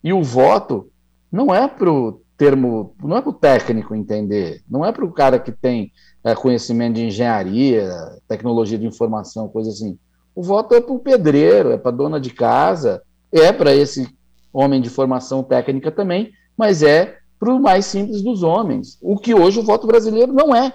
E 0.02 0.12
o 0.12 0.22
voto 0.22 0.90
não 1.30 1.54
é 1.54 1.68
para 1.68 1.90
o 1.90 2.20
termo, 2.36 2.94
não 3.02 3.16
é 3.16 3.20
para 3.22 3.30
o 3.30 3.34
técnico 3.34 3.94
entender, 3.94 4.62
não 4.68 4.84
é 4.84 4.90
para 4.90 5.04
o 5.04 5.12
cara 5.12 5.38
que 5.38 5.52
tem 5.52 5.92
é, 6.24 6.34
conhecimento 6.34 6.94
de 6.94 7.04
engenharia, 7.04 7.90
tecnologia 8.26 8.78
de 8.78 8.86
informação, 8.86 9.48
coisa 9.48 9.70
assim. 9.70 9.98
O 10.34 10.42
voto 10.42 10.74
é 10.74 10.80
para 10.80 10.92
o 10.92 10.98
pedreiro, 10.98 11.70
é 11.70 11.78
para 11.78 11.90
a 11.90 11.94
dona 11.94 12.18
de 12.18 12.30
casa, 12.30 13.02
é 13.30 13.52
para 13.52 13.74
esse 13.74 14.08
homem 14.52 14.80
de 14.80 14.90
formação 14.90 15.42
técnica 15.42 15.90
também, 15.92 16.32
mas 16.56 16.82
é 16.82 17.18
para 17.38 17.52
o 17.54 17.60
mais 17.60 17.86
simples 17.86 18.22
dos 18.22 18.42
homens, 18.42 18.98
o 19.00 19.16
que 19.16 19.34
hoje 19.34 19.60
o 19.60 19.62
voto 19.62 19.86
brasileiro 19.86 20.32
não 20.32 20.54
é. 20.54 20.74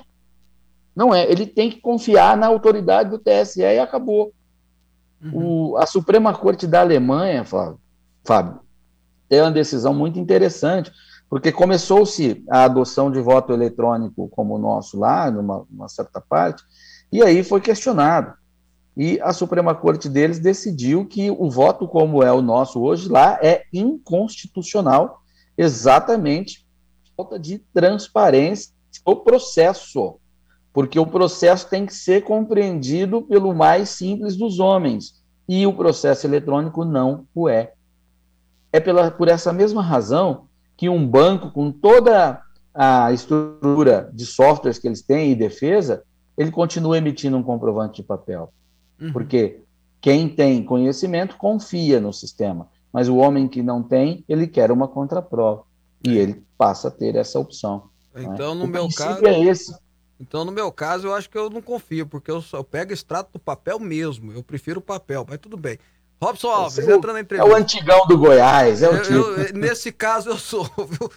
Não 0.96 1.14
é. 1.14 1.30
Ele 1.30 1.46
tem 1.46 1.70
que 1.70 1.82
confiar 1.82 2.38
na 2.38 2.48
autoridade 2.48 3.10
do 3.10 3.20
TSE 3.20 3.62
e 3.62 3.80
acabou. 3.80 4.32
Uhum. 5.22 5.72
O, 5.74 5.78
a 5.78 5.86
Suprema 5.86 6.34
Corte 6.34 6.66
da 6.66 6.82
Alemanha, 6.82 7.44
Fábio, 7.44 7.80
Fábio, 8.24 8.60
tem 9.28 9.42
uma 9.42 9.52
decisão 9.52 9.94
muito 9.94 10.20
interessante, 10.20 10.92
porque 11.30 11.52
começou-se 11.52 12.44
a 12.50 12.64
adoção 12.64 13.12
de 13.12 13.20
voto 13.20 13.52
eletrônico 13.52 14.30
como 14.30 14.56
o 14.56 14.60
nosso 14.60 15.00
lá, 15.00 15.30
numa, 15.32 15.66
numa 15.70 15.90
certa 15.90 16.22
parte, 16.22 16.64
e 17.12 17.24
aí 17.24 17.44
foi 17.44 17.60
questionado. 17.60 18.34
E 18.96 19.20
a 19.22 19.34
Suprema 19.34 19.76
Corte 19.76 20.08
deles 20.08 20.40
decidiu 20.40 21.06
que 21.06 21.30
o 21.30 21.50
voto 21.50 21.88
como 21.88 22.24
é 22.24 22.32
o 22.32 22.42
nosso 22.42 22.82
hoje 22.82 23.10
lá 23.10 23.38
é 23.42 23.64
inconstitucional, 23.74 25.22
exatamente 25.58 26.66
por 27.16 27.26
falta 27.26 27.40
de 27.40 27.60
transparência 27.74 28.74
no 29.06 29.18
processo, 29.18 30.20
porque 30.76 31.00
o 31.00 31.08
processo 31.08 31.70
tem 31.70 31.86
que 31.86 31.94
ser 31.94 32.26
compreendido 32.26 33.22
pelo 33.22 33.56
mais 33.56 33.88
simples 33.88 34.36
dos 34.36 34.60
homens, 34.60 35.24
e 35.48 35.66
o 35.66 35.72
processo 35.72 36.28
eletrônico 36.28 36.84
não 36.84 37.26
o 37.34 37.48
é. 37.48 37.72
É 38.74 38.82
pela, 38.82 39.10
por 39.10 39.30
essa 39.30 39.54
mesma 39.54 39.82
razão 39.82 40.48
que 40.76 40.90
um 40.90 41.08
banco, 41.08 41.50
com 41.52 41.72
toda 41.72 42.42
a 42.74 43.10
estrutura 43.14 44.10
de 44.14 44.26
softwares 44.26 44.78
que 44.78 44.86
eles 44.86 45.02
têm 45.02 45.32
e 45.32 45.36
defesa, 45.36 46.04
ele 46.38 46.52
continua 46.52 46.98
emitindo 46.98 47.38
um 47.38 47.44
comprovante 47.44 48.02
de 48.02 48.04
papel. 48.08 48.52
Uhum. 49.00 49.14
Porque 49.14 49.62
quem 50.02 50.28
tem 50.28 50.62
conhecimento 50.62 51.38
confia 51.38 52.02
no 52.02 52.12
sistema, 52.12 52.68
mas 52.92 53.08
o 53.08 53.16
homem 53.16 53.48
que 53.48 53.64
não 53.64 53.82
tem, 53.82 54.26
ele 54.28 54.46
quer 54.46 54.70
uma 54.74 54.90
contraprova. 54.90 55.64
E 56.06 56.18
é. 56.18 56.22
ele 56.22 56.44
passa 56.58 56.90
a 56.90 56.92
ter 56.92 57.16
essa 57.16 57.40
opção. 57.40 57.84
Então, 58.14 58.54
né? 58.54 58.60
no 58.60 58.66
o 58.66 58.68
meu 58.68 58.90
caso. 58.90 59.26
É 59.26 59.40
esse. 59.40 59.74
Então, 60.20 60.46
no 60.46 60.52
meu 60.52 60.72
caso, 60.72 61.08
eu 61.08 61.14
acho 61.14 61.30
que 61.30 61.38
eu 61.38 61.50
não 61.50 61.62
confio, 61.62 62.08
porque 62.08 62.32
eu, 62.32 62.42
só, 62.42 62.58
eu 62.58 62.64
pego 62.64 62.94
extrato 62.94 63.32
do 63.34 63.40
papel 63.40 63.80
mesmo. 63.80 64.32
Eu 64.32 64.42
prefiro 64.42 64.80
o 64.80 64.84
papel, 64.84 65.26
mas 65.28 65.40
tudo 65.40 65.58
bem. 65.58 65.78
Robson 66.22 66.48
Alves, 66.48 66.80
é 66.80 66.96
entrando 66.96 67.16
na 67.16 67.20
entrevista. 67.22 67.52
É 67.52 67.54
o 67.54 67.58
antigão 67.58 68.08
do 68.08 68.18
Goiás, 68.18 68.82
é 68.82 68.90
o 68.90 69.02
tipo. 69.02 69.14
Eu, 69.14 69.54
nesse 69.54 69.92
caso 69.92 70.30
eu 70.30 70.38
sou, 70.38 70.64
viu? 70.90 71.12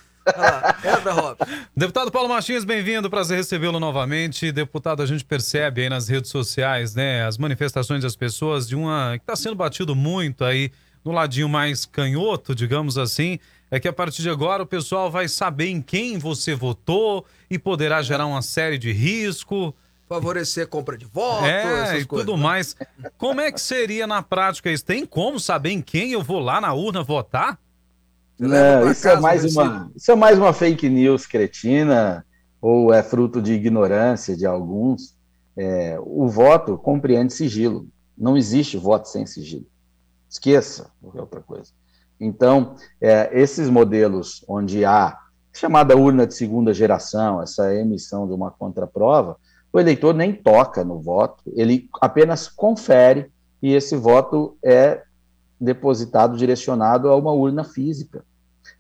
entra, 0.85 1.13
Robson. 1.13 1.45
Deputado 1.75 2.11
Paulo 2.11 2.29
Martins, 2.29 2.65
bem-vindo, 2.65 3.09
prazer 3.09 3.39
recebê-lo 3.39 3.79
novamente. 3.79 4.51
Deputado, 4.51 5.03
a 5.03 5.07
gente 5.07 5.25
percebe 5.25 5.83
aí 5.83 5.89
nas 5.89 6.09
redes 6.09 6.31
sociais, 6.31 6.95
né, 6.95 7.25
as 7.25 7.39
manifestações 7.39 8.03
das 8.03 8.17
pessoas 8.17 8.69
de 8.69 8.75
uma 8.75 9.13
que 9.17 9.23
está 9.23 9.37
sendo 9.37 9.55
batido 9.55 9.95
muito 9.95 10.45
aí 10.45 10.71
no 11.05 11.13
ladinho 11.13 11.49
mais 11.49 11.87
canhoto, 11.87 12.55
digamos 12.55 12.99
assim, 12.99 13.39
é 13.71 13.79
que 13.79 13.89
a 13.89 13.93
partir 13.93 14.23
de 14.23 14.31
agora 14.31 14.63
o 14.63 14.67
pessoal 14.67 15.11
vai 15.11 15.29
saber 15.29 15.69
em 15.69 15.83
quem 15.83 16.19
você 16.19 16.55
votou 16.55 17.25
e 17.51 17.59
poderá 17.59 18.03
gerar 18.03 18.27
uma 18.27 18.43
série 18.43 18.79
de 18.79 18.93
risco. 18.93 19.75
Favorecer 20.09 20.67
compra 20.69 20.97
de 20.97 21.05
voto, 21.05 21.45
é, 21.45 21.99
e 21.99 22.05
coisas, 22.05 22.07
tudo 22.07 22.37
né? 22.37 22.43
mais. 22.43 22.75
Como 23.19 23.41
é 23.41 23.53
que 23.53 23.61
seria 23.61 24.07
na 24.07 24.23
prática 24.23 24.71
isso? 24.71 24.85
Tem 24.85 25.05
como 25.05 25.39
saber 25.39 25.71
em 25.71 25.83
quem 25.83 26.13
eu 26.13 26.23
vou 26.23 26.41
lá 26.41 26.61
na 26.61 26.73
urna 26.73 27.03
votar? 27.03 27.59
Não, 28.39 28.91
isso, 28.91 29.07
é 29.07 29.21
mais 29.21 29.45
uma, 29.45 29.91
isso 29.95 30.13
é 30.13 30.15
mais 30.15 30.39
uma 30.39 30.53
fake 30.53 30.89
news 30.89 31.27
cretina, 31.27 32.25
ou 32.61 32.95
é 32.95 33.03
fruto 33.03 33.43
de 33.43 33.53
ignorância 33.53 34.37
de 34.37 34.47
alguns. 34.47 35.17
É, 35.57 35.99
o 36.01 36.29
voto 36.29 36.79
compreende 36.79 37.33
sigilo. 37.33 37.87
Não 38.17 38.37
existe 38.37 38.77
voto 38.77 39.09
sem 39.09 39.27
sigilo. 39.27 39.67
Esqueça 40.31 40.91
qualquer 41.01 41.21
outra 41.21 41.41
coisa. 41.41 41.73
Então, 42.21 42.75
é, 43.01 43.31
esses 43.33 43.69
modelos 43.69 44.45
onde 44.49 44.85
há 44.85 45.19
chamada 45.53 45.97
urna 45.97 46.27
de 46.27 46.35
segunda 46.35 46.73
geração, 46.73 47.43
essa 47.43 47.75
emissão 47.75 48.27
de 48.27 48.33
uma 48.33 48.51
contraprova, 48.51 49.37
o 49.73 49.79
eleitor 49.79 50.15
nem 50.15 50.33
toca 50.33 50.85
no 50.85 51.01
voto, 51.01 51.43
ele 51.55 51.89
apenas 52.01 52.49
confere 52.49 53.31
e 53.63 53.75
esse 53.75 53.97
voto 53.97 54.57
é 54.63 55.03
depositado, 55.61 56.37
direcionado 56.37 57.09
a 57.09 57.17
uma 57.17 57.33
urna 57.33 57.65
física. 57.65 58.25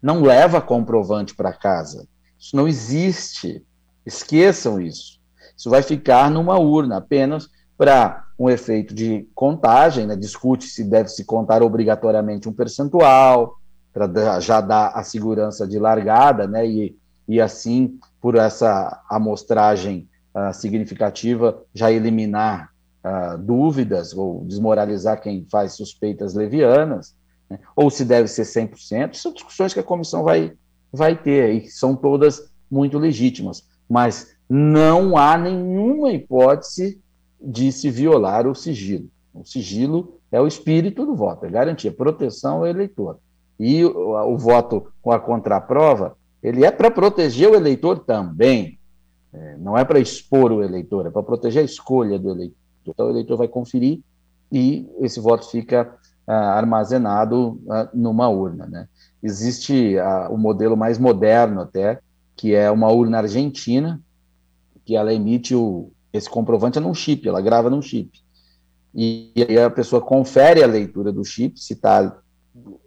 Não 0.00 0.22
leva 0.22 0.60
comprovante 0.60 1.34
para 1.34 1.52
casa. 1.52 2.06
Isso 2.38 2.56
não 2.56 2.68
existe. 2.68 3.64
Esqueçam 4.06 4.80
isso. 4.80 5.18
Isso 5.56 5.68
vai 5.68 5.82
ficar 5.82 6.30
numa 6.30 6.58
urna 6.58 6.98
apenas 6.98 7.48
para 7.76 8.27
um 8.38 8.48
efeito 8.48 8.94
de 8.94 9.28
contagem, 9.34 10.06
né? 10.06 10.14
discute 10.14 10.66
se 10.66 10.84
deve 10.84 11.08
se 11.08 11.24
contar 11.24 11.62
obrigatoriamente 11.62 12.48
um 12.48 12.52
percentual, 12.52 13.58
para 13.92 14.38
já 14.38 14.60
dar 14.60 14.88
a 14.94 15.02
segurança 15.02 15.66
de 15.66 15.78
largada, 15.78 16.46
né? 16.46 16.64
e, 16.66 16.96
e 17.26 17.40
assim, 17.40 17.98
por 18.20 18.36
essa 18.36 19.02
amostragem 19.10 20.08
uh, 20.32 20.54
significativa, 20.54 21.60
já 21.74 21.90
eliminar 21.90 22.70
uh, 23.04 23.36
dúvidas 23.38 24.12
ou 24.12 24.44
desmoralizar 24.44 25.20
quem 25.20 25.44
faz 25.50 25.72
suspeitas 25.72 26.34
levianas, 26.34 27.16
né? 27.50 27.58
ou 27.74 27.90
se 27.90 28.04
deve 28.04 28.28
ser 28.28 28.42
100%, 28.42 29.14
são 29.14 29.32
discussões 29.32 29.74
que 29.74 29.80
a 29.80 29.84
comissão 29.84 30.22
vai, 30.22 30.52
vai 30.92 31.20
ter, 31.20 31.54
e 31.54 31.68
são 31.68 31.96
todas 31.96 32.52
muito 32.70 32.98
legítimas, 32.98 33.66
mas 33.88 34.28
não 34.48 35.16
há 35.16 35.36
nenhuma 35.36 36.12
hipótese 36.12 37.00
de 37.40 37.70
se 37.72 37.90
violar 37.90 38.46
o 38.46 38.54
sigilo. 38.54 39.08
O 39.32 39.44
sigilo 39.44 40.18
é 40.32 40.40
o 40.40 40.46
espírito 40.46 41.06
do 41.06 41.14
voto, 41.14 41.46
é 41.46 41.50
garantia, 41.50 41.92
proteção 41.92 42.58
ao 42.58 42.66
eleitor. 42.66 43.18
E 43.58 43.84
o, 43.84 44.14
o 44.32 44.38
voto 44.38 44.88
com 45.00 45.10
a 45.12 45.18
contraprova, 45.18 46.16
ele 46.42 46.64
é 46.64 46.70
para 46.70 46.90
proteger 46.90 47.50
o 47.50 47.54
eleitor 47.54 48.00
também. 48.00 48.78
É, 49.32 49.56
não 49.58 49.76
é 49.76 49.84
para 49.84 49.98
expor 49.98 50.52
o 50.52 50.62
eleitor, 50.62 51.06
é 51.06 51.10
para 51.10 51.22
proteger 51.22 51.62
a 51.62 51.64
escolha 51.64 52.18
do 52.18 52.30
eleitor. 52.30 52.56
Então 52.86 53.06
o 53.06 53.10
eleitor 53.10 53.36
vai 53.36 53.48
conferir 53.48 54.00
e 54.50 54.88
esse 55.00 55.20
voto 55.20 55.50
fica 55.50 55.94
ah, 56.26 56.54
armazenado 56.54 57.60
ah, 57.70 57.88
numa 57.92 58.28
urna. 58.28 58.66
Né? 58.66 58.88
Existe 59.22 59.98
ah, 59.98 60.28
o 60.30 60.38
modelo 60.38 60.76
mais 60.76 60.98
moderno 60.98 61.60
até, 61.60 62.00
que 62.36 62.54
é 62.54 62.70
uma 62.70 62.90
urna 62.90 63.18
argentina, 63.18 64.00
que 64.84 64.96
ela 64.96 65.12
emite 65.12 65.54
o, 65.54 65.90
esse 66.12 66.28
comprovante 66.28 66.78
é 66.78 66.80
num 66.80 66.94
chip, 66.94 67.28
ela 67.28 67.40
grava 67.40 67.68
num 67.68 67.82
chip. 67.82 68.20
E, 68.94 69.30
e 69.36 69.42
aí 69.42 69.58
a 69.58 69.70
pessoa 69.70 70.00
confere 70.00 70.62
a 70.62 70.66
leitura 70.66 71.12
do 71.12 71.24
chip, 71.24 71.58
se 71.60 71.76
tá, 71.76 72.18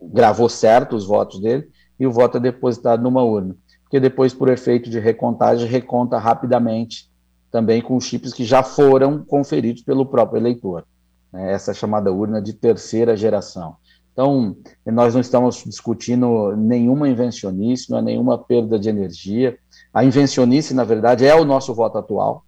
gravou 0.01 0.49
certo 0.49 0.95
os 0.95 1.05
votos 1.05 1.39
dele, 1.39 1.69
e 1.99 2.07
o 2.07 2.11
voto 2.11 2.37
é 2.37 2.39
depositado 2.39 3.03
numa 3.03 3.23
urna. 3.23 3.55
Porque 3.83 3.99
depois, 3.99 4.33
por 4.33 4.49
efeito 4.49 4.89
de 4.89 4.99
recontagem, 4.99 5.67
reconta 5.67 6.17
rapidamente 6.17 7.09
também 7.51 7.81
com 7.81 7.95
os 7.97 8.05
chips 8.05 8.33
que 8.33 8.45
já 8.45 8.63
foram 8.63 9.23
conferidos 9.23 9.83
pelo 9.83 10.05
próprio 10.05 10.39
eleitor. 10.39 10.85
Né? 11.31 11.51
Essa 11.51 11.71
é 11.71 11.73
chamada 11.73 12.11
urna 12.11 12.41
de 12.41 12.53
terceira 12.53 13.15
geração. 13.15 13.75
Então, 14.13 14.55
nós 14.85 15.13
não 15.13 15.21
estamos 15.21 15.63
discutindo 15.65 16.55
nenhuma 16.55 17.07
invencionice, 17.07 17.89
não 17.89 17.99
é 17.99 18.01
nenhuma 18.01 18.37
perda 18.37 18.79
de 18.79 18.89
energia. 18.89 19.57
A 19.93 20.03
invencionice, 20.03 20.73
na 20.73 20.83
verdade, 20.83 21.25
é 21.25 21.35
o 21.35 21.45
nosso 21.45 21.73
voto 21.73 21.97
atual 21.97 22.43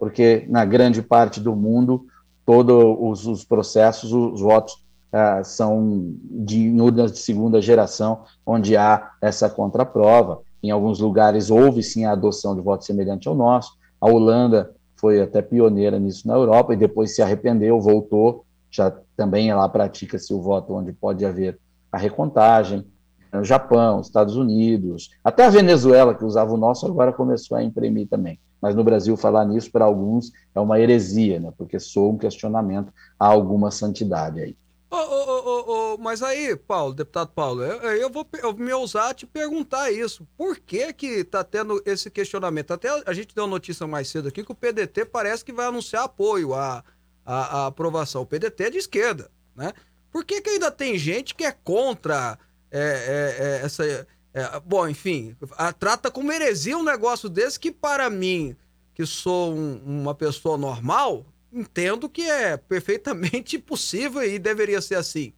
porque 0.00 0.46
na 0.48 0.64
grande 0.64 1.02
parte 1.02 1.38
do 1.38 1.54
mundo, 1.54 2.06
todos 2.46 2.96
os, 2.98 3.26
os 3.26 3.44
processos, 3.44 4.10
os 4.10 4.40
votos 4.40 4.72
uh, 5.12 5.44
são 5.44 6.14
de 6.24 6.70
urnas 6.70 7.12
de 7.12 7.18
segunda 7.18 7.60
geração, 7.60 8.22
onde 8.46 8.78
há 8.78 9.10
essa 9.20 9.50
contraprova. 9.50 10.40
Em 10.62 10.70
alguns 10.70 11.00
lugares 11.00 11.50
houve 11.50 11.82
sim 11.82 12.06
a 12.06 12.12
adoção 12.12 12.56
de 12.56 12.62
voto 12.62 12.82
semelhante 12.82 13.28
ao 13.28 13.34
nosso. 13.34 13.72
A 14.00 14.08
Holanda 14.08 14.74
foi 14.96 15.20
até 15.20 15.42
pioneira 15.42 15.98
nisso 15.98 16.26
na 16.26 16.34
Europa 16.34 16.72
e 16.72 16.78
depois 16.78 17.14
se 17.14 17.20
arrependeu, 17.20 17.78
voltou. 17.78 18.46
Já 18.70 18.90
também 19.14 19.52
lá 19.52 19.68
pratica-se 19.68 20.32
o 20.32 20.40
voto 20.40 20.72
onde 20.72 20.94
pode 20.94 21.26
haver 21.26 21.58
a 21.92 21.98
recontagem. 21.98 22.86
O 23.34 23.44
Japão, 23.44 24.00
Estados 24.00 24.34
Unidos, 24.34 25.10
até 25.22 25.44
a 25.44 25.50
Venezuela, 25.50 26.14
que 26.14 26.24
usava 26.24 26.54
o 26.54 26.56
nosso, 26.56 26.86
agora 26.86 27.12
começou 27.12 27.58
a 27.58 27.62
imprimir 27.62 28.08
também 28.08 28.40
mas 28.60 28.74
no 28.74 28.84
Brasil 28.84 29.16
falar 29.16 29.44
nisso 29.44 29.70
para 29.70 29.84
alguns 29.84 30.32
é 30.54 30.60
uma 30.60 30.78
heresia, 30.78 31.40
né? 31.40 31.52
Porque 31.56 31.78
sou 31.78 32.12
um 32.12 32.18
questionamento 32.18 32.92
a 33.18 33.26
alguma 33.26 33.70
santidade 33.70 34.40
aí. 34.40 34.56
Oh, 34.92 34.96
oh, 34.96 35.64
oh, 35.94 35.98
mas 35.98 36.20
aí, 36.20 36.56
Paulo, 36.56 36.92
deputado 36.92 37.28
Paulo, 37.28 37.62
eu, 37.62 37.80
eu 37.92 38.10
vou 38.10 38.26
eu 38.42 38.52
me 38.54 38.72
ousar 38.72 39.14
te 39.14 39.24
perguntar 39.24 39.92
isso. 39.92 40.26
Por 40.36 40.58
que 40.58 40.92
que 40.92 41.06
está 41.06 41.44
tendo 41.44 41.80
esse 41.86 42.10
questionamento? 42.10 42.72
Até 42.72 42.88
a 43.06 43.12
gente 43.12 43.32
deu 43.32 43.46
notícia 43.46 43.86
mais 43.86 44.08
cedo 44.08 44.26
aqui 44.26 44.42
que 44.42 44.50
o 44.50 44.54
PDT 44.54 45.04
parece 45.04 45.44
que 45.44 45.52
vai 45.52 45.66
anunciar 45.66 46.04
apoio 46.04 46.54
à, 46.54 46.82
à, 47.24 47.58
à 47.58 47.66
aprovação. 47.66 48.22
O 48.22 48.26
PDT 48.26 48.64
é 48.64 48.70
de 48.70 48.78
esquerda, 48.78 49.30
né? 49.54 49.72
Por 50.10 50.24
que 50.24 50.40
que 50.40 50.50
ainda 50.50 50.72
tem 50.72 50.98
gente 50.98 51.36
que 51.36 51.44
é 51.44 51.52
contra 51.52 52.36
é, 52.70 52.80
é, 52.80 53.44
é, 53.44 53.64
essa 53.64 54.06
é, 54.32 54.60
bom, 54.60 54.86
enfim, 54.88 55.34
a, 55.56 55.72
trata 55.72 56.10
como 56.10 56.32
heresia 56.32 56.78
um 56.78 56.84
negócio 56.84 57.28
desse 57.28 57.58
que, 57.58 57.72
para 57.72 58.08
mim, 58.08 58.54
que 58.94 59.04
sou 59.04 59.52
um, 59.52 59.80
uma 59.84 60.14
pessoa 60.14 60.56
normal, 60.56 61.24
entendo 61.52 62.08
que 62.08 62.22
é 62.22 62.56
perfeitamente 62.56 63.58
possível 63.60 64.22
e 64.22 64.38
deveria 64.38 64.80
ser 64.80 64.94
assim. 64.94 65.32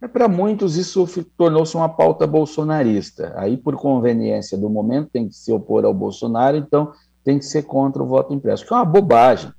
É, 0.00 0.06
para 0.06 0.28
muitos, 0.28 0.76
isso 0.76 1.06
tornou-se 1.36 1.76
uma 1.76 1.88
pauta 1.88 2.26
bolsonarista. 2.26 3.32
Aí, 3.36 3.56
por 3.56 3.76
conveniência 3.76 4.56
do 4.56 4.70
momento, 4.70 5.10
tem 5.12 5.28
que 5.28 5.34
se 5.34 5.52
opor 5.52 5.84
ao 5.84 5.94
Bolsonaro, 5.94 6.56
então 6.56 6.92
tem 7.24 7.38
que 7.38 7.44
ser 7.44 7.64
contra 7.64 8.02
o 8.02 8.06
voto 8.06 8.32
impresso, 8.32 8.64
que 8.64 8.72
é 8.72 8.76
uma 8.76 8.84
bobagem. 8.84 9.52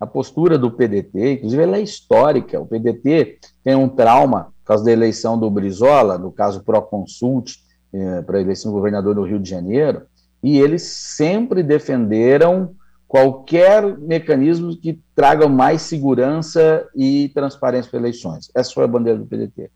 A 0.00 0.06
postura 0.06 0.58
do 0.58 0.70
PDT, 0.70 1.34
inclusive, 1.34 1.62
ela 1.62 1.76
é 1.76 1.82
histórica. 1.82 2.60
O 2.60 2.66
PDT 2.66 3.38
tem 3.62 3.76
um 3.76 3.88
trauma 3.88 4.52
por 4.62 4.66
causa 4.66 4.84
da 4.84 4.92
eleição 4.92 5.38
do 5.38 5.50
Brizola, 5.50 6.18
no 6.18 6.32
caso 6.32 6.64
Proconsult, 6.64 7.61
eh, 7.92 8.22
para 8.22 8.38
a 8.38 8.40
eleição 8.40 8.70
do 8.70 8.76
governador 8.76 9.14
do 9.14 9.22
Rio 9.22 9.38
de 9.38 9.48
Janeiro, 9.48 10.02
e 10.42 10.58
eles 10.58 10.82
sempre 10.82 11.62
defenderam 11.62 12.74
qualquer 13.06 13.98
mecanismo 13.98 14.74
que 14.76 14.98
traga 15.14 15.46
mais 15.48 15.82
segurança 15.82 16.88
e 16.96 17.30
transparência 17.34 17.90
para 17.90 18.00
eleições. 18.00 18.50
Essa 18.54 18.72
foi 18.72 18.84
a 18.84 18.88
bandeira 18.88 19.18
do 19.18 19.26
PDT. 19.26 19.70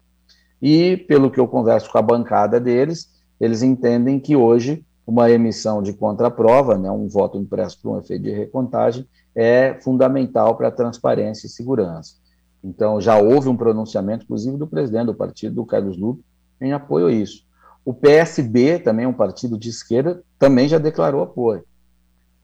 E, 0.61 0.97
pelo 0.97 1.31
que 1.31 1.39
eu 1.39 1.47
converso 1.47 1.91
com 1.91 1.99
a 1.99 2.03
bancada 2.03 2.59
deles, 2.59 3.11
eles 3.39 3.63
entendem 3.63 4.19
que 4.19 4.35
hoje 4.35 4.85
uma 5.07 5.31
emissão 5.31 5.83
de 5.83 5.93
contraprova, 5.93 6.77
né, 6.77 6.91
um 6.91 7.07
voto 7.07 7.39
impresso 7.39 7.79
para 7.81 7.91
um 7.91 7.99
efeito 7.99 8.23
de 8.23 8.31
recontagem, 8.31 9.07
é 9.35 9.79
fundamental 9.81 10.57
para 10.57 10.69
a 10.69 10.73
transparência 10.73 11.47
e 11.47 11.51
segurança. 11.51 12.15
Então, 12.65 13.01
já 13.01 13.17
houve 13.17 13.49
um 13.49 13.57
pronunciamento, 13.57 14.25
inclusive, 14.25 14.57
do 14.57 14.67
presidente 14.67 15.07
do 15.07 15.15
partido, 15.15 15.55
do 15.55 15.67
Carlos 15.67 15.97
Lupe, 15.97 16.25
em 16.61 16.73
apoio 16.73 17.07
a 17.07 17.13
isso. 17.13 17.46
O 17.87 17.95
PSB, 17.95 18.81
também 18.81 19.07
um 19.07 19.13
partido 19.13 19.57
de 19.57 19.71
esquerda, 19.71 20.21
também 20.41 20.69
já 20.69 20.77
declarou 20.77 21.23
apoio. 21.23 21.65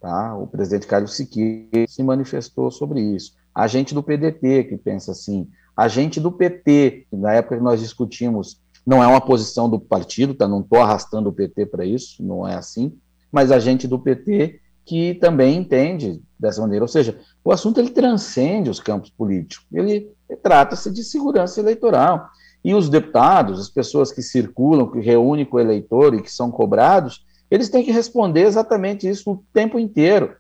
Tá? 0.01 0.36
O 0.36 0.47
presidente 0.47 0.86
Carlos 0.86 1.16
Siqueira 1.16 1.84
se 1.88 2.01
manifestou 2.01 2.70
sobre 2.70 3.01
isso. 3.01 3.34
A 3.53 3.66
gente 3.66 3.93
do 3.93 4.05
PDT, 4.05 4.64
que 4.64 4.76
pensa 4.76 5.11
assim. 5.11 5.49
A 5.76 5.88
gente 5.88 6.20
do 6.20 6.30
PT, 6.30 7.07
que 7.11 7.16
na 7.16 7.32
época 7.32 7.57
que 7.57 7.62
nós 7.62 7.80
discutimos, 7.80 8.61
não 8.86 9.03
é 9.03 9.07
uma 9.07 9.20
posição 9.20 9.68
do 9.68 9.80
partido, 9.80 10.32
tá? 10.32 10.47
não 10.47 10.61
estou 10.61 10.80
arrastando 10.80 11.28
o 11.28 11.32
PT 11.32 11.66
para 11.66 11.84
isso, 11.84 12.22
não 12.22 12.47
é 12.47 12.55
assim, 12.55 12.97
mas 13.32 13.51
a 13.51 13.59
gente 13.59 13.88
do 13.88 13.99
PT 13.99 14.61
que 14.84 15.14
também 15.14 15.57
entende 15.57 16.22
dessa 16.38 16.61
maneira. 16.61 16.84
Ou 16.84 16.88
seja, 16.88 17.18
o 17.45 17.51
assunto 17.51 17.80
ele 17.80 17.90
transcende 17.90 18.70
os 18.70 18.78
campos 18.78 19.11
políticos. 19.11 19.66
Ele, 19.72 20.09
ele 20.28 20.40
trata-se 20.40 20.88
de 20.93 21.03
segurança 21.03 21.61
eleitoral. 21.61 22.28
E 22.64 22.74
os 22.74 22.88
deputados, 22.88 23.58
as 23.58 23.68
pessoas 23.68 24.12
que 24.12 24.22
circulam, 24.22 24.90
que 24.90 25.00
reúnem 25.00 25.44
com 25.44 25.56
o 25.56 25.60
eleitor 25.60 26.14
e 26.14 26.22
que 26.22 26.30
são 26.30 26.50
cobrados, 26.50 27.24
eles 27.50 27.68
têm 27.68 27.84
que 27.84 27.90
responder 27.90 28.42
exatamente 28.42 29.08
isso 29.08 29.30
o 29.32 29.44
tempo 29.52 29.78
inteiro, 29.78 30.36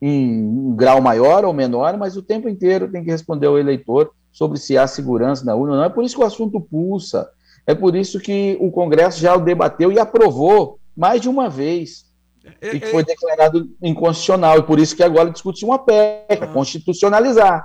em 0.00 0.42
um 0.42 0.74
grau 0.74 1.00
maior 1.00 1.44
ou 1.44 1.52
menor, 1.52 1.96
mas 1.96 2.16
o 2.16 2.22
tempo 2.22 2.48
inteiro 2.48 2.90
tem 2.90 3.04
que 3.04 3.10
responder 3.10 3.46
ao 3.46 3.58
eleitor 3.58 4.12
sobre 4.32 4.58
se 4.58 4.76
há 4.76 4.86
segurança 4.86 5.44
na 5.44 5.54
urna. 5.54 5.76
Não 5.76 5.84
é 5.84 5.88
por 5.88 6.02
isso 6.02 6.16
que 6.16 6.22
o 6.22 6.26
assunto 6.26 6.60
pulsa. 6.60 7.28
É 7.66 7.74
por 7.74 7.94
isso 7.94 8.18
que 8.18 8.56
o 8.60 8.72
Congresso 8.72 9.20
já 9.20 9.36
o 9.36 9.40
debateu 9.40 9.92
e 9.92 9.98
aprovou 10.00 10.80
mais 10.96 11.20
de 11.20 11.28
uma 11.28 11.48
vez. 11.48 12.10
É, 12.60 12.74
e 12.74 12.80
que 12.80 12.86
foi 12.86 13.04
declarado 13.04 13.70
inconstitucional. 13.80 14.58
E 14.58 14.62
por 14.62 14.80
isso 14.80 14.96
que 14.96 15.02
agora 15.02 15.30
discute 15.30 15.64
uma 15.64 15.78
PEC, 15.78 16.42
Ah. 16.42 16.46
constitucionalizar. 16.48 17.64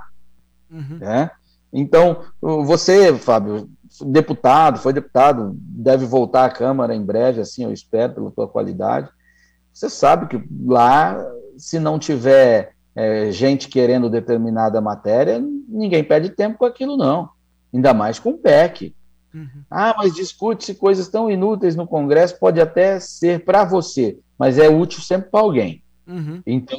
Uhum. 0.70 0.98
né? 1.00 1.30
Então, 1.72 2.22
você, 2.40 3.12
Fábio, 3.14 3.68
deputado, 4.04 4.78
foi 4.78 4.92
deputado, 4.92 5.52
deve 5.56 6.06
voltar 6.06 6.44
à 6.44 6.50
Câmara 6.50 6.94
em 6.94 7.04
breve, 7.04 7.40
assim, 7.40 7.64
eu 7.64 7.72
espero, 7.72 8.14
pela 8.14 8.30
tua 8.30 8.48
qualidade. 8.48 9.08
Você 9.72 9.88
sabe 9.88 10.26
que 10.26 10.42
lá, 10.66 11.16
se 11.56 11.78
não 11.78 11.98
tiver 11.98 12.72
é, 12.94 13.30
gente 13.30 13.68
querendo 13.68 14.10
determinada 14.10 14.80
matéria, 14.80 15.40
ninguém 15.68 16.02
perde 16.02 16.30
tempo 16.30 16.58
com 16.58 16.64
aquilo, 16.64 16.96
não. 16.96 17.30
Ainda 17.72 17.94
mais 17.94 18.18
com 18.18 18.30
o 18.30 18.38
PEC. 18.38 18.94
Uhum. 19.32 19.62
Ah, 19.70 19.94
mas 19.96 20.14
discute-se 20.14 20.74
coisas 20.74 21.08
tão 21.08 21.30
inúteis 21.30 21.76
no 21.76 21.86
Congresso, 21.86 22.38
pode 22.38 22.60
até 22.60 22.98
ser 22.98 23.44
para 23.44 23.64
você, 23.64 24.18
mas 24.38 24.58
é 24.58 24.68
útil 24.68 25.00
sempre 25.00 25.30
para 25.30 25.40
alguém. 25.40 25.82
Uhum. 26.06 26.42
Então, 26.46 26.78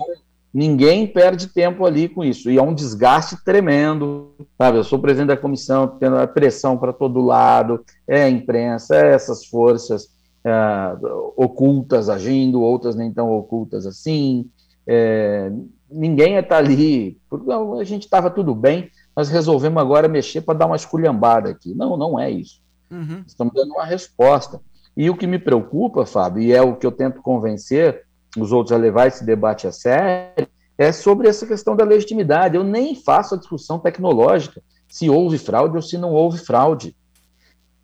ninguém 0.54 1.06
perde 1.06 1.48
tempo 1.48 1.86
ali 1.86 2.10
com 2.10 2.24
isso. 2.24 2.50
E 2.50 2.58
é 2.58 2.62
um 2.62 2.74
desgaste 2.74 3.44
tremendo, 3.44 4.34
sabe? 4.58 4.78
Eu 4.78 4.84
sou 4.84 5.00
presidente 5.00 5.28
da 5.28 5.38
comissão, 5.38 5.88
tendo 5.88 6.18
a 6.18 6.28
pressão 6.28 6.78
para 6.78 6.94
todo 6.94 7.22
lado, 7.22 7.84
é 8.08 8.24
a 8.24 8.30
imprensa, 8.30 8.96
é 8.96 9.14
essas 9.14 9.46
forças 9.46 10.10
ah, 10.44 10.98
ocultas 11.36 12.10
agindo, 12.10 12.62
outras 12.62 12.96
nem 12.96 13.12
tão 13.14 13.32
ocultas 13.32 13.86
assim. 13.86 14.50
É, 14.88 15.52
ninguém 15.90 16.36
está 16.36 16.58
ali, 16.58 17.20
porque 17.30 17.52
a 17.52 17.84
gente 17.84 18.04
estava 18.04 18.30
tudo 18.30 18.56
bem, 18.56 18.90
nós 19.16 19.30
resolvemos 19.30 19.82
agora 19.82 20.08
mexer 20.08 20.42
para 20.42 20.58
dar 20.58 20.66
uma 20.66 20.76
esculhambada 20.76 21.50
aqui. 21.50 21.74
Não, 21.76 21.96
não 21.96 22.20
é 22.20 22.32
isso. 22.32 22.62
Uhum. 22.90 23.24
Estamos 23.26 23.54
dando 23.54 23.74
uma 23.74 23.86
resposta. 23.86 24.60
E 24.98 25.10
o 25.10 25.16
que 25.16 25.28
me 25.28 25.38
preocupa, 25.38 26.06
Fábio, 26.06 26.42
e 26.42 26.52
é 26.52 26.62
o 26.62 26.76
que 26.76 26.86
eu 26.86 26.92
tento 26.92 27.22
convencer 27.22 28.04
os 28.38 28.52
outros 28.52 28.72
a 28.72 28.78
levar 28.78 29.08
esse 29.08 29.24
debate 29.26 29.68
a 29.68 29.72
sério, 29.72 30.48
é 30.78 30.92
sobre 30.92 31.28
essa 31.28 31.46
questão 31.46 31.76
da 31.76 31.84
legitimidade. 31.84 32.56
Eu 32.56 32.64
nem 32.64 32.96
faço 32.96 33.36
a 33.36 33.38
discussão 33.38 33.80
tecnológica, 33.80 34.62
se 34.88 35.10
houve 35.10 35.38
fraude 35.38 35.76
ou 35.76 35.82
se 35.82 35.98
não 35.98 36.14
houve 36.14 36.38
fraude. 36.40 36.96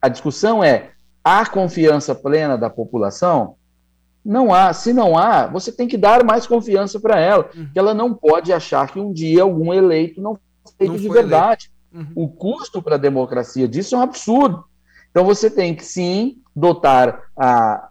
A 0.01 0.07
discussão 0.07 0.63
é: 0.63 0.91
há 1.23 1.45
confiança 1.45 2.15
plena 2.15 2.57
da 2.57 2.69
população? 2.69 3.55
Não 4.23 4.53
há. 4.53 4.73
Se 4.73 4.91
não 4.93 5.17
há, 5.17 5.45
você 5.47 5.71
tem 5.71 5.87
que 5.87 5.97
dar 5.97 6.23
mais 6.23 6.47
confiança 6.47 6.99
para 6.99 7.19
ela, 7.19 7.49
Uhum. 7.55 7.69
que 7.71 7.77
ela 7.77 7.93
não 7.93 8.13
pode 8.13 8.51
achar 8.51 8.89
que 8.91 8.99
um 8.99 9.11
dia 9.13 9.43
algum 9.43 9.73
eleito 9.73 10.21
não 10.21 10.33
foi 10.63 10.73
feito 10.77 10.91
Não 10.93 10.99
de 10.99 11.07
foi 11.07 11.17
verdade. 11.17 11.69
Uhum. 11.93 12.07
O 12.15 12.27
custo 12.27 12.81
para 12.81 12.95
a 12.95 12.99
democracia 12.99 13.67
disso 13.67 13.95
é 13.95 13.97
um 13.97 14.01
absurdo. 14.01 14.65
Então 15.11 15.23
você 15.23 15.49
tem 15.49 15.75
que 15.75 15.85
sim 15.85 16.37
dotar 16.55 17.21
a 17.37 17.89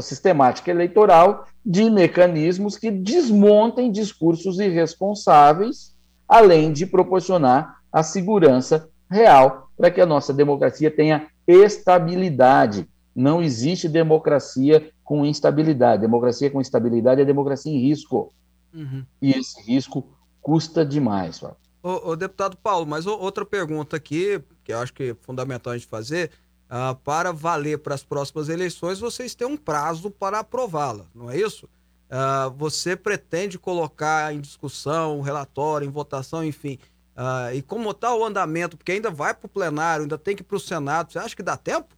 sistemática 0.00 0.70
eleitoral 0.70 1.46
de 1.64 1.88
mecanismos 1.90 2.76
que 2.76 2.90
desmontem 2.90 3.90
discursos 3.92 4.58
irresponsáveis, 4.58 5.94
além 6.28 6.72
de 6.72 6.86
proporcionar 6.86 7.82
a 7.92 8.02
segurança 8.02 8.88
real 9.10 9.68
para 9.76 9.90
que 9.90 10.00
a 10.00 10.06
nossa 10.06 10.32
democracia 10.32 10.90
tenha 10.90 11.28
estabilidade. 11.46 12.88
Não 13.14 13.42
existe 13.42 13.88
democracia 13.88 14.90
com 15.04 15.26
instabilidade. 15.26 16.00
Democracia 16.00 16.50
com 16.50 16.60
estabilidade 16.60 17.20
é 17.20 17.24
democracia 17.24 17.70
em 17.70 17.78
risco. 17.78 18.32
Uhum. 18.72 19.04
E 19.20 19.32
esse 19.32 19.60
risco 19.62 20.08
custa 20.40 20.86
demais. 20.86 21.42
Ô, 21.82 22.10
ô, 22.10 22.16
deputado 22.16 22.56
Paulo, 22.56 22.86
mas 22.86 23.06
outra 23.06 23.44
pergunta 23.44 23.96
aqui, 23.96 24.42
que 24.64 24.72
eu 24.72 24.78
acho 24.78 24.94
que 24.94 25.10
é 25.10 25.14
fundamental 25.14 25.72
a 25.72 25.76
gente 25.76 25.88
fazer, 25.88 26.30
ah, 26.74 26.96
para 27.04 27.34
valer 27.34 27.80
para 27.80 27.94
as 27.94 28.02
próximas 28.02 28.48
eleições, 28.48 28.98
vocês 28.98 29.34
têm 29.34 29.46
um 29.46 29.58
prazo 29.58 30.10
para 30.10 30.38
aprová-la, 30.38 31.04
não 31.14 31.30
é 31.30 31.38
isso? 31.38 31.68
Ah, 32.10 32.50
você 32.56 32.96
pretende 32.96 33.58
colocar 33.58 34.34
em 34.34 34.40
discussão, 34.40 35.20
relatório, 35.20 35.86
em 35.86 35.90
votação, 35.90 36.42
enfim, 36.42 36.78
ah, 37.14 37.52
e 37.52 37.60
como 37.60 37.90
está 37.90 38.14
o 38.14 38.24
andamento, 38.24 38.78
porque 38.78 38.92
ainda 38.92 39.10
vai 39.10 39.34
para 39.34 39.44
o 39.44 39.50
plenário, 39.50 40.04
ainda 40.04 40.16
tem 40.16 40.34
que 40.34 40.40
ir 40.40 40.46
para 40.46 40.56
o 40.56 40.60
Senado, 40.60 41.12
você 41.12 41.18
acha 41.18 41.36
que 41.36 41.42
dá 41.42 41.58
tempo? 41.58 41.94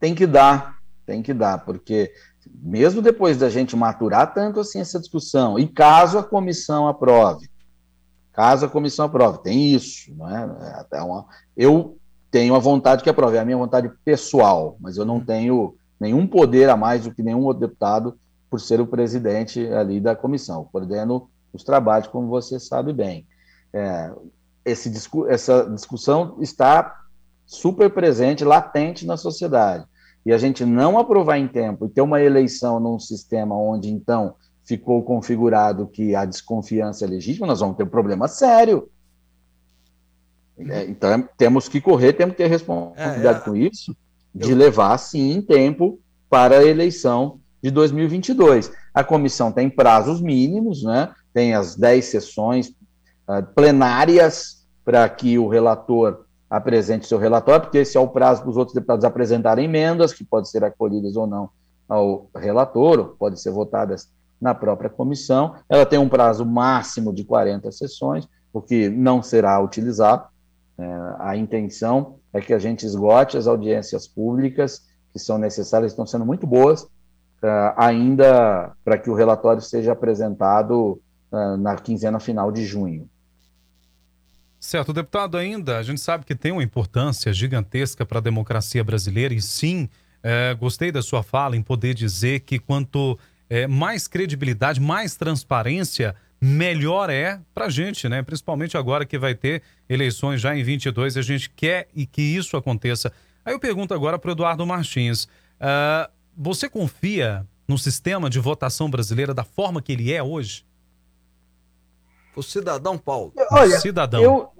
tem 0.00 0.12
que 0.14 0.26
dar, 0.26 0.78
tem 1.06 1.22
que 1.22 1.32
dar, 1.34 1.58
porque 1.64 2.12
mesmo 2.52 3.00
depois 3.00 3.36
da 3.36 3.48
gente 3.48 3.76
maturar 3.76 4.34
tanto 4.34 4.58
assim 4.58 4.80
essa 4.80 4.98
discussão, 4.98 5.56
e 5.56 5.68
caso 5.68 6.18
a 6.18 6.24
comissão 6.24 6.88
aprove, 6.88 7.48
caso 8.32 8.66
a 8.66 8.68
comissão 8.68 9.04
aprove, 9.04 9.42
tem 9.42 9.72
isso, 9.72 10.12
não 10.16 10.28
é? 10.28 10.86
É 10.92 11.02
uma, 11.02 11.26
eu 11.56 11.99
tenho 12.30 12.54
a 12.54 12.58
vontade 12.58 13.02
que 13.02 13.10
aprove, 13.10 13.36
é 13.36 13.40
a 13.40 13.44
minha 13.44 13.56
vontade 13.56 13.90
pessoal, 14.04 14.76
mas 14.80 14.96
eu 14.96 15.04
não 15.04 15.20
tenho 15.20 15.74
nenhum 15.98 16.26
poder 16.26 16.68
a 16.68 16.76
mais 16.76 17.04
do 17.04 17.12
que 17.12 17.22
nenhum 17.22 17.44
outro 17.44 17.60
deputado 17.60 18.18
por 18.48 18.60
ser 18.60 18.80
o 18.80 18.86
presidente 18.86 19.66
ali 19.68 20.00
da 20.00 20.14
comissão, 20.16 20.68
coordeno 20.72 21.28
os 21.52 21.64
trabalhos, 21.64 22.08
como 22.08 22.28
você 22.28 22.60
sabe 22.60 22.92
bem. 22.92 23.26
É, 23.72 24.12
esse 24.64 24.92
essa 25.28 25.68
discussão 25.70 26.36
está 26.40 27.00
super 27.46 27.90
presente, 27.90 28.44
latente 28.44 29.04
na 29.04 29.16
sociedade 29.16 29.84
e 30.24 30.32
a 30.32 30.38
gente 30.38 30.64
não 30.64 30.98
aprovar 30.98 31.38
em 31.38 31.48
tempo 31.48 31.86
e 31.86 31.88
ter 31.88 32.00
uma 32.00 32.20
eleição 32.20 32.78
num 32.78 32.98
sistema 32.98 33.56
onde 33.56 33.90
então 33.90 34.34
ficou 34.64 35.02
configurado 35.02 35.86
que 35.86 36.14
a 36.14 36.24
desconfiança 36.24 37.04
é 37.04 37.08
legítima, 37.08 37.46
nós 37.46 37.60
vamos 37.60 37.76
ter 37.76 37.84
um 37.84 37.88
problema 37.88 38.28
sério. 38.28 38.88
É, 40.68 40.84
então 40.84 41.10
é, 41.10 41.28
temos 41.36 41.68
que 41.68 41.80
correr, 41.80 42.12
temos 42.12 42.32
que 42.36 42.42
ter 42.42 42.48
responsabilidade 42.48 43.38
É, 43.38 43.40
é, 43.40 43.44
com 43.44 43.56
isso, 43.56 43.96
de 44.34 44.50
eu- 44.50 44.56
levar 44.56 44.96
sim 44.98 45.32
em 45.32 45.42
tempo 45.42 45.98
para 46.28 46.58
a 46.58 46.64
eleição 46.64 47.38
de 47.62 47.70
2022. 47.70 48.70
A 48.94 49.02
comissão 49.04 49.50
tem 49.52 49.68
prazos 49.70 50.20
mínimos, 50.20 50.82
né? 50.82 51.12
tem 51.32 51.54
as 51.54 51.76
10 51.76 52.04
sessões 52.06 52.72
ah, 53.28 53.42
plenárias 53.42 54.66
para 54.84 55.08
que 55.08 55.38
o 55.38 55.46
relator 55.48 56.24
apresente 56.48 57.06
seu 57.06 57.18
relatório, 57.18 57.62
porque 57.62 57.78
esse 57.78 57.96
é 57.96 58.00
o 58.00 58.08
prazo 58.08 58.42
para 58.42 58.50
os 58.50 58.56
outros 58.56 58.74
deputados 58.74 59.04
apresentarem 59.04 59.66
emendas, 59.66 60.12
que 60.12 60.24
podem 60.24 60.50
ser 60.50 60.64
acolhidas 60.64 61.14
ou 61.16 61.26
não 61.26 61.48
ao 61.88 62.28
relator, 62.34 62.98
ou 62.98 63.04
podem 63.06 63.36
ser 63.36 63.52
votadas 63.52 64.08
na 64.40 64.54
própria 64.54 64.90
comissão. 64.90 65.54
Ela 65.68 65.86
tem 65.86 65.98
um 65.98 66.08
prazo 66.08 66.44
máximo 66.44 67.12
de 67.12 67.22
40 67.24 67.70
sessões, 67.70 68.26
o 68.52 68.60
que 68.60 68.88
não 68.88 69.22
será 69.22 69.62
utilizado. 69.62 70.24
É, 70.80 71.16
a 71.18 71.36
intenção 71.36 72.18
é 72.32 72.40
que 72.40 72.54
a 72.54 72.58
gente 72.58 72.86
esgote 72.86 73.36
as 73.36 73.46
audiências 73.46 74.08
públicas 74.08 74.88
que 75.12 75.18
são 75.18 75.36
necessárias, 75.36 75.92
estão 75.92 76.06
sendo 76.06 76.24
muito 76.24 76.46
boas, 76.46 76.86
ah, 77.42 77.74
ainda 77.76 78.72
para 78.84 78.96
que 78.96 79.10
o 79.10 79.14
relatório 79.14 79.60
seja 79.60 79.92
apresentado 79.92 81.00
ah, 81.30 81.56
na 81.56 81.76
quinzena 81.76 82.18
final 82.18 82.50
de 82.50 82.64
junho. 82.64 83.08
Certo, 84.58 84.92
deputado, 84.92 85.36
ainda 85.36 85.78
a 85.78 85.82
gente 85.82 86.00
sabe 86.00 86.24
que 86.24 86.34
tem 86.34 86.52
uma 86.52 86.62
importância 86.62 87.32
gigantesca 87.32 88.06
para 88.06 88.18
a 88.18 88.22
democracia 88.22 88.84
brasileira 88.84 89.34
e 89.34 89.40
sim, 89.40 89.88
é, 90.22 90.54
gostei 90.54 90.92
da 90.92 91.02
sua 91.02 91.22
fala 91.22 91.56
em 91.56 91.62
poder 91.62 91.94
dizer 91.94 92.40
que 92.40 92.58
quanto 92.58 93.18
é, 93.48 93.66
mais 93.66 94.06
credibilidade, 94.06 94.78
mais 94.78 95.16
transparência, 95.16 96.14
melhor 96.40 97.10
é 97.10 97.40
para 97.52 97.66
a 97.66 97.70
gente, 97.70 98.08
né? 98.08 98.22
Principalmente 98.22 98.76
agora 98.76 99.04
que 99.04 99.18
vai 99.18 99.34
ter 99.34 99.62
eleições 99.88 100.40
já 100.40 100.56
em 100.56 100.62
22 100.62 101.16
e 101.16 101.18
a 101.18 101.22
gente 101.22 101.50
quer 101.50 101.88
e 101.94 102.06
que 102.06 102.22
isso 102.22 102.56
aconteça. 102.56 103.12
Aí 103.44 103.52
eu 103.52 103.60
pergunto 103.60 103.92
agora 103.92 104.18
para 104.18 104.28
o 104.28 104.32
Eduardo 104.32 104.66
Martins, 104.66 105.28
ah, 105.60 106.08
você 106.36 106.68
confia 106.68 107.46
no 107.68 107.76
sistema 107.76 108.30
de 108.30 108.38
votação 108.38 108.88
brasileira 108.90 109.34
da 109.34 109.44
forma 109.44 109.82
que 109.82 109.92
ele 109.92 110.12
é 110.12 110.22
hoje? 110.22 110.64
O 112.34 112.42
cidadão 112.42 112.96
Paulo. 112.96 113.32
Olha, 113.50 113.78
Cidadão. 113.80 114.22
Eu 114.22 114.52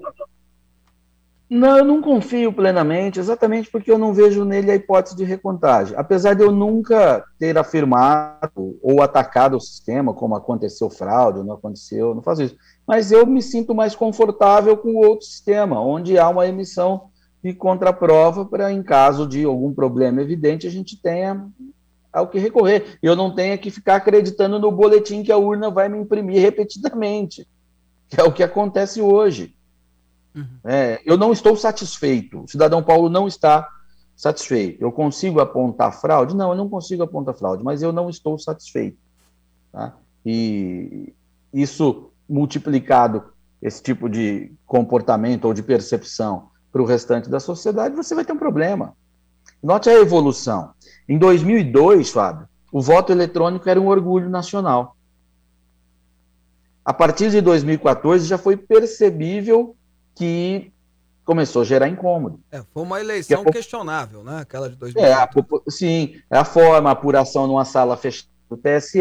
não, 1.51 1.77
eu 1.77 1.85
não 1.85 2.01
confio 2.01 2.53
plenamente, 2.53 3.19
exatamente 3.19 3.69
porque 3.69 3.91
eu 3.91 3.99
não 3.99 4.15
vejo 4.15 4.45
nele 4.45 4.71
a 4.71 4.77
hipótese 4.77 5.17
de 5.17 5.25
recontagem. 5.25 5.97
Apesar 5.99 6.35
de 6.35 6.45
eu 6.45 6.53
nunca 6.53 7.25
ter 7.41 7.59
afirmado 7.59 8.79
ou 8.81 9.03
atacado 9.03 9.57
o 9.57 9.61
sistema, 9.61 10.15
como 10.15 10.37
aconteceu 10.37 10.89
fraude, 10.89 11.43
não 11.43 11.55
aconteceu, 11.55 12.11
eu 12.11 12.15
não 12.15 12.23
faço 12.23 12.45
isso. 12.45 12.57
Mas 12.87 13.11
eu 13.11 13.27
me 13.27 13.43
sinto 13.43 13.75
mais 13.75 13.97
confortável 13.97 14.77
com 14.77 14.95
outro 14.95 15.27
sistema, 15.27 15.81
onde 15.83 16.17
há 16.17 16.29
uma 16.29 16.47
emissão 16.47 17.11
de 17.43 17.53
contraprova 17.53 18.45
para, 18.45 18.73
em 18.73 18.81
caso 18.81 19.27
de 19.27 19.43
algum 19.45 19.75
problema 19.75 20.23
evidente, 20.23 20.69
a 20.69 20.71
gente 20.71 21.03
tenha 21.03 21.49
ao 22.13 22.29
que 22.29 22.39
recorrer. 22.39 22.97
E 23.03 23.07
eu 23.07 23.17
não 23.17 23.35
tenha 23.35 23.59
que 23.59 23.73
ficar 23.73 23.97
acreditando 23.97 24.61
no 24.61 24.71
boletim 24.71 25.25
que 25.25 25.33
a 25.33 25.37
urna 25.37 25.69
vai 25.69 25.89
me 25.89 25.99
imprimir 25.99 26.41
repetidamente, 26.41 27.45
que 28.09 28.21
é 28.21 28.23
o 28.23 28.33
que 28.33 28.45
acontece 28.45 29.03
hoje. 29.03 29.53
Uhum. 30.35 30.47
É, 30.65 31.01
eu 31.05 31.17
não 31.17 31.33
estou 31.33 31.57
satisfeito. 31.57 32.43
O 32.43 32.49
cidadão 32.49 32.83
Paulo 32.83 33.09
não 33.09 33.27
está 33.27 33.69
satisfeito. 34.17 34.83
Eu 34.83 34.93
consigo 34.93 35.41
apontar 35.41 35.99
fraude? 35.99 36.37
Não, 36.37 36.51
eu 36.51 36.57
não 36.57 36.69
consigo 36.69 37.03
apontar 37.03 37.35
fraude, 37.35 37.65
mas 37.65 37.83
eu 37.83 37.93
não 37.93 38.09
estou 38.11 38.39
satisfeito. 38.39 38.99
Tá? 39.73 39.95
E 40.25 41.13
isso 41.53 42.11
multiplicado, 42.29 43.25
esse 43.61 43.83
tipo 43.83 44.09
de 44.09 44.53
comportamento 44.67 45.47
ou 45.47 45.55
de 45.55 45.63
percepção 45.63 46.51
para 46.71 46.81
o 46.81 46.85
restante 46.85 47.29
da 47.29 47.41
sociedade, 47.41 47.97
você 47.97 48.15
vai 48.15 48.25
ter 48.25 48.33
um 48.33 48.39
problema. 48.39 48.95
Note 49.63 49.91
a 49.91 49.95
evolução. 49.95 50.71
Em 51.09 51.19
2002, 51.19 52.11
Fábio, 52.11 52.49
o 52.73 52.81
voto 52.81 53.11
eletrônico 53.11 53.69
era 53.69 53.81
um 53.81 53.89
orgulho 53.89 54.31
nacional. 54.31 54.97
A 56.85 56.95
partir 56.95 57.31
de 57.31 57.41
2014 57.41 58.27
já 58.27 58.39
foi 58.39 58.57
percebível 58.57 59.77
que 60.21 60.71
começou 61.25 61.63
a 61.63 61.65
gerar 61.65 61.89
incômodo. 61.89 62.41
É, 62.53 62.63
foi 62.75 62.83
uma 62.83 63.01
eleição 63.01 63.43
questionável, 63.45 64.23
né? 64.23 64.41
Aquela 64.43 64.69
de 64.69 64.77
2014. 64.77 65.65
É, 65.67 65.71
sim, 65.71 66.21
é 66.31 66.37
a 66.37 66.45
forma, 66.45 66.91
a 66.91 66.93
apuração 66.93 67.47
numa 67.47 67.65
sala 67.65 67.97
fechada 67.97 68.29
do 68.51 68.57
TSE, 68.59 69.01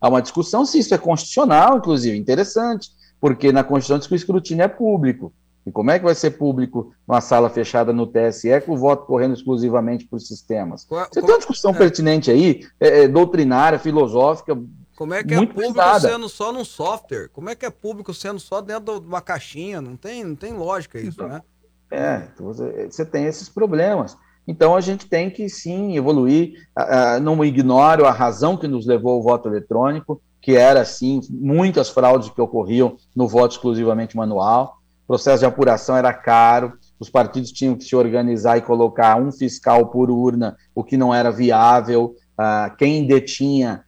há 0.00 0.08
uma 0.08 0.20
discussão 0.20 0.66
se 0.66 0.80
isso 0.80 0.92
é 0.92 0.98
constitucional, 0.98 1.76
inclusive, 1.76 2.18
interessante, 2.18 2.90
porque 3.20 3.52
na 3.52 3.62
Constituição 3.62 3.98
diz 3.98 4.08
que 4.08 4.14
o 4.14 4.16
escrutínio 4.16 4.64
é 4.64 4.68
público. 4.68 5.32
E 5.64 5.70
como 5.70 5.92
é 5.92 6.00
que 6.00 6.04
vai 6.04 6.16
ser 6.16 6.32
público 6.32 6.92
numa 7.06 7.20
sala 7.20 7.48
fechada 7.48 7.92
no 7.92 8.08
TSE 8.08 8.60
com 8.62 8.72
o 8.72 8.76
voto 8.76 9.06
correndo 9.06 9.34
exclusivamente 9.34 10.04
por 10.04 10.20
sistemas? 10.20 10.84
Qual, 10.84 11.04
Você 11.04 11.20
qual, 11.20 11.26
tem 11.26 11.34
uma 11.34 11.38
discussão 11.38 11.70
é, 11.70 11.74
pertinente 11.74 12.28
aí, 12.28 12.66
é, 12.80 13.04
é, 13.04 13.08
doutrinária, 13.08 13.78
filosófica. 13.78 14.56
Como 14.96 15.14
é 15.14 15.22
que 15.22 15.34
é 15.34 15.38
público 15.38 15.74
pesada. 15.74 16.08
sendo 16.08 16.28
só 16.28 16.52
num 16.52 16.64
software? 16.64 17.28
Como 17.32 17.50
é 17.50 17.54
que 17.54 17.66
é 17.66 17.70
público 17.70 18.14
sendo 18.14 18.40
só 18.40 18.60
dentro 18.60 19.00
de 19.00 19.06
uma 19.06 19.20
caixinha? 19.20 19.80
Não 19.80 19.96
tem, 19.96 20.24
não 20.24 20.34
tem 20.34 20.52
lógica 20.52 20.98
isso, 20.98 21.22
então, 21.22 21.28
né? 21.28 21.42
É, 21.90 22.28
então 22.32 22.46
você, 22.46 22.88
você 22.90 23.04
tem 23.04 23.26
esses 23.26 23.48
problemas. 23.48 24.16
Então 24.48 24.74
a 24.74 24.80
gente 24.80 25.06
tem 25.06 25.30
que 25.30 25.48
sim 25.48 25.96
evoluir. 25.96 26.54
Uh, 26.78 27.20
não 27.20 27.44
ignoro 27.44 28.06
a 28.06 28.10
razão 28.10 28.56
que 28.56 28.66
nos 28.66 28.86
levou 28.86 29.12
ao 29.12 29.22
voto 29.22 29.48
eletrônico, 29.48 30.20
que 30.40 30.56
era 30.56 30.84
sim 30.84 31.20
muitas 31.30 31.88
fraudes 31.88 32.30
que 32.30 32.40
ocorriam 32.40 32.96
no 33.14 33.28
voto 33.28 33.52
exclusivamente 33.52 34.16
manual 34.16 34.76
o 35.06 35.14
processo 35.14 35.38
de 35.38 35.46
apuração 35.46 35.96
era 35.96 36.12
caro, 36.12 36.72
os 36.98 37.08
partidos 37.08 37.52
tinham 37.52 37.76
que 37.76 37.84
se 37.84 37.94
organizar 37.94 38.58
e 38.58 38.62
colocar 38.62 39.16
um 39.16 39.30
fiscal 39.30 39.86
por 39.86 40.10
urna, 40.10 40.56
o 40.74 40.82
que 40.82 40.96
não 40.96 41.14
era 41.14 41.30
viável. 41.30 42.16
Uh, 42.36 42.76
quem 42.76 43.06
detinha 43.06 43.84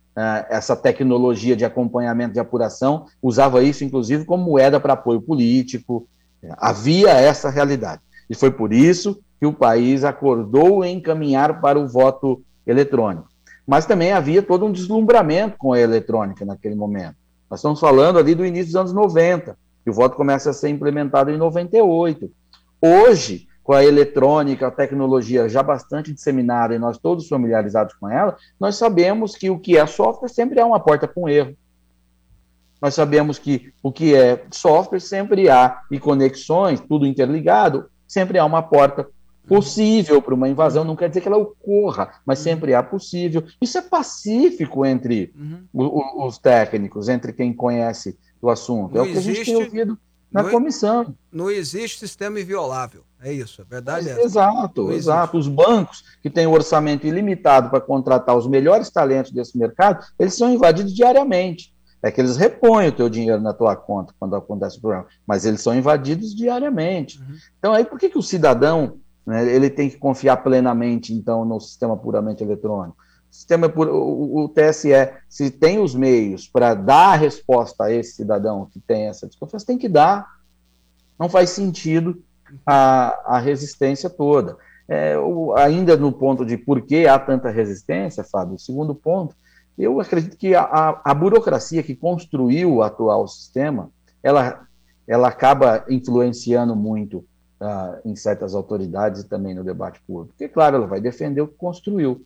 essa 0.48 0.74
tecnologia 0.74 1.54
de 1.54 1.64
acompanhamento 1.64 2.34
de 2.34 2.40
apuração 2.40 3.06
usava 3.22 3.62
isso, 3.62 3.84
inclusive, 3.84 4.24
como 4.24 4.44
moeda 4.44 4.80
para 4.80 4.94
apoio 4.94 5.20
político. 5.20 6.08
Havia 6.56 7.10
essa 7.10 7.50
realidade. 7.50 8.02
E 8.28 8.34
foi 8.34 8.50
por 8.50 8.72
isso 8.72 9.20
que 9.38 9.46
o 9.46 9.52
país 9.52 10.04
acordou 10.04 10.84
em 10.84 11.00
caminhar 11.00 11.60
para 11.60 11.78
o 11.78 11.86
voto 11.86 12.42
eletrônico. 12.66 13.28
Mas 13.66 13.86
também 13.86 14.12
havia 14.12 14.42
todo 14.42 14.64
um 14.64 14.72
deslumbramento 14.72 15.56
com 15.58 15.72
a 15.72 15.80
eletrônica 15.80 16.44
naquele 16.44 16.74
momento. 16.74 17.16
Nós 17.50 17.60
estamos 17.60 17.80
falando 17.80 18.18
ali 18.18 18.34
do 18.34 18.44
início 18.44 18.66
dos 18.66 18.76
anos 18.76 18.92
90 18.92 19.56
que 19.84 19.90
o 19.90 19.94
voto 19.94 20.16
começa 20.16 20.50
a 20.50 20.52
ser 20.52 20.68
implementado 20.68 21.30
em 21.30 21.38
98. 21.38 22.30
Hoje, 22.80 23.47
com 23.68 23.74
a 23.74 23.84
eletrônica, 23.84 24.66
a 24.66 24.70
tecnologia 24.70 25.46
já 25.46 25.62
bastante 25.62 26.10
disseminada 26.10 26.74
e 26.74 26.78
nós 26.78 26.96
todos 26.96 27.28
familiarizados 27.28 27.92
com 27.96 28.08
ela, 28.08 28.34
nós 28.58 28.76
sabemos 28.76 29.36
que 29.36 29.50
o 29.50 29.58
que 29.58 29.76
é 29.76 29.86
software 29.86 30.30
sempre 30.30 30.58
é 30.58 30.64
uma 30.64 30.80
porta 30.80 31.06
com 31.06 31.28
erro. 31.28 31.54
Nós 32.80 32.94
sabemos 32.94 33.38
que 33.38 33.70
o 33.82 33.92
que 33.92 34.14
é 34.14 34.42
software 34.50 35.00
sempre 35.00 35.50
há, 35.50 35.82
e 35.90 36.00
conexões, 36.00 36.80
tudo 36.80 37.06
interligado, 37.06 37.90
sempre 38.06 38.38
há 38.38 38.44
uma 38.46 38.62
porta 38.62 39.06
possível 39.46 40.22
para 40.22 40.34
uma 40.34 40.48
invasão, 40.48 40.82
não 40.82 40.96
quer 40.96 41.10
dizer 41.10 41.20
que 41.20 41.28
ela 41.28 41.36
ocorra, 41.36 42.10
mas 42.24 42.38
sempre 42.38 42.72
há 42.72 42.82
possível. 42.82 43.44
Isso 43.60 43.76
é 43.76 43.82
pacífico 43.82 44.86
entre 44.86 45.30
uhum. 45.36 46.24
os 46.24 46.38
técnicos, 46.38 47.10
entre 47.10 47.34
quem 47.34 47.52
conhece 47.52 48.18
do 48.40 48.48
assunto. 48.48 48.94
Não 48.94 49.04
é 49.04 49.04
o 49.04 49.12
que 49.12 49.18
existe, 49.18 49.30
a 49.30 49.44
gente 49.44 49.44
tem 49.44 49.62
ouvido 49.62 49.98
na 50.32 50.42
não, 50.42 50.50
comissão. 50.50 51.14
Não 51.30 51.50
existe 51.50 51.98
sistema 51.98 52.40
inviolável. 52.40 53.04
É 53.22 53.32
isso, 53.32 53.62
é 53.62 53.64
verdade. 53.64 54.08
É 54.08 54.22
exato, 54.22 54.92
exato. 54.92 55.38
Os 55.38 55.48
bancos 55.48 56.04
que 56.22 56.30
têm 56.30 56.46
um 56.46 56.52
orçamento 56.52 57.06
ilimitado 57.06 57.70
para 57.70 57.80
contratar 57.80 58.36
os 58.36 58.46
melhores 58.46 58.90
talentos 58.90 59.32
desse 59.32 59.58
mercado, 59.58 60.04
eles 60.18 60.34
são 60.34 60.52
invadidos 60.52 60.94
diariamente. 60.94 61.74
É 62.00 62.12
que 62.12 62.20
eles 62.20 62.36
repõem 62.36 62.88
o 62.88 62.92
teu 62.92 63.08
dinheiro 63.08 63.40
na 63.40 63.52
tua 63.52 63.74
conta 63.74 64.14
quando 64.20 64.36
acontece 64.36 64.78
o 64.78 64.80
problema, 64.80 65.06
mas 65.26 65.44
eeles 65.44 65.60
são 65.60 65.74
invadidos 65.74 66.34
diariamente. 66.34 67.18
Uhum. 67.18 67.36
Então 67.58 67.72
aí 67.72 67.84
por 67.84 67.98
que, 67.98 68.08
que 68.08 68.18
o 68.18 68.22
cidadão 68.22 68.98
né, 69.26 69.52
ele 69.52 69.68
tem 69.68 69.90
que 69.90 69.96
confiar 69.96 70.36
plenamente 70.36 71.12
então 71.12 71.44
no 71.44 71.60
sistema 71.60 71.96
puramente 71.96 72.42
eletrônico? 72.42 72.96
sistema 73.30 73.68
por, 73.68 73.88
o, 73.88 74.44
o, 74.44 74.48
TSE, 74.48 74.90
se 75.28 75.50
tem 75.50 75.78
os 75.78 75.94
meios 75.94 76.48
para 76.48 76.74
dar 76.74 77.12
a 77.12 77.16
resposta 77.16 77.84
a 77.84 77.92
esse 77.92 78.12
cidadão 78.12 78.66
que 78.72 78.80
tem 78.80 79.06
essa 79.06 79.26
desconfiança, 79.26 79.66
tem 79.66 79.78
que 79.78 79.88
dar. 79.88 80.38
Não 81.18 81.28
faz 81.28 81.50
sentido 81.50 82.22
a, 82.66 83.36
a 83.36 83.38
resistência 83.38 84.08
toda. 84.08 84.56
É, 84.88 85.18
o, 85.18 85.54
ainda 85.54 85.96
no 85.96 86.10
ponto 86.10 86.46
de 86.46 86.56
por 86.56 86.80
que 86.82 87.06
há 87.06 87.18
tanta 87.18 87.50
resistência, 87.50 88.24
Fábio, 88.24 88.54
o 88.54 88.58
segundo 88.58 88.94
ponto, 88.94 89.34
eu 89.78 90.00
acredito 90.00 90.36
que 90.36 90.54
a, 90.54 90.62
a, 90.62 91.00
a 91.04 91.14
burocracia 91.14 91.82
que 91.82 91.94
construiu 91.94 92.74
o 92.74 92.82
atual 92.82 93.28
sistema, 93.28 93.90
ela, 94.22 94.66
ela 95.06 95.28
acaba 95.28 95.84
influenciando 95.88 96.74
muito 96.74 97.18
uh, 97.60 98.00
em 98.04 98.16
certas 98.16 98.54
autoridades 98.54 99.22
e 99.22 99.28
também 99.28 99.54
no 99.54 99.62
debate 99.62 100.00
público. 100.06 100.30
Porque, 100.30 100.48
claro, 100.48 100.76
ela 100.76 100.86
vai 100.86 101.00
defender 101.00 101.40
o 101.42 101.48
que 101.48 101.54
construiu, 101.54 102.24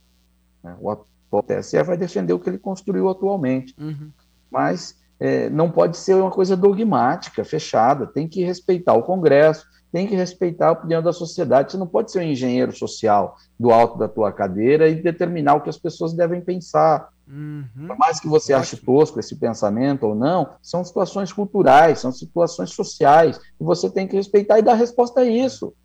né? 0.63 0.75
O 0.79 0.89
atual 0.89 1.43
TSE 1.43 1.81
vai 1.83 1.97
defender 1.97 2.33
o 2.33 2.39
que 2.39 2.49
ele 2.49 2.57
construiu 2.57 3.09
atualmente. 3.09 3.75
Uhum. 3.79 4.09
Mas 4.49 4.97
é, 5.19 5.49
não 5.49 5.69
pode 5.69 5.97
ser 5.97 6.15
uma 6.15 6.31
coisa 6.31 6.55
dogmática, 6.55 7.43
fechada. 7.43 8.07
Tem 8.07 8.27
que 8.27 8.43
respeitar 8.43 8.93
o 8.93 9.03
Congresso, 9.03 9.67
tem 9.93 10.07
que 10.07 10.15
respeitar 10.15 10.69
a 10.69 10.71
opinião 10.71 11.03
da 11.03 11.13
sociedade. 11.13 11.71
Você 11.71 11.77
não 11.77 11.85
pode 11.85 12.11
ser 12.11 12.17
um 12.17 12.23
engenheiro 12.23 12.75
social 12.75 13.37
do 13.59 13.71
alto 13.71 13.95
da 13.95 14.07
tua 14.07 14.31
cadeira 14.31 14.89
e 14.89 14.95
determinar 14.95 15.53
o 15.53 15.61
que 15.61 15.69
as 15.69 15.77
pessoas 15.77 16.13
devem 16.13 16.41
pensar. 16.41 17.13
Uhum. 17.27 17.87
Por 17.87 17.97
mais 17.99 18.19
que 18.19 18.27
você 18.27 18.53
ache 18.53 18.75
tosco 18.75 19.19
esse 19.19 19.35
pensamento 19.35 20.07
ou 20.07 20.15
não, 20.15 20.55
são 20.63 20.83
situações 20.83 21.31
culturais, 21.31 21.99
são 21.99 22.11
situações 22.11 22.71
sociais, 22.71 23.39
e 23.61 23.63
você 23.63 23.87
tem 23.87 24.07
que 24.07 24.15
respeitar 24.15 24.57
e 24.57 24.63
dar 24.63 24.73
resposta 24.73 25.21
a 25.21 25.25
isso. 25.25 25.75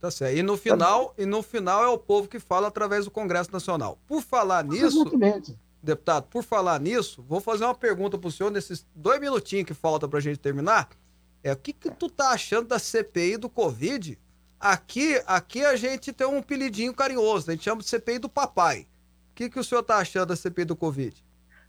Tá 0.00 0.10
certo. 0.10 0.36
E 0.36 0.42
no 0.42 0.56
final, 0.56 1.14
e 1.16 1.24
no 1.24 1.40
final 1.40 1.84
é 1.84 1.88
o 1.88 1.96
povo 1.96 2.26
que 2.26 2.40
fala 2.40 2.66
através 2.66 3.04
do 3.04 3.12
Congresso 3.12 3.52
Nacional. 3.52 3.96
Por 4.08 4.22
falar 4.22 4.64
nisso, 4.64 5.02
Exatamente. 5.02 5.56
deputado, 5.80 6.26
por 6.28 6.42
falar 6.42 6.80
nisso, 6.80 7.24
vou 7.28 7.40
fazer 7.40 7.64
uma 7.64 7.76
pergunta 7.76 8.18
pro 8.18 8.28
senhor 8.28 8.50
nesses 8.50 8.84
dois 8.92 9.20
minutinhos 9.20 9.66
que 9.66 9.72
falta 9.72 10.08
pra 10.08 10.18
gente 10.18 10.40
terminar. 10.40 10.88
É 11.42 11.52
o 11.52 11.56
que 11.56 11.72
que 11.72 11.90
tu 11.90 12.08
tá 12.08 12.30
achando 12.30 12.68
da 12.68 12.78
CPI 12.78 13.36
do 13.36 13.48
Covid? 13.48 14.18
Aqui, 14.60 15.20
aqui 15.26 15.64
a 15.64 15.74
gente 15.74 16.12
tem 16.12 16.26
um 16.26 16.38
apelidinho 16.38 16.94
carinhoso, 16.94 17.50
a 17.50 17.54
gente 17.54 17.64
chama 17.64 17.82
de 17.82 17.88
CPI 17.88 18.20
do 18.20 18.28
papai. 18.28 18.86
O 19.32 19.34
que 19.34 19.50
que 19.50 19.58
o 19.58 19.64
senhor 19.64 19.82
tá 19.82 19.96
achando 19.96 20.26
da 20.26 20.36
CPI 20.36 20.66
do 20.66 20.76
Covid? 20.76 21.24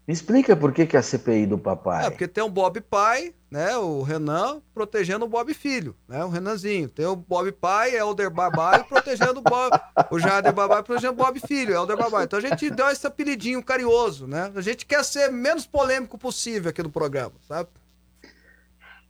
Me 0.06 0.14
explica 0.14 0.56
por 0.56 0.74
que, 0.74 0.86
que 0.86 0.98
é 0.98 1.00
a 1.00 1.04
CPI 1.04 1.46
do 1.46 1.58
papai. 1.58 2.06
É, 2.06 2.10
porque 2.10 2.28
tem 2.28 2.44
o 2.44 2.50
Bob 2.50 2.82
pai, 2.82 3.34
né? 3.50 3.78
O 3.78 4.02
Renan 4.02 4.62
protegendo 4.74 5.24
o 5.24 5.30
Bob 5.30 5.54
filho, 5.54 5.96
né? 6.08 6.24
O 6.26 6.30
Renanzinho. 6.30 6.90
Tem 6.90 7.06
o 7.06 7.16
Bob 7.16 7.50
pai, 7.54 7.96
Elder 7.96 8.30
Babai 8.30 8.84
protegendo 8.84 9.40
o 9.40 9.42
Bob. 9.42 9.80
O 10.12 10.20
Jader 10.20 10.52
Babai 10.52 10.84
protegendo 10.84 11.14
o 11.14 11.16
Bob 11.16 11.40
filho, 11.40 11.74
Elder 11.74 11.96
Babai. 11.96 12.26
Então 12.26 12.38
a 12.38 12.42
gente 12.42 12.70
deu 12.70 12.90
esse 12.90 13.08
apelidinho 13.08 13.64
carinhoso, 13.64 14.28
né? 14.28 14.52
A 14.54 14.62
gente 14.62 14.86
quer 14.86 15.06
ser 15.06 15.32
menos 15.32 15.66
polêmico 15.66 16.18
possível 16.18 16.70
aqui 16.70 16.84
no 16.84 16.92
programa, 16.92 17.34
sabe? 17.48 17.70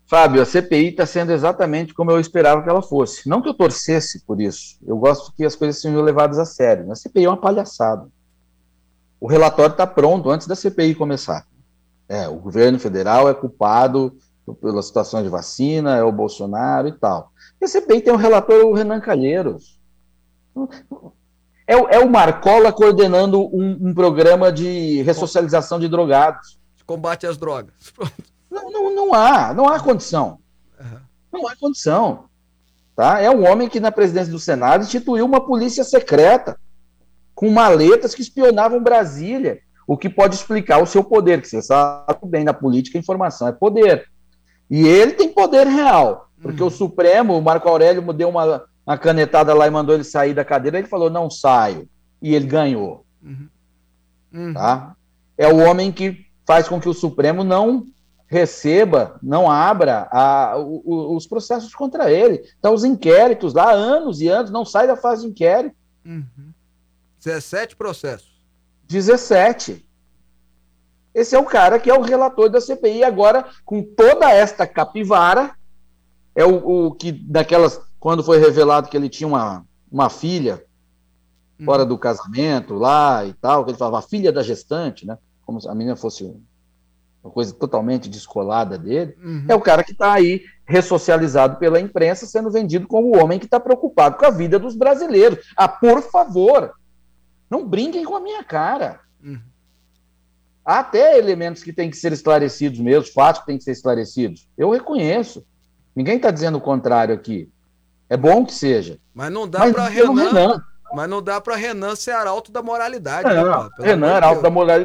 Fábio, 0.05 0.41
a 0.41 0.45
CPI 0.45 0.89
está 0.89 1.05
sendo 1.05 1.31
exatamente 1.31 1.93
como 1.93 2.11
eu 2.11 2.19
esperava 2.19 2.61
que 2.61 2.69
ela 2.69 2.81
fosse. 2.81 3.27
Não 3.27 3.41
que 3.41 3.49
eu 3.49 3.53
torcesse 3.53 4.23
por 4.25 4.39
isso. 4.39 4.77
Eu 4.85 4.97
gosto 4.97 5.33
que 5.33 5.45
as 5.45 5.55
coisas 5.55 5.81
sejam 5.81 6.01
levadas 6.01 6.37
a 6.37 6.45
sério. 6.45 6.91
A 6.91 6.95
CPI 6.95 7.25
é 7.25 7.29
uma 7.29 7.39
palhaçada 7.39 8.07
o 9.23 9.27
relatório 9.27 9.71
está 9.71 9.87
pronto 9.87 10.29
antes 10.29 10.45
da 10.47 10.53
CPI 10.53 10.95
começar. 10.95 11.47
É, 12.09 12.27
o 12.27 12.35
governo 12.35 12.77
federal 12.77 13.29
é 13.29 13.33
culpado 13.33 14.17
pela 14.59 14.81
situação 14.81 15.23
de 15.23 15.29
vacina, 15.29 15.95
é 15.95 16.03
o 16.03 16.11
Bolsonaro 16.11 16.89
e 16.89 16.91
tal. 16.91 17.31
E 17.61 17.63
a 17.63 17.67
CPI 17.69 18.01
tem 18.01 18.13
um 18.13 18.17
relator, 18.17 18.65
o 18.65 18.73
Renan 18.73 18.99
Calheiros. 18.99 19.79
É, 21.65 21.95
é 21.95 21.99
o 21.99 22.09
Marcola 22.09 22.73
coordenando 22.73 23.39
um, 23.55 23.87
um, 23.87 23.93
programa 23.93 24.51
de 24.51 25.01
ressocialização 25.03 25.79
de 25.79 25.87
drogados. 25.87 26.59
De 26.75 26.83
combate 26.83 27.25
às 27.25 27.37
drogas. 27.37 27.93
Não, 28.53 28.71
não, 28.71 28.95
não 28.95 29.13
há, 29.13 29.53
não 29.53 29.67
há 29.67 29.79
condição. 29.79 30.39
Uhum. 30.79 30.99
Não 31.33 31.47
há 31.47 31.55
condição. 31.55 32.25
Tá? 32.95 33.19
É 33.19 33.29
um 33.29 33.49
homem 33.49 33.67
que, 33.67 33.79
na 33.79 33.91
presidência 33.91 34.31
do 34.31 34.39
Senado, 34.39 34.83
instituiu 34.83 35.25
uma 35.25 35.41
polícia 35.41 35.83
secreta 35.83 36.57
com 37.33 37.49
maletas 37.49 38.13
que 38.13 38.21
espionavam 38.21 38.83
Brasília, 38.83 39.59
o 39.87 39.97
que 39.97 40.07
pode 40.07 40.35
explicar 40.35 40.81
o 40.81 40.85
seu 40.85 41.03
poder, 41.03 41.41
que 41.41 41.47
você 41.47 41.61
sabe 41.61 42.19
bem, 42.25 42.43
na 42.43 42.53
política, 42.53 42.97
informação 42.97 43.47
é 43.47 43.51
poder. 43.51 44.07
E 44.69 44.87
ele 44.87 45.13
tem 45.13 45.27
poder 45.29 45.65
real, 45.65 46.29
porque 46.41 46.61
uhum. 46.61 46.67
o 46.67 46.71
Supremo, 46.71 47.37
o 47.37 47.41
Marco 47.41 47.67
Aurélio 47.67 48.13
deu 48.13 48.29
uma, 48.29 48.63
uma, 48.85 48.97
canetada 48.97 49.53
lá 49.53 49.67
e 49.67 49.71
mandou 49.71 49.95
ele 49.95 50.03
sair 50.03 50.33
da 50.33 50.45
cadeira, 50.45 50.77
ele 50.77 50.87
falou, 50.87 51.09
não 51.09 51.29
saio, 51.29 51.89
e 52.21 52.35
ele 52.35 52.45
ganhou. 52.45 53.03
Uhum. 53.21 53.47
Uhum. 54.31 54.53
Tá? 54.53 54.95
É 55.37 55.51
o 55.51 55.57
homem 55.57 55.91
que 55.91 56.27
faz 56.45 56.67
com 56.67 56.79
que 56.79 56.87
o 56.87 56.93
Supremo 56.93 57.43
não 57.43 57.85
receba, 58.27 59.19
não 59.21 59.49
abra 59.49 60.07
a, 60.11 60.57
o, 60.57 61.15
os 61.15 61.27
processos 61.27 61.73
contra 61.75 62.11
ele. 62.11 62.43
Então, 62.57 62.73
os 62.73 62.83
inquéritos 62.83 63.53
lá, 63.53 63.71
anos 63.71 64.21
e 64.21 64.27
anos, 64.27 64.51
não 64.51 64.65
sai 64.65 64.87
da 64.87 64.95
fase 64.95 65.23
de 65.23 65.29
inquérito. 65.29 65.75
Uhum. 66.05 66.53
17 67.23 67.75
processos. 67.75 68.41
17. 68.87 69.85
Esse 71.13 71.35
é 71.35 71.39
o 71.39 71.45
cara 71.45 71.79
que 71.79 71.89
é 71.89 71.93
o 71.93 72.01
relator 72.01 72.49
da 72.49 72.59
CPI 72.59 73.03
agora, 73.03 73.45
com 73.63 73.83
toda 73.83 74.29
esta 74.31 74.65
capivara, 74.65 75.55
é 76.35 76.43
o, 76.43 76.87
o 76.87 76.91
que 76.91 77.11
daquelas, 77.11 77.79
quando 77.99 78.23
foi 78.23 78.39
revelado 78.39 78.89
que 78.89 78.97
ele 78.97 79.09
tinha 79.09 79.27
uma, 79.27 79.63
uma 79.91 80.09
filha 80.09 80.65
uhum. 81.59 81.65
fora 81.65 81.85
do 81.85 81.97
casamento 81.97 82.73
lá 82.73 83.23
e 83.25 83.33
tal, 83.33 83.63
que 83.63 83.71
ele 83.71 83.77
falava 83.77 83.99
a 83.99 84.07
filha 84.07 84.31
da 84.31 84.41
gestante, 84.41 85.05
né? 85.05 85.17
Como 85.45 85.61
se 85.61 85.69
a 85.69 85.75
menina 85.75 85.95
fosse 85.95 86.35
uma 87.23 87.31
coisa 87.31 87.53
totalmente 87.53 88.09
descolada 88.09 88.77
dele, 88.77 89.15
uhum. 89.23 89.45
é 89.47 89.55
o 89.55 89.61
cara 89.61 89.83
que 89.83 89.93
está 89.93 90.13
aí 90.13 90.43
ressocializado 90.65 91.57
pela 91.57 91.79
imprensa, 91.79 92.25
sendo 92.25 92.51
vendido 92.51 92.85
como 92.87 93.07
o 93.07 93.23
homem 93.23 93.39
que 93.39 93.45
está 93.45 93.59
preocupado 93.59 94.17
com 94.17 94.25
a 94.25 94.29
vida 94.29 94.59
dos 94.59 94.75
brasileiros. 94.75 95.39
Ah, 95.55 95.67
por 95.67 96.01
favor, 96.01 96.73
não 97.49 97.65
brinquem 97.65 98.03
com 98.03 98.15
a 98.15 98.19
minha 98.19 98.43
cara. 98.43 98.99
Uhum. 99.23 99.39
Há 100.65 100.79
até 100.79 101.17
elementos 101.17 101.63
que 101.63 101.73
têm 101.73 101.89
que 101.89 101.97
ser 101.97 102.11
esclarecidos 102.11 102.79
mesmo, 102.79 103.11
fatos 103.13 103.41
que 103.41 103.47
têm 103.47 103.57
que 103.57 103.63
ser 103.63 103.71
esclarecidos. 103.71 104.49
Eu 104.57 104.69
reconheço. 104.71 105.45
Ninguém 105.95 106.17
está 106.17 106.31
dizendo 106.31 106.57
o 106.57 106.61
contrário 106.61 107.15
aqui. 107.15 107.49
É 108.09 108.17
bom 108.17 108.45
que 108.45 108.53
seja. 108.53 108.99
Mas 109.13 109.31
não 109.31 109.47
dá 109.47 109.71
para 109.71 109.87
Renan, 109.87 110.13
Renan 110.13 110.63
mas 110.93 111.09
não 111.09 111.21
dá 111.21 111.41
para 111.41 111.55
Renan 111.55 111.95
ser 111.95 112.11
arauto 112.11 112.51
da 112.51 112.61
moralidade. 112.61 113.33
Não, 113.33 113.63
né, 113.63 113.69
Renan 113.79 114.07
era 114.07 114.27
arauto 114.27 114.41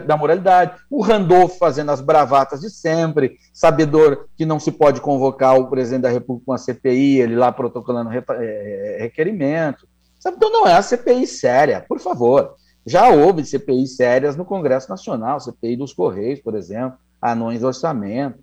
da 0.06 0.16
moralidade. 0.16 0.72
O 0.90 1.02
Randolfo 1.02 1.58
fazendo 1.58 1.90
as 1.90 2.00
bravatas 2.00 2.60
de 2.60 2.70
sempre, 2.70 3.36
sabedor 3.52 4.28
que 4.36 4.46
não 4.46 4.58
se 4.58 4.72
pode 4.72 5.00
convocar 5.00 5.58
o 5.58 5.68
presidente 5.68 6.02
da 6.02 6.08
República 6.08 6.46
com 6.46 6.52
a 6.52 6.58
CPI, 6.58 7.20
ele 7.20 7.36
lá 7.36 7.52
protocolando 7.52 8.10
é, 8.10 8.22
é, 8.30 8.96
requerimento. 9.00 9.86
Então 10.26 10.50
não 10.50 10.66
é 10.66 10.74
a 10.74 10.82
CPI 10.82 11.26
séria, 11.26 11.84
por 11.88 12.00
favor. 12.00 12.54
Já 12.84 13.08
houve 13.08 13.44
CPI 13.44 13.86
sérias 13.86 14.36
no 14.36 14.44
Congresso 14.44 14.88
Nacional, 14.88 15.40
CPI 15.40 15.76
dos 15.76 15.92
Correios, 15.92 16.40
por 16.40 16.54
exemplo, 16.54 16.98
anões 17.20 17.60
do 17.60 17.66
orçamento. 17.66 18.38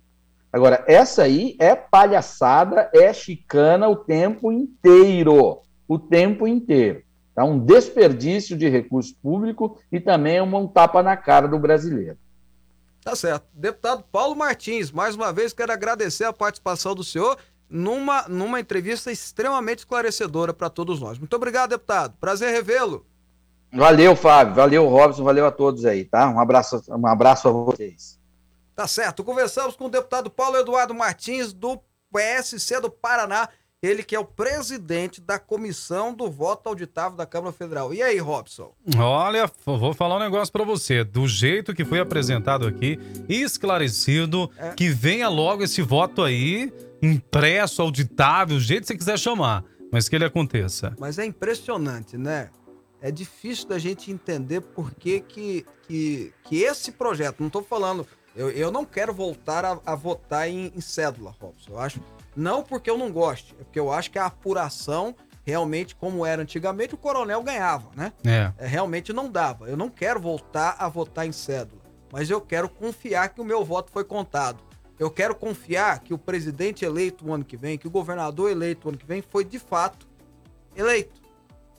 Agora, 0.52 0.84
essa 0.86 1.24
aí 1.24 1.56
é 1.58 1.74
palhaçada, 1.74 2.88
é 2.94 3.12
chicana 3.12 3.88
o 3.88 3.96
tempo 3.96 4.52
inteiro. 4.52 5.60
O 5.88 5.98
tempo 5.98 6.46
inteiro. 6.46 7.02
Tá? 7.36 7.44
Um 7.44 7.58
desperdício 7.58 8.56
de 8.56 8.66
recurso 8.66 9.14
público 9.22 9.78
e 9.92 10.00
também 10.00 10.40
um 10.40 10.66
tapa 10.66 11.02
na 11.02 11.18
cara 11.18 11.46
do 11.46 11.58
brasileiro. 11.58 12.16
Tá 13.04 13.14
certo. 13.14 13.46
Deputado 13.52 14.02
Paulo 14.10 14.34
Martins, 14.34 14.90
mais 14.90 15.14
uma 15.14 15.32
vez 15.34 15.52
quero 15.52 15.70
agradecer 15.70 16.24
a 16.24 16.32
participação 16.32 16.94
do 16.94 17.04
senhor 17.04 17.36
numa, 17.68 18.26
numa 18.26 18.58
entrevista 18.58 19.12
extremamente 19.12 19.80
esclarecedora 19.80 20.54
para 20.54 20.70
todos 20.70 20.98
nós. 20.98 21.18
Muito 21.18 21.36
obrigado, 21.36 21.70
deputado. 21.70 22.14
Prazer 22.18 22.50
revê-lo. 22.52 23.04
Valeu, 23.70 24.16
Fábio. 24.16 24.54
Valeu, 24.54 24.88
Robson. 24.88 25.22
Valeu 25.22 25.44
a 25.44 25.52
todos 25.52 25.84
aí, 25.84 26.06
tá? 26.06 26.30
Um 26.30 26.40
abraço, 26.40 26.82
um 26.88 27.06
abraço 27.06 27.48
a 27.48 27.52
vocês. 27.52 28.18
Tá 28.74 28.88
certo. 28.88 29.22
Conversamos 29.22 29.76
com 29.76 29.84
o 29.84 29.90
deputado 29.90 30.30
Paulo 30.30 30.56
Eduardo 30.56 30.94
Martins, 30.94 31.52
do 31.52 31.78
PSC 32.10 32.80
do 32.80 32.90
Paraná. 32.90 33.48
Ele 33.82 34.02
que 34.02 34.16
é 34.16 34.18
o 34.18 34.24
presidente 34.24 35.20
da 35.20 35.38
comissão 35.38 36.14
do 36.14 36.30
voto 36.30 36.68
auditável 36.68 37.16
da 37.16 37.26
Câmara 37.26 37.52
Federal. 37.52 37.92
E 37.92 38.02
aí, 38.02 38.18
Robson? 38.18 38.72
Olha, 38.96 39.50
vou 39.66 39.92
falar 39.92 40.16
um 40.16 40.20
negócio 40.20 40.50
para 40.50 40.64
você. 40.64 41.04
Do 41.04 41.28
jeito 41.28 41.74
que 41.74 41.84
foi 41.84 42.00
apresentado 42.00 42.66
aqui, 42.66 42.98
esclarecido, 43.28 44.50
é. 44.56 44.70
que 44.70 44.88
venha 44.88 45.28
logo 45.28 45.62
esse 45.62 45.82
voto 45.82 46.22
aí, 46.22 46.72
impresso, 47.02 47.82
auditável, 47.82 48.56
o 48.56 48.60
jeito 48.60 48.82
que 48.82 48.88
você 48.88 48.96
quiser 48.96 49.18
chamar, 49.18 49.62
mas 49.92 50.08
que 50.08 50.16
ele 50.16 50.24
aconteça. 50.24 50.94
Mas 50.98 51.18
é 51.18 51.26
impressionante, 51.26 52.16
né? 52.16 52.50
É 53.00 53.10
difícil 53.10 53.68
da 53.68 53.78
gente 53.78 54.10
entender 54.10 54.62
por 54.62 54.94
que, 54.94 55.20
que, 55.20 55.66
que, 55.86 56.32
que 56.44 56.62
esse 56.62 56.92
projeto, 56.92 57.40
não 57.40 57.48
estou 57.48 57.62
falando, 57.62 58.06
eu, 58.34 58.50
eu 58.50 58.70
não 58.72 58.86
quero 58.86 59.12
voltar 59.12 59.66
a, 59.66 59.78
a 59.84 59.94
votar 59.94 60.48
em, 60.48 60.72
em 60.74 60.80
cédula, 60.80 61.34
Robson. 61.38 61.72
Eu 61.72 61.78
acho 61.78 62.00
não 62.36 62.62
porque 62.62 62.90
eu 62.90 62.98
não 62.98 63.10
goste, 63.10 63.54
é 63.58 63.64
porque 63.64 63.80
eu 63.80 63.90
acho 63.90 64.10
que 64.10 64.18
a 64.18 64.26
apuração, 64.26 65.16
realmente, 65.44 65.96
como 65.96 66.26
era 66.26 66.42
antigamente, 66.42 66.94
o 66.94 66.98
coronel 66.98 67.42
ganhava, 67.42 67.90
né? 67.96 68.12
É. 68.24 68.52
é. 68.58 68.66
Realmente 68.66 69.12
não 69.12 69.30
dava. 69.30 69.68
Eu 69.68 69.76
não 69.76 69.88
quero 69.88 70.20
voltar 70.20 70.76
a 70.78 70.88
votar 70.88 71.26
em 71.26 71.32
cédula, 71.32 71.80
mas 72.12 72.28
eu 72.28 72.40
quero 72.40 72.68
confiar 72.68 73.30
que 73.30 73.40
o 73.40 73.44
meu 73.44 73.64
voto 73.64 73.90
foi 73.90 74.04
contado. 74.04 74.62
Eu 74.98 75.10
quero 75.10 75.34
confiar 75.34 76.00
que 76.00 76.14
o 76.14 76.18
presidente 76.18 76.84
eleito 76.84 77.26
o 77.26 77.32
ano 77.32 77.44
que 77.44 77.56
vem, 77.56 77.76
que 77.76 77.86
o 77.86 77.90
governador 77.90 78.50
eleito 78.50 78.86
o 78.86 78.90
ano 78.90 78.98
que 78.98 79.06
vem 79.06 79.22
foi 79.22 79.44
de 79.44 79.58
fato 79.58 80.06
eleito. 80.74 81.20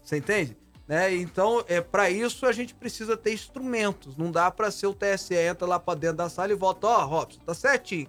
Você 0.04 0.18
entende? 0.18 0.58
Né? 0.88 1.14
Então, 1.16 1.64
é 1.68 1.82
para 1.82 2.10
isso 2.10 2.46
a 2.46 2.52
gente 2.52 2.74
precisa 2.74 3.18
ter 3.18 3.34
instrumentos. 3.34 4.16
Não 4.16 4.32
dá 4.32 4.50
para 4.50 4.72
ser 4.72 4.88
o 4.88 4.94
TSE 4.94 5.36
entra 5.36 5.68
lá 5.68 5.80
para 5.80 6.00
dentro 6.00 6.18
da 6.18 6.30
sala 6.30 6.52
e 6.52 6.56
volta, 6.56 6.88
ó, 6.88 7.04
oh, 7.04 7.06
Robson, 7.08 7.42
tá 7.46 7.54
certinho. 7.54 8.08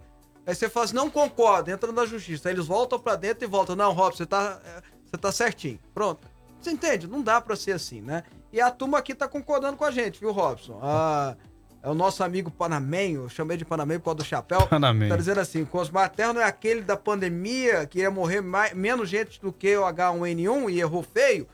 Aí 0.49 0.55
você 0.55 0.67
fala 0.67 0.87
assim, 0.87 0.95
não 0.95 1.11
concorda, 1.11 1.71
entra 1.71 1.93
na 1.93 2.07
justiça. 2.07 2.49
Aí 2.49 2.55
eles 2.55 2.67
voltam 2.67 2.99
para 2.99 3.17
dentro 3.17 3.45
e 3.45 3.47
voltam. 3.47 3.77
Não, 3.77 3.93
Rob, 3.93 4.17
você 4.17 4.25
tá, 4.25 4.59
é, 4.65 4.81
você 5.05 5.19
tá 5.19 5.31
certinho. 5.31 5.79
Pronto. 5.93 6.27
Você 6.59 6.71
entende? 6.71 7.07
Não 7.07 7.21
dá 7.21 7.39
para 7.39 7.55
ser 7.55 7.73
assim, 7.73 8.01
né? 8.01 8.23
E 8.51 8.59
a 8.59 8.71
turma 8.71 8.97
aqui 8.97 9.15
tá 9.15 9.29
concordando 9.29 9.77
com 9.77 9.85
a 9.85 9.91
gente, 9.91 10.19
viu, 10.19 10.33
Robson? 10.33 10.81
Ah, 10.83 11.37
é 11.83 11.91
o 11.91 11.95
nosso 11.95 12.25
amigo 12.25 12.51
Panamenho, 12.51 13.25
eu 13.25 13.29
chamei 13.29 13.59
de 13.59 13.65
Panamenho 13.67 14.01
por 14.01 14.07
causa 14.07 14.17
do 14.17 14.25
chapéu. 14.25 14.67
Panamenho. 14.67 15.11
Tá 15.11 15.19
dizendo 15.19 15.39
assim, 15.39 15.67
Cosmar 15.67 16.09
Terno 16.09 16.41
é 16.41 16.45
aquele 16.45 16.81
da 16.81 16.97
pandemia 16.97 17.87
que 17.87 17.99
ia 17.99 18.11
morrer 18.11 18.41
mais, 18.41 18.73
menos 18.73 19.07
gente 19.07 19.39
do 19.43 19.53
que 19.53 19.77
o 19.77 19.83
H1N1 19.83 20.73
e 20.73 20.81
errou 20.81 21.03
feio, 21.03 21.47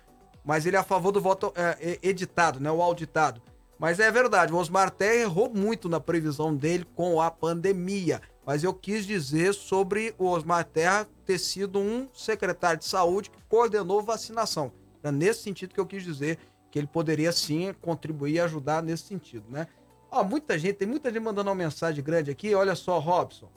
mas 0.44 0.66
ele 0.66 0.76
é 0.76 0.78
a 0.78 0.84
favor 0.84 1.10
do 1.10 1.20
voto 1.20 1.52
é, 1.56 1.98
editado, 2.00 2.60
né? 2.60 2.70
O 2.70 2.80
auditado. 2.80 3.42
Mas 3.76 3.98
é 3.98 4.08
verdade, 4.08 4.52
o 4.52 4.56
Osmar 4.56 4.88
Terra 4.92 5.16
errou 5.16 5.50
muito 5.52 5.88
na 5.88 5.98
previsão 5.98 6.54
dele 6.54 6.86
com 6.94 7.20
a 7.20 7.28
pandemia 7.28 8.22
mas 8.46 8.62
eu 8.62 8.74
quis 8.74 9.06
dizer 9.06 9.54
sobre 9.54 10.14
o 10.18 10.26
Osmar 10.26 10.64
Terra 10.64 11.08
ter 11.24 11.38
sido 11.38 11.78
um 11.78 12.08
secretário 12.12 12.78
de 12.78 12.84
saúde 12.84 13.30
que 13.30 13.38
coordenou 13.48 14.02
vacinação. 14.02 14.72
É 15.02 15.10
nesse 15.10 15.42
sentido 15.42 15.74
que 15.74 15.80
eu 15.80 15.86
quis 15.86 16.02
dizer 16.02 16.38
que 16.70 16.78
ele 16.78 16.86
poderia 16.86 17.32
sim 17.32 17.74
contribuir 17.80 18.34
e 18.34 18.40
ajudar 18.40 18.82
nesse 18.82 19.04
sentido, 19.04 19.44
né? 19.48 19.66
Ó, 20.10 20.22
muita 20.22 20.58
gente, 20.58 20.74
tem 20.74 20.88
muita 20.88 21.10
gente 21.10 21.22
mandando 21.22 21.50
uma 21.50 21.56
mensagem 21.56 22.02
grande 22.02 22.30
aqui. 22.30 22.54
Olha 22.54 22.74
só, 22.74 22.98
Robson. 22.98 23.50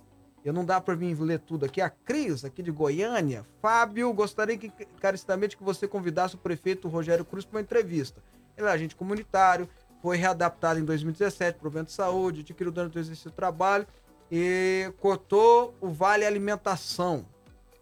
Eu 0.43 0.53
não 0.53 0.63
dá 0.63 0.79
para 0.79 0.95
mim 0.95 1.13
ler 1.13 1.39
tudo 1.39 1.65
aqui. 1.65 1.81
A 1.81 1.89
Cris, 1.89 2.45
aqui 2.45 2.63
de 2.63 2.71
Goiânia. 2.71 3.45
Fábio, 3.61 4.11
gostaria 4.13 4.57
que, 4.57 4.69
carecidamente 4.99 5.57
que 5.57 5.63
você 5.63 5.87
convidasse 5.87 6.35
o 6.35 6.37
prefeito 6.37 6.87
Rogério 6.87 7.25
Cruz 7.25 7.45
para 7.45 7.57
uma 7.57 7.61
entrevista. 7.61 8.23
Ele 8.55 8.65
é 8.65 8.71
agente 8.71 8.95
comunitário, 8.95 9.69
foi 10.01 10.17
readaptado 10.17 10.79
em 10.79 10.85
2017 10.85 11.59
para 11.59 11.67
o 11.67 11.83
de 11.83 11.91
saúde, 11.91 12.41
adquiriu 12.41 12.71
durante 12.71 12.97
o 12.97 12.99
exercício 12.99 13.29
do 13.29 13.35
trabalho 13.35 13.85
e 14.31 14.91
cortou 14.99 15.73
o 15.79 15.89
Vale 15.89 16.25
Alimentação, 16.25 17.25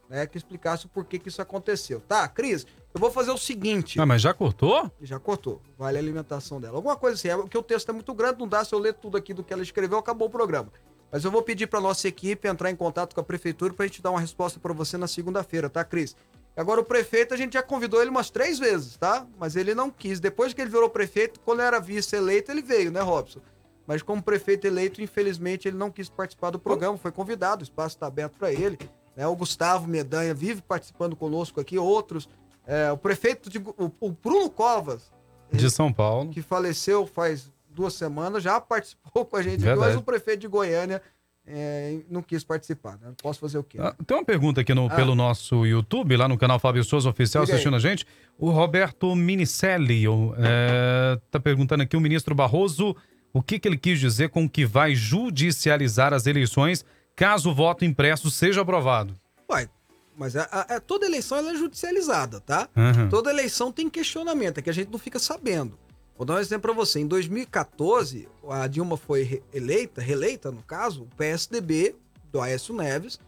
né? 0.09 0.25
Que 0.27 0.37
explicasse 0.37 0.85
o 0.85 0.89
porquê 0.89 1.19
que 1.19 1.29
isso 1.29 1.41
aconteceu. 1.41 1.99
Tá, 2.01 2.27
Cris, 2.27 2.65
eu 2.93 2.99
vou 2.99 3.11
fazer 3.11 3.31
o 3.31 3.37
seguinte. 3.37 3.99
Ah, 3.99 4.05
mas 4.05 4.21
já 4.21 4.33
cortou? 4.33 4.89
Já 5.01 5.19
cortou. 5.19 5.61
Vale 5.77 5.97
Alimentação 5.97 6.61
dela. 6.61 6.77
Alguma 6.77 6.95
coisa 6.95 7.15
assim, 7.15 7.27
é 7.27 7.35
porque 7.35 7.57
o 7.57 7.63
texto 7.63 7.89
é 7.89 7.93
muito 7.93 8.13
grande, 8.13 8.39
não 8.39 8.47
dá 8.47 8.63
se 8.63 8.73
eu 8.73 8.79
ler 8.79 8.93
tudo 8.93 9.17
aqui 9.17 9.33
do 9.33 9.43
que 9.43 9.51
ela 9.51 9.63
escreveu, 9.63 9.97
acabou 9.97 10.27
o 10.27 10.31
programa. 10.31 10.71
Mas 11.11 11.23
eu 11.23 11.31
vou 11.31 11.41
pedir 11.41 11.67
para 11.67 11.79
nossa 11.79 12.07
equipe 12.07 12.47
entrar 12.47 12.69
em 12.69 12.75
contato 12.75 13.13
com 13.13 13.21
a 13.21 13.23
prefeitura 13.23 13.73
para 13.73 13.85
a 13.85 13.87
gente 13.87 14.01
dar 14.01 14.11
uma 14.11 14.19
resposta 14.19 14.59
para 14.59 14.73
você 14.73 14.97
na 14.97 15.07
segunda-feira, 15.07 15.69
tá, 15.69 15.83
Cris? 15.83 16.15
Agora, 16.57 16.79
o 16.79 16.85
prefeito, 16.85 17.33
a 17.33 17.37
gente 17.37 17.53
já 17.53 17.63
convidou 17.63 18.01
ele 18.01 18.09
umas 18.09 18.29
três 18.29 18.57
vezes, 18.57 18.95
tá? 18.95 19.27
Mas 19.37 19.57
ele 19.57 19.75
não 19.75 19.91
quis. 19.91 20.21
Depois 20.21 20.53
que 20.53 20.61
ele 20.61 20.69
virou 20.69 20.89
prefeito, 20.89 21.39
quando 21.41 21.61
era 21.61 21.79
vice-eleito, 21.79 22.49
ele 22.49 22.61
veio, 22.61 22.91
né, 22.91 23.01
Robson? 23.01 23.41
Mas 23.87 24.01
como 24.01 24.21
prefeito 24.21 24.65
eleito, 24.65 25.01
infelizmente, 25.01 25.67
ele 25.67 25.77
não 25.77 25.91
quis 25.91 26.09
participar 26.09 26.49
do 26.49 26.59
programa, 26.59 26.97
foi 26.97 27.11
convidado, 27.11 27.61
o 27.61 27.63
espaço 27.63 27.95
está 27.95 28.07
aberto 28.07 28.37
para 28.37 28.51
ele. 28.51 28.77
Né? 29.15 29.25
O 29.27 29.35
Gustavo 29.35 29.87
Medanha 29.87 30.33
vive 30.33 30.61
participando 30.61 31.15
conosco 31.15 31.59
aqui, 31.59 31.77
outros. 31.77 32.27
É, 32.65 32.91
o 32.91 32.97
prefeito, 32.97 33.49
de, 33.49 33.59
o, 33.59 33.91
o 33.99 34.11
Bruno 34.11 34.49
Covas, 34.49 35.11
de 35.51 35.69
São 35.69 35.93
Paulo, 35.93 36.31
que 36.31 36.41
faleceu 36.41 37.05
faz 37.05 37.51
duas 37.69 37.93
semanas, 37.93 38.41
já 38.41 38.59
participou 38.59 39.25
com 39.25 39.37
a 39.37 39.41
gente, 39.41 39.63
mas 39.63 39.95
o 39.95 40.01
prefeito 40.01 40.41
de 40.41 40.47
Goiânia 40.47 41.01
é, 41.47 41.99
não 42.09 42.23
quis 42.23 42.43
participar, 42.43 42.97
né? 42.97 43.13
Posso 43.21 43.39
fazer 43.39 43.57
o 43.57 43.63
quê? 43.63 43.77
Ah, 43.79 43.95
tem 44.05 44.17
uma 44.17 44.25
pergunta 44.25 44.61
aqui 44.61 44.73
no, 44.73 44.87
ah. 44.87 44.95
pelo 44.95 45.13
nosso 45.13 45.65
YouTube, 45.65 46.17
lá 46.17 46.27
no 46.27 46.37
canal 46.37 46.57
Fábio 46.57 46.83
Souza 46.83 47.09
Oficial, 47.09 47.43
assistindo 47.43 47.75
a 47.75 47.79
gente. 47.79 48.05
O 48.37 48.49
Roberto 48.49 49.15
Minicelli 49.15 50.05
é, 50.37 51.19
tá 51.29 51.39
perguntando 51.39 51.83
aqui, 51.83 51.95
o 51.95 52.01
ministro 52.01 52.33
Barroso 52.33 52.95
o 53.35 53.41
que, 53.41 53.59
que 53.59 53.67
ele 53.67 53.77
quis 53.77 53.99
dizer 53.99 54.29
com 54.29 54.49
que 54.49 54.65
vai 54.65 54.95
judicializar 54.95 56.13
as 56.13 56.25
eleições 56.25 56.85
caso 57.13 57.51
o 57.51 57.53
voto 57.53 57.83
impresso 57.83 58.31
seja 58.31 58.61
aprovado? 58.61 59.13
Ué, 59.51 59.67
mas 60.15 60.37
a, 60.37 60.43
a, 60.43 60.75
a, 60.75 60.79
toda 60.79 61.05
eleição 61.05 61.37
é 61.39 61.53
judicializada, 61.53 62.39
tá? 62.39 62.69
Uhum. 62.73 63.09
Toda 63.09 63.29
eleição 63.29 63.73
tem 63.73 63.89
questionamento, 63.89 64.59
é 64.59 64.61
que 64.61 64.69
a 64.69 64.73
gente 64.73 64.89
não 64.89 64.97
fica 64.97 65.19
sabendo. 65.19 65.77
Vou 66.17 66.25
dar 66.25 66.35
um 66.35 66.39
exemplo 66.39 66.61
para 66.61 66.71
você. 66.71 67.01
Em 67.01 67.07
2014, 67.07 68.29
a 68.49 68.67
Dilma 68.67 68.95
foi 68.95 69.43
eleita, 69.53 69.99
reeleita 69.99 70.49
no 70.49 70.63
caso, 70.63 71.03
o 71.03 71.15
PSDB 71.17 71.93
do 72.31 72.39
Aécio 72.39 72.73
Neves, 72.73 73.19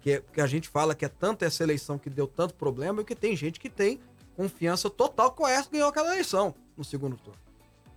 que, 0.00 0.12
é, 0.12 0.22
que 0.32 0.40
a 0.40 0.46
gente 0.46 0.68
fala 0.68 0.94
que 0.94 1.04
é 1.04 1.08
tanto 1.08 1.44
essa 1.44 1.64
eleição 1.64 1.98
que 1.98 2.08
deu 2.08 2.28
tanto 2.28 2.54
problema, 2.54 3.02
e 3.02 3.04
que 3.04 3.16
tem 3.16 3.34
gente 3.34 3.58
que 3.58 3.68
tem 3.68 3.98
confiança 4.36 4.88
total 4.88 5.32
que 5.32 5.42
o 5.42 5.44
Aécio 5.44 5.72
ganhou 5.72 5.88
aquela 5.88 6.12
eleição 6.12 6.54
no 6.76 6.84
segundo 6.84 7.16
turno. 7.16 7.45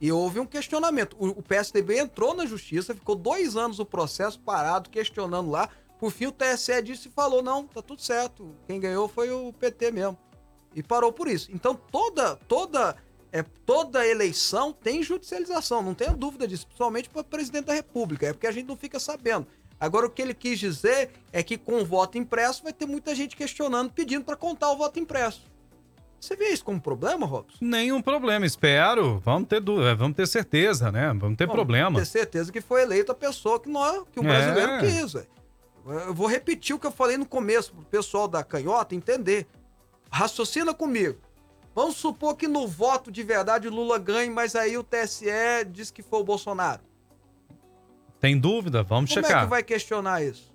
E 0.01 0.11
houve 0.11 0.39
um 0.39 0.45
questionamento. 0.45 1.15
O, 1.19 1.27
o 1.27 1.43
PSDB 1.43 1.99
entrou 1.99 2.33
na 2.33 2.45
justiça, 2.45 2.95
ficou 2.95 3.15
dois 3.15 3.55
anos 3.57 3.79
o 3.79 3.85
processo 3.85 4.39
parado, 4.39 4.89
questionando 4.89 5.49
lá. 5.49 5.69
Por 5.99 6.11
fim, 6.11 6.27
o 6.27 6.31
TSE 6.31 6.81
disse 6.81 7.09
e 7.09 7.11
falou: 7.11 7.43
não, 7.43 7.67
tá 7.67 7.81
tudo 7.81 8.01
certo. 8.01 8.55
Quem 8.65 8.79
ganhou 8.79 9.07
foi 9.07 9.29
o 9.31 9.51
PT 9.53 9.91
mesmo. 9.91 10.17
E 10.73 10.81
parou 10.81 11.11
por 11.11 11.27
isso. 11.27 11.51
Então, 11.51 11.75
toda, 11.75 12.37
toda, 12.47 12.95
é, 13.31 13.43
toda 13.65 14.07
eleição 14.07 14.71
tem 14.71 15.03
judicialização, 15.03 15.81
não 15.81 15.93
tenha 15.93 16.11
dúvida 16.11 16.47
disso, 16.47 16.65
principalmente 16.67 17.09
para 17.09 17.23
presidente 17.23 17.65
da 17.65 17.73
República. 17.73 18.27
É 18.27 18.33
porque 18.33 18.47
a 18.47 18.51
gente 18.51 18.67
não 18.67 18.77
fica 18.77 18.99
sabendo. 18.99 19.47
Agora, 19.79 20.05
o 20.05 20.09
que 20.09 20.21
ele 20.21 20.33
quis 20.33 20.59
dizer 20.59 21.11
é 21.31 21.41
que 21.41 21.57
com 21.57 21.81
o 21.81 21.85
voto 21.85 22.17
impresso 22.17 22.63
vai 22.63 22.73
ter 22.73 22.85
muita 22.85 23.15
gente 23.15 23.35
questionando, 23.35 23.91
pedindo 23.91 24.25
para 24.25 24.35
contar 24.35 24.71
o 24.71 24.77
voto 24.77 24.99
impresso. 24.99 25.41
Você 26.19 26.35
vê 26.35 26.49
isso 26.49 26.65
como 26.65 26.81
problema, 26.81 27.25
Robson? 27.25 27.57
Nenhum 27.61 28.01
problema, 28.01 28.45
espero. 28.45 29.19
Vamos 29.19 29.47
ter 29.47 29.61
dúvida, 29.61 29.95
vamos 29.95 30.17
ter 30.17 30.27
certeza, 30.27 30.91
né? 30.91 31.13
Vamos 31.17 31.37
ter 31.37 31.47
Bom, 31.47 31.53
problema. 31.53 31.99
Ter 31.99 32.05
certeza 32.05 32.51
que 32.51 32.59
foi 32.61 32.81
eleita 32.81 33.13
a 33.13 33.15
pessoa 33.15 33.59
que, 33.59 33.69
nós, 33.69 34.03
que 34.11 34.19
o 34.19 34.23
É. 34.23 34.27
brasileiro 34.27 34.79
quis. 34.79 35.13
velho. 35.13 35.27
Eu 36.05 36.13
vou 36.13 36.27
repetir 36.27 36.75
o 36.75 36.79
que 36.79 36.85
eu 36.85 36.91
falei 36.91 37.17
no 37.17 37.25
começo, 37.25 37.71
pro 37.73 37.85
pessoal 37.85 38.27
da 38.27 38.43
canhota 38.43 38.93
entender. 38.93 39.47
Raciocina 40.11 40.73
comigo. 40.73 41.17
Vamos 41.73 41.95
supor 41.95 42.35
que 42.35 42.47
no 42.47 42.67
voto 42.67 43.09
de 43.11 43.23
verdade 43.23 43.67
o 43.67 43.71
Lula 43.71 43.97
ganhe, 43.97 44.29
mas 44.29 44.55
aí 44.55 44.77
o 44.77 44.83
TSE 44.83 45.25
diz 45.71 45.89
que 45.89 46.03
foi 46.03 46.19
o 46.19 46.23
Bolsonaro. 46.23 46.81
Tem 48.19 48.37
dúvida? 48.37 48.83
Vamos 48.83 49.09
Como 49.13 49.21
é 49.25 49.27
checar. 49.29 49.43
que 49.45 49.49
vai 49.49 49.63
questionar 49.63 50.21
isso? 50.21 50.48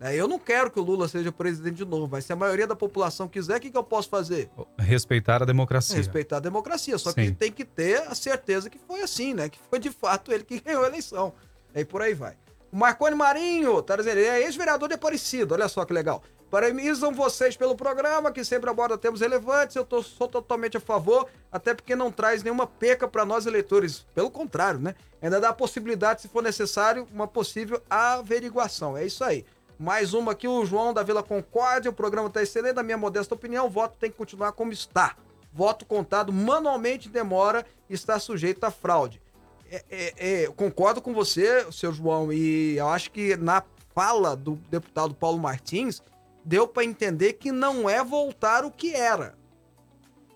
É, 0.00 0.16
Eu 0.16 0.26
não 0.26 0.38
quero 0.38 0.70
que 0.70 0.80
o 0.80 0.82
Lula 0.82 1.06
seja 1.06 1.30
presidente 1.30 1.76
de 1.76 1.84
novo, 1.84 2.08
mas 2.10 2.24
se 2.24 2.32
a 2.32 2.36
maioria 2.36 2.66
da 2.66 2.74
população 2.74 3.28
quiser, 3.28 3.58
o 3.58 3.60
que, 3.60 3.70
que 3.70 3.76
eu 3.76 3.84
posso 3.84 4.08
fazer? 4.08 4.50
Respeitar 4.78 5.42
a 5.42 5.44
democracia. 5.44 5.96
Respeitar 5.96 6.38
a 6.38 6.40
democracia. 6.40 6.96
Só 6.96 7.12
que 7.12 7.26
Sim. 7.26 7.34
tem 7.34 7.52
que 7.52 7.66
ter 7.66 8.00
a 8.08 8.14
certeza 8.14 8.70
que 8.70 8.78
foi 8.78 9.02
assim, 9.02 9.34
né? 9.34 9.50
Que 9.50 9.58
foi 9.68 9.78
de 9.78 9.90
fato 9.90 10.32
ele 10.32 10.42
que 10.42 10.58
ganhou 10.64 10.84
a 10.84 10.88
eleição. 10.88 11.34
E 11.74 11.84
por 11.84 12.00
aí 12.00 12.14
vai. 12.14 12.34
O 12.72 12.76
Marconi 12.76 13.14
Marinho, 13.14 13.82
tá 13.82 13.96
dizendo, 13.96 14.18
ele 14.18 14.28
é 14.28 14.42
ex-vereador 14.42 14.88
de 14.88 14.94
Aparecido, 14.94 15.54
olha 15.54 15.68
só 15.68 15.84
que 15.84 15.92
legal. 15.92 16.22
Parabenizam 16.50 17.12
vocês 17.12 17.56
pelo 17.56 17.76
programa, 17.76 18.32
que 18.32 18.44
sempre 18.44 18.68
aborda 18.68 18.98
temas 18.98 19.20
relevantes. 19.20 19.76
Eu 19.76 19.84
tô, 19.84 20.02
sou 20.02 20.26
totalmente 20.26 20.76
a 20.76 20.80
favor, 20.80 21.28
até 21.52 21.74
porque 21.74 21.94
não 21.94 22.10
traz 22.10 22.42
nenhuma 22.42 22.66
peca 22.66 23.06
para 23.06 23.24
nós 23.24 23.46
eleitores. 23.46 24.04
Pelo 24.14 24.30
contrário, 24.30 24.80
né? 24.80 24.96
Ainda 25.22 25.40
dá 25.40 25.50
a 25.50 25.54
possibilidade, 25.54 26.22
se 26.22 26.28
for 26.28 26.42
necessário, 26.42 27.06
uma 27.12 27.28
possível 27.28 27.80
averiguação. 27.88 28.96
É 28.96 29.04
isso 29.06 29.22
aí. 29.22 29.44
Mais 29.80 30.12
uma 30.12 30.32
aqui, 30.32 30.46
o 30.46 30.62
João 30.66 30.92
da 30.92 31.02
Vila 31.02 31.22
Concórdia. 31.22 31.90
O 31.90 31.94
programa 31.94 32.28
está 32.28 32.42
excelente, 32.42 32.74
na 32.74 32.82
minha 32.82 32.98
modesta 32.98 33.34
opinião. 33.34 33.64
O 33.64 33.70
voto 33.70 33.96
tem 33.98 34.10
que 34.10 34.16
continuar 34.18 34.52
como 34.52 34.72
está. 34.72 35.16
Voto 35.50 35.86
contado 35.86 36.30
manualmente 36.30 37.08
demora 37.08 37.64
e 37.88 37.94
está 37.94 38.18
sujeito 38.18 38.62
a 38.64 38.70
fraude. 38.70 39.22
É, 39.70 39.82
é, 39.90 40.42
é, 40.42 40.46
concordo 40.48 41.00
com 41.00 41.14
você, 41.14 41.66
seu 41.72 41.94
João, 41.94 42.30
e 42.30 42.76
eu 42.76 42.88
acho 42.88 43.10
que 43.10 43.38
na 43.38 43.62
fala 43.94 44.36
do 44.36 44.56
deputado 44.70 45.14
Paulo 45.14 45.38
Martins 45.38 46.02
deu 46.44 46.68
para 46.68 46.84
entender 46.84 47.32
que 47.32 47.50
não 47.50 47.88
é 47.88 48.04
voltar 48.04 48.66
o 48.66 48.70
que 48.70 48.94
era. 48.94 49.34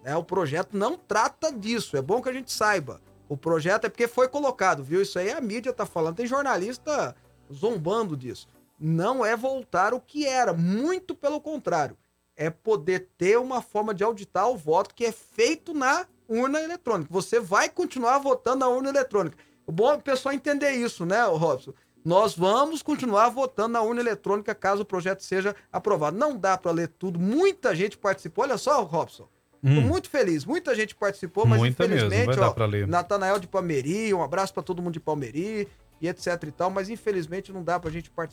Né? 0.02 0.16
O 0.16 0.24
projeto 0.24 0.74
não 0.74 0.96
trata 0.96 1.52
disso. 1.52 1.98
É 1.98 2.00
bom 2.00 2.22
que 2.22 2.30
a 2.30 2.32
gente 2.32 2.50
saiba. 2.50 2.98
O 3.28 3.36
projeto 3.36 3.84
é 3.84 3.90
porque 3.90 4.08
foi 4.08 4.26
colocado, 4.26 4.82
viu? 4.82 5.02
Isso 5.02 5.18
aí 5.18 5.30
a 5.30 5.40
mídia 5.42 5.70
tá 5.70 5.84
falando. 5.84 6.16
Tem 6.16 6.26
jornalista 6.26 7.14
zombando 7.52 8.16
disso. 8.16 8.48
Não 8.78 9.24
é 9.24 9.36
voltar 9.36 9.94
o 9.94 10.00
que 10.00 10.26
era. 10.26 10.52
Muito 10.52 11.14
pelo 11.14 11.40
contrário. 11.40 11.96
É 12.36 12.50
poder 12.50 13.10
ter 13.16 13.38
uma 13.38 13.62
forma 13.62 13.94
de 13.94 14.02
auditar 14.02 14.48
o 14.48 14.56
voto 14.56 14.94
que 14.94 15.04
é 15.04 15.12
feito 15.12 15.72
na 15.72 16.06
urna 16.28 16.60
eletrônica. 16.60 17.12
Você 17.12 17.38
vai 17.38 17.68
continuar 17.68 18.18
votando 18.18 18.58
na 18.58 18.68
urna 18.68 18.88
eletrônica. 18.88 19.36
O 19.66 19.72
bom 19.72 19.90
é 19.92 19.94
o 19.94 20.00
pessoal 20.02 20.34
entender 20.34 20.72
isso, 20.72 21.06
né, 21.06 21.22
Robson? 21.24 21.72
Nós 22.04 22.36
vamos 22.36 22.82
continuar 22.82 23.30
votando 23.30 23.70
na 23.70 23.82
urna 23.82 24.00
eletrônica 24.00 24.54
caso 24.54 24.82
o 24.82 24.84
projeto 24.84 25.22
seja 25.22 25.56
aprovado. 25.72 26.18
Não 26.18 26.36
dá 26.36 26.58
para 26.58 26.70
ler 26.70 26.88
tudo. 26.88 27.18
Muita 27.18 27.74
gente 27.74 27.96
participou. 27.96 28.44
Olha 28.44 28.58
só, 28.58 28.82
Robson. 28.82 29.26
Hum, 29.62 29.80
muito 29.80 30.10
feliz. 30.10 30.44
Muita 30.44 30.74
gente 30.74 30.94
participou, 30.94 31.46
mas 31.46 31.58
Muita 31.58 31.88
mesmo, 31.88 32.04
infelizmente, 32.04 32.36
dar 32.38 32.50
ó. 32.50 32.86
Natanael 32.86 33.38
de 33.38 33.48
Palmeri, 33.48 34.12
um 34.12 34.22
abraço 34.22 34.52
para 34.52 34.62
todo 34.62 34.82
mundo 34.82 34.92
de 34.92 35.00
Palmeri 35.00 35.66
e 35.98 36.06
etc 36.06 36.42
e 36.46 36.50
tal, 36.50 36.68
mas 36.68 36.90
infelizmente 36.90 37.50
não 37.50 37.64
dá 37.64 37.80
pra 37.80 37.90
gente 37.90 38.10
participar 38.10 38.22